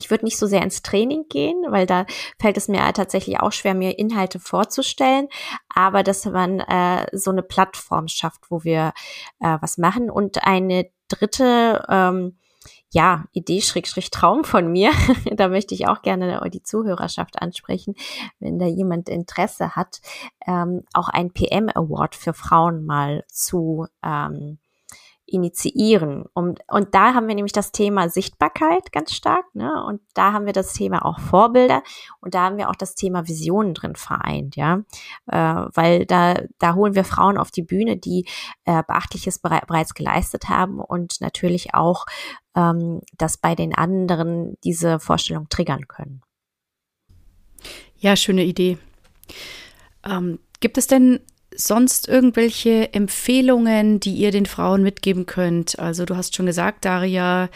ich 0.00 0.10
würde 0.10 0.24
nicht 0.24 0.38
so 0.38 0.46
sehr 0.46 0.62
ins 0.62 0.82
Training 0.82 1.24
gehen, 1.28 1.64
weil 1.68 1.86
da 1.86 2.06
fällt 2.38 2.56
es 2.56 2.68
mir 2.68 2.80
tatsächlich 2.92 3.40
auch 3.40 3.52
schwer, 3.52 3.74
mir 3.74 3.98
Inhalte 3.98 4.38
vorzustellen, 4.38 5.28
aber 5.74 6.02
dass 6.02 6.24
man 6.26 6.60
äh, 6.60 7.06
so 7.12 7.30
eine 7.30 7.42
Plattform 7.42 8.08
schafft, 8.08 8.50
wo 8.50 8.64
wir 8.64 8.92
äh, 9.40 9.56
was 9.60 9.78
machen. 9.78 10.10
Und 10.10 10.44
eine 10.44 10.90
dritte 11.08 11.84
ähm, 11.88 12.36
ja, 12.90 13.24
Idee, 13.32 13.60
Schrägstrich 13.60 14.10
Traum 14.10 14.44
von 14.44 14.70
mir. 14.70 14.92
da 15.36 15.48
möchte 15.48 15.74
ich 15.74 15.88
auch 15.88 16.02
gerne 16.02 16.40
die 16.52 16.62
Zuhörerschaft 16.62 17.40
ansprechen, 17.40 17.94
wenn 18.38 18.58
da 18.58 18.66
jemand 18.66 19.08
Interesse 19.08 19.76
hat, 19.76 20.00
ähm, 20.46 20.82
auch 20.92 21.08
ein 21.08 21.32
PM 21.32 21.68
Award 21.68 22.14
für 22.14 22.34
Frauen 22.34 22.84
mal 22.84 23.24
zu 23.28 23.86
ähm, 24.02 24.58
initiieren. 25.26 26.24
Und, 26.32 26.60
und 26.68 26.94
da 26.94 27.14
haben 27.14 27.26
wir 27.26 27.34
nämlich 27.34 27.52
das 27.52 27.72
Thema 27.72 28.08
Sichtbarkeit 28.08 28.92
ganz 28.92 29.12
stark, 29.12 29.44
ne? 29.54 29.84
Und 29.84 30.00
da 30.14 30.32
haben 30.32 30.46
wir 30.46 30.52
das 30.52 30.72
Thema 30.72 31.04
auch 31.04 31.18
Vorbilder 31.18 31.82
und 32.20 32.34
da 32.34 32.42
haben 32.42 32.56
wir 32.56 32.70
auch 32.70 32.76
das 32.76 32.94
Thema 32.94 33.26
Visionen 33.26 33.74
drin 33.74 33.96
vereint, 33.96 34.56
ja. 34.56 34.82
Äh, 35.26 35.66
weil 35.74 36.06
da, 36.06 36.42
da 36.58 36.74
holen 36.74 36.94
wir 36.94 37.04
Frauen 37.04 37.38
auf 37.38 37.50
die 37.50 37.62
Bühne, 37.62 37.96
die 37.96 38.26
äh, 38.64 38.82
Beachtliches 38.86 39.40
bereits 39.40 39.94
geleistet 39.94 40.48
haben 40.48 40.78
und 40.80 41.20
natürlich 41.20 41.74
auch 41.74 42.06
ähm, 42.54 43.00
das 43.18 43.36
bei 43.36 43.54
den 43.54 43.74
anderen 43.74 44.56
diese 44.62 45.00
Vorstellung 45.00 45.48
triggern 45.48 45.88
können. 45.88 46.22
Ja, 47.98 48.14
schöne 48.14 48.44
Idee. 48.44 48.78
Ähm, 50.04 50.38
gibt 50.60 50.78
es 50.78 50.86
denn 50.86 51.20
sonst 51.56 52.08
irgendwelche 52.08 52.92
Empfehlungen, 52.92 54.00
die 54.00 54.14
ihr 54.14 54.30
den 54.30 54.46
Frauen 54.46 54.82
mitgeben 54.82 55.26
könnt? 55.26 55.78
Also 55.78 56.04
du 56.04 56.16
hast 56.16 56.36
schon 56.36 56.46
gesagt, 56.46 56.84
Daria, 56.84 57.48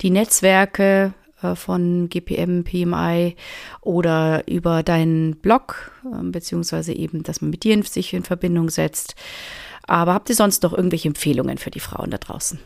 die 0.00 0.10
Netzwerke 0.10 1.14
äh, 1.42 1.54
von 1.54 2.08
GPM, 2.08 2.64
PMI 2.64 3.36
oder 3.80 4.46
über 4.48 4.82
deinen 4.82 5.36
Blog, 5.36 5.92
äh, 6.04 6.22
beziehungsweise 6.22 6.92
eben, 6.92 7.22
dass 7.22 7.40
man 7.40 7.50
mit 7.50 7.64
dir 7.64 7.82
sich 7.82 8.14
in 8.14 8.24
Verbindung 8.24 8.70
setzt. 8.70 9.14
Aber 9.86 10.14
habt 10.14 10.28
ihr 10.28 10.34
sonst 10.34 10.62
noch 10.62 10.72
irgendwelche 10.72 11.08
Empfehlungen 11.08 11.58
für 11.58 11.70
die 11.70 11.80
Frauen 11.80 12.10
da 12.10 12.18
draußen? 12.18 12.58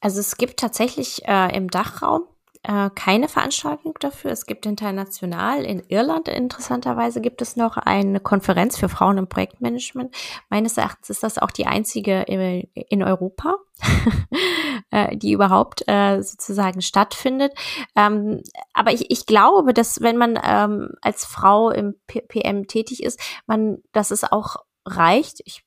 Also 0.00 0.20
es 0.20 0.36
gibt 0.36 0.58
tatsächlich 0.58 1.26
äh, 1.26 1.54
im 1.54 1.68
Dachraum 1.68 2.22
äh, 2.62 2.90
keine 2.94 3.28
Veranstaltung 3.28 3.94
dafür. 4.00 4.30
Es 4.32 4.44
gibt 4.44 4.66
international 4.66 5.64
in 5.64 5.82
Irland 5.88 6.28
interessanterweise 6.28 7.22
gibt 7.22 7.40
es 7.40 7.56
noch 7.56 7.78
eine 7.78 8.20
Konferenz 8.20 8.76
für 8.76 8.90
Frauen 8.90 9.16
im 9.16 9.28
Projektmanagement. 9.28 10.14
Meines 10.50 10.76
Erachtens 10.76 11.08
ist 11.08 11.22
das 11.22 11.38
auch 11.38 11.50
die 11.50 11.66
einzige 11.66 12.22
in 12.22 13.02
Europa, 13.02 13.56
äh, 14.90 15.16
die 15.16 15.32
überhaupt 15.32 15.84
äh, 15.86 16.20
sozusagen 16.22 16.82
stattfindet. 16.82 17.54
Ähm, 17.96 18.42
aber 18.74 18.92
ich, 18.92 19.10
ich 19.10 19.24
glaube, 19.24 19.72
dass 19.72 20.02
wenn 20.02 20.18
man 20.18 20.38
ähm, 20.42 20.90
als 21.00 21.24
Frau 21.24 21.70
im 21.70 21.94
PM 22.06 22.66
tätig 22.66 23.02
ist, 23.02 23.18
man, 23.46 23.78
dass 23.92 24.10
es 24.10 24.24
auch 24.24 24.56
reicht. 24.84 25.40
Ich 25.46 25.64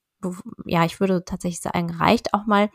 ja, 0.65 0.85
ich 0.85 1.01
würde 1.01 1.25
tatsächlich 1.25 1.59
sagen, 1.59 1.91
reicht 1.91 2.33
auch 2.33 2.45
mal 2.45 2.69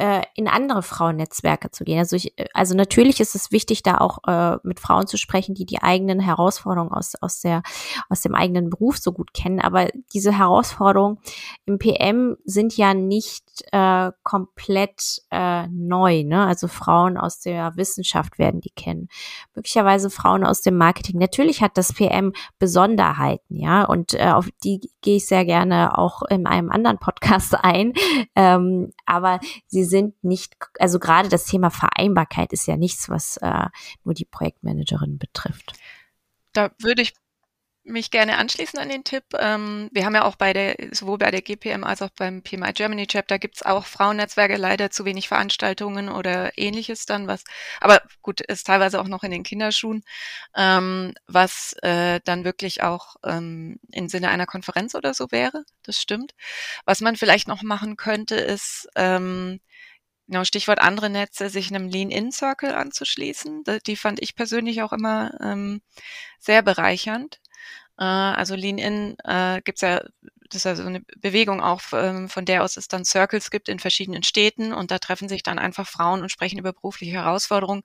äh, 0.00 0.22
in 0.34 0.48
andere 0.48 0.82
Frauennetzwerke 0.82 1.70
zu 1.70 1.84
gehen. 1.84 1.98
Also 1.98 2.16
ich, 2.16 2.34
also 2.54 2.74
natürlich 2.74 3.20
ist 3.20 3.34
es 3.34 3.52
wichtig, 3.52 3.82
da 3.82 3.98
auch 3.98 4.18
äh, 4.26 4.56
mit 4.62 4.80
Frauen 4.80 5.06
zu 5.06 5.18
sprechen, 5.18 5.54
die 5.54 5.66
die 5.66 5.82
eigenen 5.82 6.20
Herausforderungen 6.20 6.90
aus 6.90 7.14
aus 7.20 7.40
der 7.40 7.62
aus 8.08 8.22
dem 8.22 8.34
eigenen 8.34 8.70
Beruf 8.70 8.96
so 8.96 9.12
gut 9.12 9.34
kennen. 9.34 9.60
Aber 9.60 9.88
diese 10.14 10.32
Herausforderungen 10.36 11.18
im 11.66 11.78
PM 11.78 12.38
sind 12.46 12.78
ja 12.78 12.94
nicht 12.94 13.44
äh, 13.72 14.10
komplett 14.22 15.20
äh, 15.30 15.66
neu. 15.68 16.24
Ne? 16.24 16.46
Also 16.46 16.66
Frauen 16.66 17.18
aus 17.18 17.40
der 17.40 17.76
Wissenschaft 17.76 18.38
werden 18.38 18.62
die 18.62 18.70
kennen, 18.70 19.08
möglicherweise 19.54 20.08
Frauen 20.08 20.44
aus 20.44 20.62
dem 20.62 20.78
Marketing. 20.78 21.18
Natürlich 21.18 21.60
hat 21.60 21.76
das 21.76 21.92
PM 21.92 22.32
Besonderheiten, 22.58 23.56
ja, 23.56 23.84
und 23.84 24.14
äh, 24.14 24.30
auf 24.30 24.48
die 24.64 24.80
gehe 25.02 25.16
ich 25.16 25.26
sehr 25.26 25.44
gerne 25.44 25.98
auch 25.98 26.22
in 26.22 26.46
einem 26.46 26.70
anderen 26.70 26.98
Podcast 26.98 27.54
ein. 27.62 27.92
Ähm, 28.34 28.92
aber 29.04 29.40
sie 29.66 29.89
sind 29.90 30.22
nicht, 30.24 30.56
also 30.78 30.98
gerade 30.98 31.28
das 31.28 31.44
Thema 31.44 31.70
Vereinbarkeit 31.70 32.52
ist 32.52 32.66
ja 32.66 32.76
nichts, 32.76 33.10
was 33.10 33.36
äh, 33.38 33.66
nur 34.04 34.14
die 34.14 34.24
Projektmanagerin 34.24 35.18
betrifft. 35.18 35.74
Da 36.52 36.70
würde 36.78 37.02
ich 37.02 37.12
mich 37.84 38.10
gerne 38.10 38.38
anschließen 38.38 38.78
an 38.78 38.88
den 38.88 39.04
Tipp. 39.04 39.24
Ähm, 39.38 39.88
wir 39.92 40.04
haben 40.04 40.14
ja 40.14 40.24
auch 40.24 40.36
bei 40.36 40.52
der, 40.52 40.76
sowohl 40.92 41.18
bei 41.18 41.30
der 41.30 41.42
GPM 41.42 41.84
als 41.84 42.02
auch 42.02 42.10
beim 42.10 42.42
PMI 42.42 42.72
Germany 42.72 43.06
Chapter 43.06 43.38
gibt 43.38 43.56
es 43.56 43.62
auch 43.62 43.86
Frauennetzwerke, 43.86 44.56
leider 44.56 44.90
zu 44.90 45.04
wenig 45.04 45.28
Veranstaltungen 45.28 46.08
oder 46.08 46.56
ähnliches 46.58 47.06
dann, 47.06 47.26
was, 47.26 47.44
aber 47.80 48.02
gut, 48.22 48.40
ist 48.42 48.66
teilweise 48.66 49.00
auch 49.00 49.08
noch 49.08 49.22
in 49.22 49.30
den 49.30 49.42
Kinderschuhen, 49.42 50.02
ähm, 50.56 51.14
was 51.26 51.74
äh, 51.82 52.20
dann 52.24 52.44
wirklich 52.44 52.82
auch 52.82 53.16
ähm, 53.24 53.80
im 53.92 54.08
Sinne 54.08 54.28
einer 54.28 54.46
Konferenz 54.46 54.94
oder 54.94 55.14
so 55.14 55.30
wäre. 55.30 55.64
Das 55.82 56.00
stimmt. 56.00 56.34
Was 56.84 57.00
man 57.00 57.16
vielleicht 57.16 57.48
noch 57.48 57.62
machen 57.62 57.96
könnte, 57.96 58.36
ist, 58.36 58.88
Genau, 60.30 60.44
Stichwort 60.44 60.78
andere 60.78 61.10
Netze, 61.10 61.50
sich 61.50 61.70
einem 61.74 61.88
Lean-In-Circle 61.88 62.72
anzuschließen. 62.72 63.64
Die 63.84 63.96
fand 63.96 64.22
ich 64.22 64.36
persönlich 64.36 64.80
auch 64.80 64.92
immer 64.92 65.32
ähm, 65.42 65.82
sehr 66.38 66.62
bereichernd. 66.62 67.40
Äh, 67.98 68.04
also 68.04 68.54
Lean-In 68.54 69.16
äh, 69.24 69.60
gibt's 69.64 69.80
ja, 69.80 70.00
das 70.48 70.56
ist 70.56 70.66
also 70.66 70.84
eine 70.84 71.00
Bewegung 71.18 71.60
auch, 71.60 71.82
ähm, 71.94 72.28
von 72.28 72.44
der 72.44 72.62
aus 72.62 72.76
es 72.76 72.86
dann 72.86 73.04
Circles 73.04 73.50
gibt 73.50 73.68
in 73.68 73.80
verschiedenen 73.80 74.22
Städten 74.22 74.72
und 74.72 74.92
da 74.92 75.00
treffen 75.00 75.28
sich 75.28 75.42
dann 75.42 75.58
einfach 75.58 75.88
Frauen 75.88 76.22
und 76.22 76.30
sprechen 76.30 76.60
über 76.60 76.72
berufliche 76.72 77.12
Herausforderungen. 77.12 77.82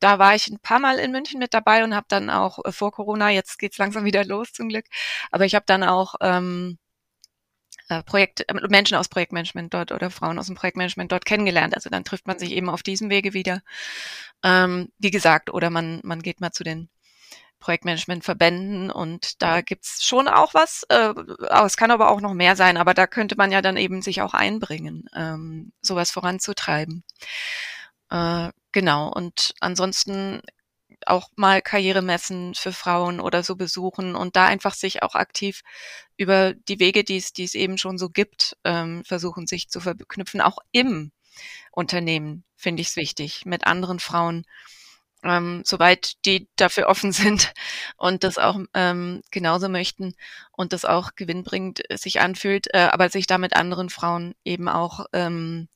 Da 0.00 0.18
war 0.18 0.34
ich 0.34 0.48
ein 0.48 0.60
paar 0.60 0.80
Mal 0.80 0.98
in 0.98 1.10
München 1.12 1.38
mit 1.38 1.54
dabei 1.54 1.84
und 1.84 1.94
habe 1.94 2.06
dann 2.10 2.28
auch 2.28 2.62
äh, 2.66 2.72
vor 2.72 2.92
Corona, 2.92 3.30
jetzt 3.30 3.58
geht's 3.58 3.78
langsam 3.78 4.04
wieder 4.04 4.26
los 4.26 4.52
zum 4.52 4.68
Glück, 4.68 4.84
aber 5.30 5.46
ich 5.46 5.54
habe 5.54 5.64
dann 5.66 5.84
auch 5.84 6.16
ähm, 6.20 6.78
äh, 7.88 8.02
Projekt, 8.02 8.48
äh, 8.48 8.54
Menschen 8.68 8.96
aus 8.96 9.08
Projektmanagement 9.08 9.72
dort 9.74 9.92
oder 9.92 10.10
Frauen 10.10 10.38
aus 10.38 10.46
dem 10.46 10.56
Projektmanagement 10.56 11.12
dort 11.12 11.24
kennengelernt. 11.24 11.74
Also 11.74 11.90
dann 11.90 12.04
trifft 12.04 12.26
man 12.26 12.38
sich 12.38 12.52
eben 12.52 12.68
auf 12.70 12.82
diesem 12.82 13.10
Wege 13.10 13.32
wieder. 13.34 13.62
Ähm, 14.42 14.88
wie 14.98 15.10
gesagt, 15.10 15.50
oder 15.50 15.70
man, 15.70 16.00
man 16.04 16.22
geht 16.22 16.40
mal 16.40 16.52
zu 16.52 16.64
den 16.64 16.88
Projektmanagement-Verbänden 17.60 18.90
und 18.90 19.42
da 19.42 19.62
gibt's 19.62 20.04
schon 20.04 20.28
auch 20.28 20.54
was. 20.54 20.84
Äh, 20.88 21.12
es 21.64 21.76
kann 21.76 21.90
aber 21.90 22.10
auch 22.10 22.20
noch 22.20 22.34
mehr 22.34 22.56
sein, 22.56 22.76
aber 22.76 22.94
da 22.94 23.06
könnte 23.06 23.36
man 23.36 23.50
ja 23.50 23.62
dann 23.62 23.76
eben 23.76 24.02
sich 24.02 24.22
auch 24.22 24.34
einbringen, 24.34 25.06
ähm, 25.14 25.72
sowas 25.80 26.10
voranzutreiben. 26.10 27.02
Äh, 28.10 28.50
genau. 28.72 29.12
Und 29.12 29.54
ansonsten 29.60 30.40
auch 31.06 31.30
mal 31.36 31.62
Karrieremessen 31.62 32.54
für 32.54 32.72
Frauen 32.72 33.20
oder 33.20 33.42
so 33.42 33.56
besuchen 33.56 34.14
und 34.14 34.36
da 34.36 34.46
einfach 34.46 34.74
sich 34.74 35.02
auch 35.02 35.14
aktiv 35.14 35.62
über 36.16 36.54
die 36.54 36.80
Wege, 36.80 37.04
die 37.04 37.16
es, 37.16 37.32
die 37.32 37.44
es 37.44 37.54
eben 37.54 37.78
schon 37.78 37.98
so 37.98 38.10
gibt, 38.10 38.56
ähm, 38.64 39.04
versuchen 39.04 39.46
sich 39.46 39.68
zu 39.68 39.80
verknüpfen, 39.80 40.40
auch 40.40 40.58
im 40.72 41.12
Unternehmen 41.72 42.44
finde 42.56 42.82
ich 42.82 42.88
es 42.88 42.96
wichtig, 42.96 43.46
mit 43.46 43.66
anderen 43.66 44.00
Frauen 44.00 44.44
ähm, 45.24 45.62
soweit 45.64 46.24
die 46.24 46.48
dafür 46.56 46.88
offen 46.88 47.12
sind 47.12 47.52
und 47.96 48.24
das 48.24 48.38
auch 48.38 48.58
ähm, 48.74 49.22
genauso 49.30 49.68
möchten 49.68 50.14
und 50.52 50.72
das 50.72 50.84
auch 50.84 51.14
gewinnbringend 51.16 51.82
sich 51.94 52.20
anfühlt, 52.20 52.72
äh, 52.74 52.88
aber 52.90 53.10
sich 53.10 53.26
da 53.26 53.38
mit 53.38 53.56
anderen 53.56 53.90
Frauen 53.90 54.34
eben 54.44 54.68
auch 54.68 55.06
ähm, 55.12 55.68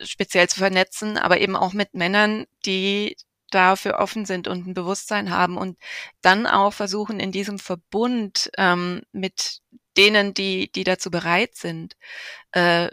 speziell 0.00 0.48
zu 0.48 0.60
vernetzen, 0.60 1.18
aber 1.18 1.40
eben 1.40 1.56
auch 1.56 1.72
mit 1.72 1.94
Männern, 1.94 2.46
die 2.64 3.16
dafür 3.50 3.98
offen 3.98 4.24
sind 4.26 4.48
und 4.48 4.66
ein 4.66 4.74
Bewusstsein 4.74 5.30
haben 5.30 5.56
und 5.56 5.78
dann 6.22 6.46
auch 6.46 6.72
versuchen, 6.72 7.20
in 7.20 7.32
diesem 7.32 7.58
Verbund 7.58 8.50
ähm, 8.58 9.02
mit 9.12 9.60
denen, 9.96 10.34
die, 10.34 10.70
die 10.70 10.84
dazu 10.84 11.10
bereit 11.10 11.56
sind, 11.56 11.96
äh, 12.52 12.88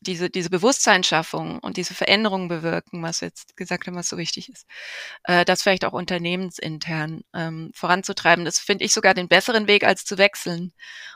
diese, 0.00 0.30
diese 0.30 0.50
Bewusstseinsschaffung 0.50 1.58
und 1.60 1.76
diese 1.76 1.94
Veränderung 1.94 2.48
bewirken, 2.48 3.02
was 3.02 3.20
wir 3.20 3.28
jetzt 3.28 3.56
gesagt 3.56 3.86
haben, 3.86 3.96
was 3.96 4.08
so 4.08 4.18
wichtig 4.18 4.48
ist, 4.50 4.66
äh, 5.24 5.44
das 5.44 5.62
vielleicht 5.62 5.84
auch 5.84 5.92
unternehmensintern 5.92 7.22
ähm, 7.34 7.70
voranzutreiben. 7.74 8.44
Das 8.44 8.58
finde 8.58 8.84
ich 8.84 8.92
sogar 8.92 9.14
den 9.14 9.28
besseren 9.28 9.68
Weg, 9.68 9.84
als 9.84 10.04
zu 10.04 10.18
wechseln 10.18 10.72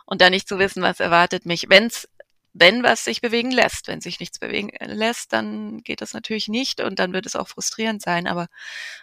und 0.06 0.20
da 0.20 0.30
nicht 0.30 0.48
zu 0.48 0.58
wissen, 0.58 0.82
was 0.82 1.00
erwartet 1.00 1.44
mich. 1.44 1.66
Wenn's, 1.68 2.08
wenn 2.54 2.84
was 2.84 3.04
sich 3.04 3.20
bewegen 3.20 3.50
lässt, 3.50 3.88
wenn 3.88 4.00
sich 4.00 4.20
nichts 4.20 4.38
bewegen 4.38 4.70
lässt, 4.80 5.32
dann 5.32 5.82
geht 5.82 6.00
das 6.00 6.14
natürlich 6.14 6.48
nicht 6.48 6.80
und 6.80 7.00
dann 7.00 7.12
wird 7.12 7.26
es 7.26 7.34
auch 7.34 7.48
frustrierend 7.48 8.00
sein, 8.00 8.28
aber 8.28 8.46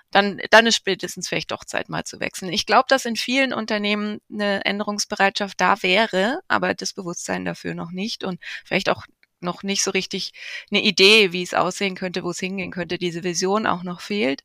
dann, 0.09 0.41
dann 0.51 0.67
ist 0.67 0.77
spätestens 0.77 1.27
vielleicht 1.27 1.51
doch 1.51 1.65
Zeit, 1.65 1.89
mal 1.89 2.05
zu 2.05 2.21
wechseln. 2.21 2.53
Ich 2.53 2.65
glaube, 2.65 2.85
dass 2.87 3.05
in 3.05 3.17
vielen 3.17 3.53
Unternehmen 3.53 4.19
eine 4.31 4.63
Änderungsbereitschaft 4.65 5.59
da 5.59 5.83
wäre, 5.83 6.39
aber 6.47 6.73
das 6.73 6.93
Bewusstsein 6.93 7.43
dafür 7.43 7.75
noch 7.75 7.91
nicht 7.91 8.23
und 8.23 8.39
vielleicht 8.65 8.89
auch 8.89 9.05
noch 9.41 9.63
nicht 9.63 9.83
so 9.83 9.91
richtig 9.91 10.31
eine 10.71 10.81
Idee, 10.81 11.33
wie 11.33 11.43
es 11.43 11.53
aussehen 11.53 11.95
könnte, 11.95 12.23
wo 12.23 12.29
es 12.31 12.39
hingehen 12.39 12.71
könnte. 12.71 12.97
Diese 12.97 13.23
Vision 13.23 13.67
auch 13.67 13.83
noch 13.83 14.01
fehlt. 14.01 14.43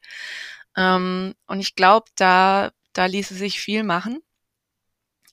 Ähm, 0.76 1.34
und 1.46 1.61
ich 1.61 1.74
glaube, 1.76 2.07
da, 2.16 2.72
da 2.92 3.07
ließe 3.07 3.34
sich 3.34 3.61
viel 3.61 3.84
machen. 3.84 4.20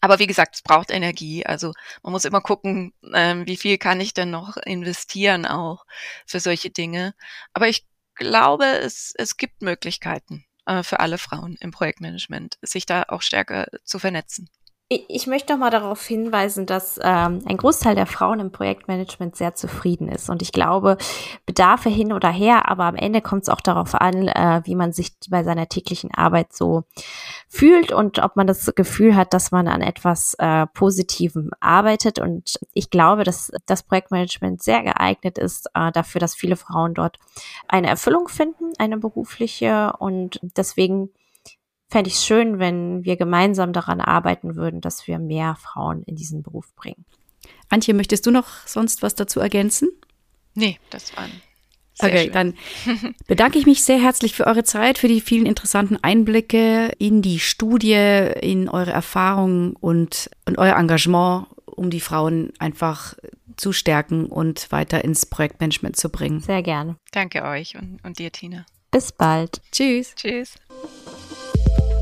Aber 0.03 0.19
wie 0.19 0.27
gesagt, 0.27 0.55
es 0.55 0.61
braucht 0.61 0.91
Energie. 0.91 1.45
Also 1.45 1.71
man 2.03 2.11
muss 2.11 2.25
immer 2.25 2.41
gucken, 2.41 2.93
ähm, 3.13 3.47
wie 3.47 3.55
viel 3.55 3.77
kann 3.77 4.01
ich 4.01 4.13
denn 4.13 4.31
noch 4.31 4.57
investieren 4.57 5.45
auch 5.45 5.85
für 6.25 6.41
solche 6.41 6.71
Dinge. 6.71 7.15
Aber 7.53 7.69
ich 7.69 7.87
glaube, 8.15 8.65
es, 8.65 9.13
es 9.15 9.37
gibt 9.37 9.61
Möglichkeiten 9.61 10.43
äh, 10.65 10.83
für 10.83 10.99
alle 10.99 11.17
Frauen 11.17 11.55
im 11.61 11.71
Projektmanagement, 11.71 12.57
sich 12.61 12.85
da 12.85 13.03
auch 13.07 13.21
stärker 13.21 13.67
zu 13.85 13.97
vernetzen. 13.97 14.49
Ich 14.89 15.27
möchte 15.27 15.53
noch 15.53 15.59
mal 15.59 15.69
darauf 15.69 16.05
hinweisen, 16.05 16.65
dass 16.65 16.99
ähm, 17.01 17.41
ein 17.45 17.57
Großteil 17.57 17.95
der 17.95 18.05
Frauen 18.05 18.39
im 18.39 18.51
Projektmanagement 18.51 19.35
sehr 19.35 19.55
zufrieden 19.55 20.09
ist. 20.09 20.29
Und 20.29 20.41
ich 20.41 20.51
glaube, 20.51 20.97
Bedarfe 21.45 21.89
hin 21.89 22.11
oder 22.11 22.29
her, 22.29 22.69
aber 22.69 22.83
am 22.83 22.95
Ende 22.95 23.21
kommt 23.21 23.43
es 23.43 23.49
auch 23.49 23.61
darauf 23.61 23.95
an, 23.95 24.27
äh, 24.27 24.61
wie 24.65 24.75
man 24.75 24.91
sich 24.91 25.13
bei 25.29 25.43
seiner 25.43 25.67
täglichen 25.69 26.13
Arbeit 26.13 26.53
so 26.53 26.83
fühlt 27.47 27.91
und 27.91 28.19
ob 28.19 28.35
man 28.35 28.45
das 28.45 28.71
Gefühl 28.75 29.15
hat, 29.15 29.33
dass 29.33 29.51
man 29.51 29.67
an 29.67 29.81
etwas 29.81 30.35
äh, 30.37 30.67
Positivem 30.67 31.51
arbeitet. 31.59 32.19
Und 32.19 32.59
ich 32.73 32.89
glaube, 32.89 33.23
dass 33.23 33.51
das 33.65 33.83
Projektmanagement 33.83 34.61
sehr 34.61 34.83
geeignet 34.83 35.37
ist 35.37 35.69
äh, 35.73 35.91
dafür, 35.91 36.19
dass 36.19 36.35
viele 36.35 36.57
Frauen 36.57 36.93
dort 36.93 37.17
eine 37.67 37.87
Erfüllung 37.87 38.27
finden, 38.27 38.73
eine 38.77 38.97
berufliche. 38.97 39.93
Und 39.97 40.39
deswegen 40.41 41.09
fände 41.89 42.09
ich 42.09 42.15
es 42.15 42.25
schön, 42.25 42.59
wenn 42.59 43.03
wir 43.03 43.17
gemeinsam 43.17 43.73
daran 43.73 44.01
arbeiten 44.01 44.55
würden, 44.55 44.81
dass 44.81 45.07
wir 45.07 45.19
mehr 45.19 45.55
Frauen 45.55 46.03
in 46.03 46.15
diesen 46.15 46.43
Beruf 46.43 46.73
bringen. 46.75 47.05
Antje, 47.69 47.93
möchtest 47.93 48.25
du 48.25 48.31
noch 48.31 48.47
sonst 48.65 49.01
was 49.01 49.15
dazu 49.15 49.39
ergänzen? 49.39 49.89
Nee, 50.55 50.79
das 50.89 51.15
war 51.17 51.27
okay, 51.99 52.25
schön. 52.25 52.31
dann 52.33 52.53
bedanke 53.27 53.57
ich 53.57 53.65
mich 53.65 53.83
sehr 53.83 54.01
herzlich 54.01 54.33
für 54.33 54.47
eure 54.47 54.63
Zeit, 54.63 54.97
für 54.97 55.07
die 55.07 55.21
vielen 55.21 55.45
interessanten 55.45 55.97
Einblicke 56.01 56.91
in 56.99 57.21
die 57.21 57.39
Studie, 57.39 58.29
in 58.41 58.69
eure 58.69 58.91
Erfahrungen 58.91 59.75
und, 59.75 60.29
und 60.45 60.57
euer 60.57 60.75
Engagement, 60.75 61.47
um 61.65 61.89
die 61.89 62.01
Frauen 62.01 62.53
einfach 62.59 63.15
zu 63.55 63.71
stärken 63.71 64.25
und 64.25 64.71
weiter 64.71 65.03
ins 65.03 65.25
Projektmanagement 65.25 65.95
zu 65.95 66.09
bringen. 66.09 66.39
Sehr 66.39 66.63
gerne. 66.63 66.97
Danke 67.11 67.43
euch 67.43 67.75
und, 67.75 67.99
und 68.03 68.19
dir, 68.19 68.31
Tina. 68.31 68.65
Bis 68.91 69.11
bald. 69.11 69.61
Tschüss. 69.71 70.13
Tschüss. 70.15 70.55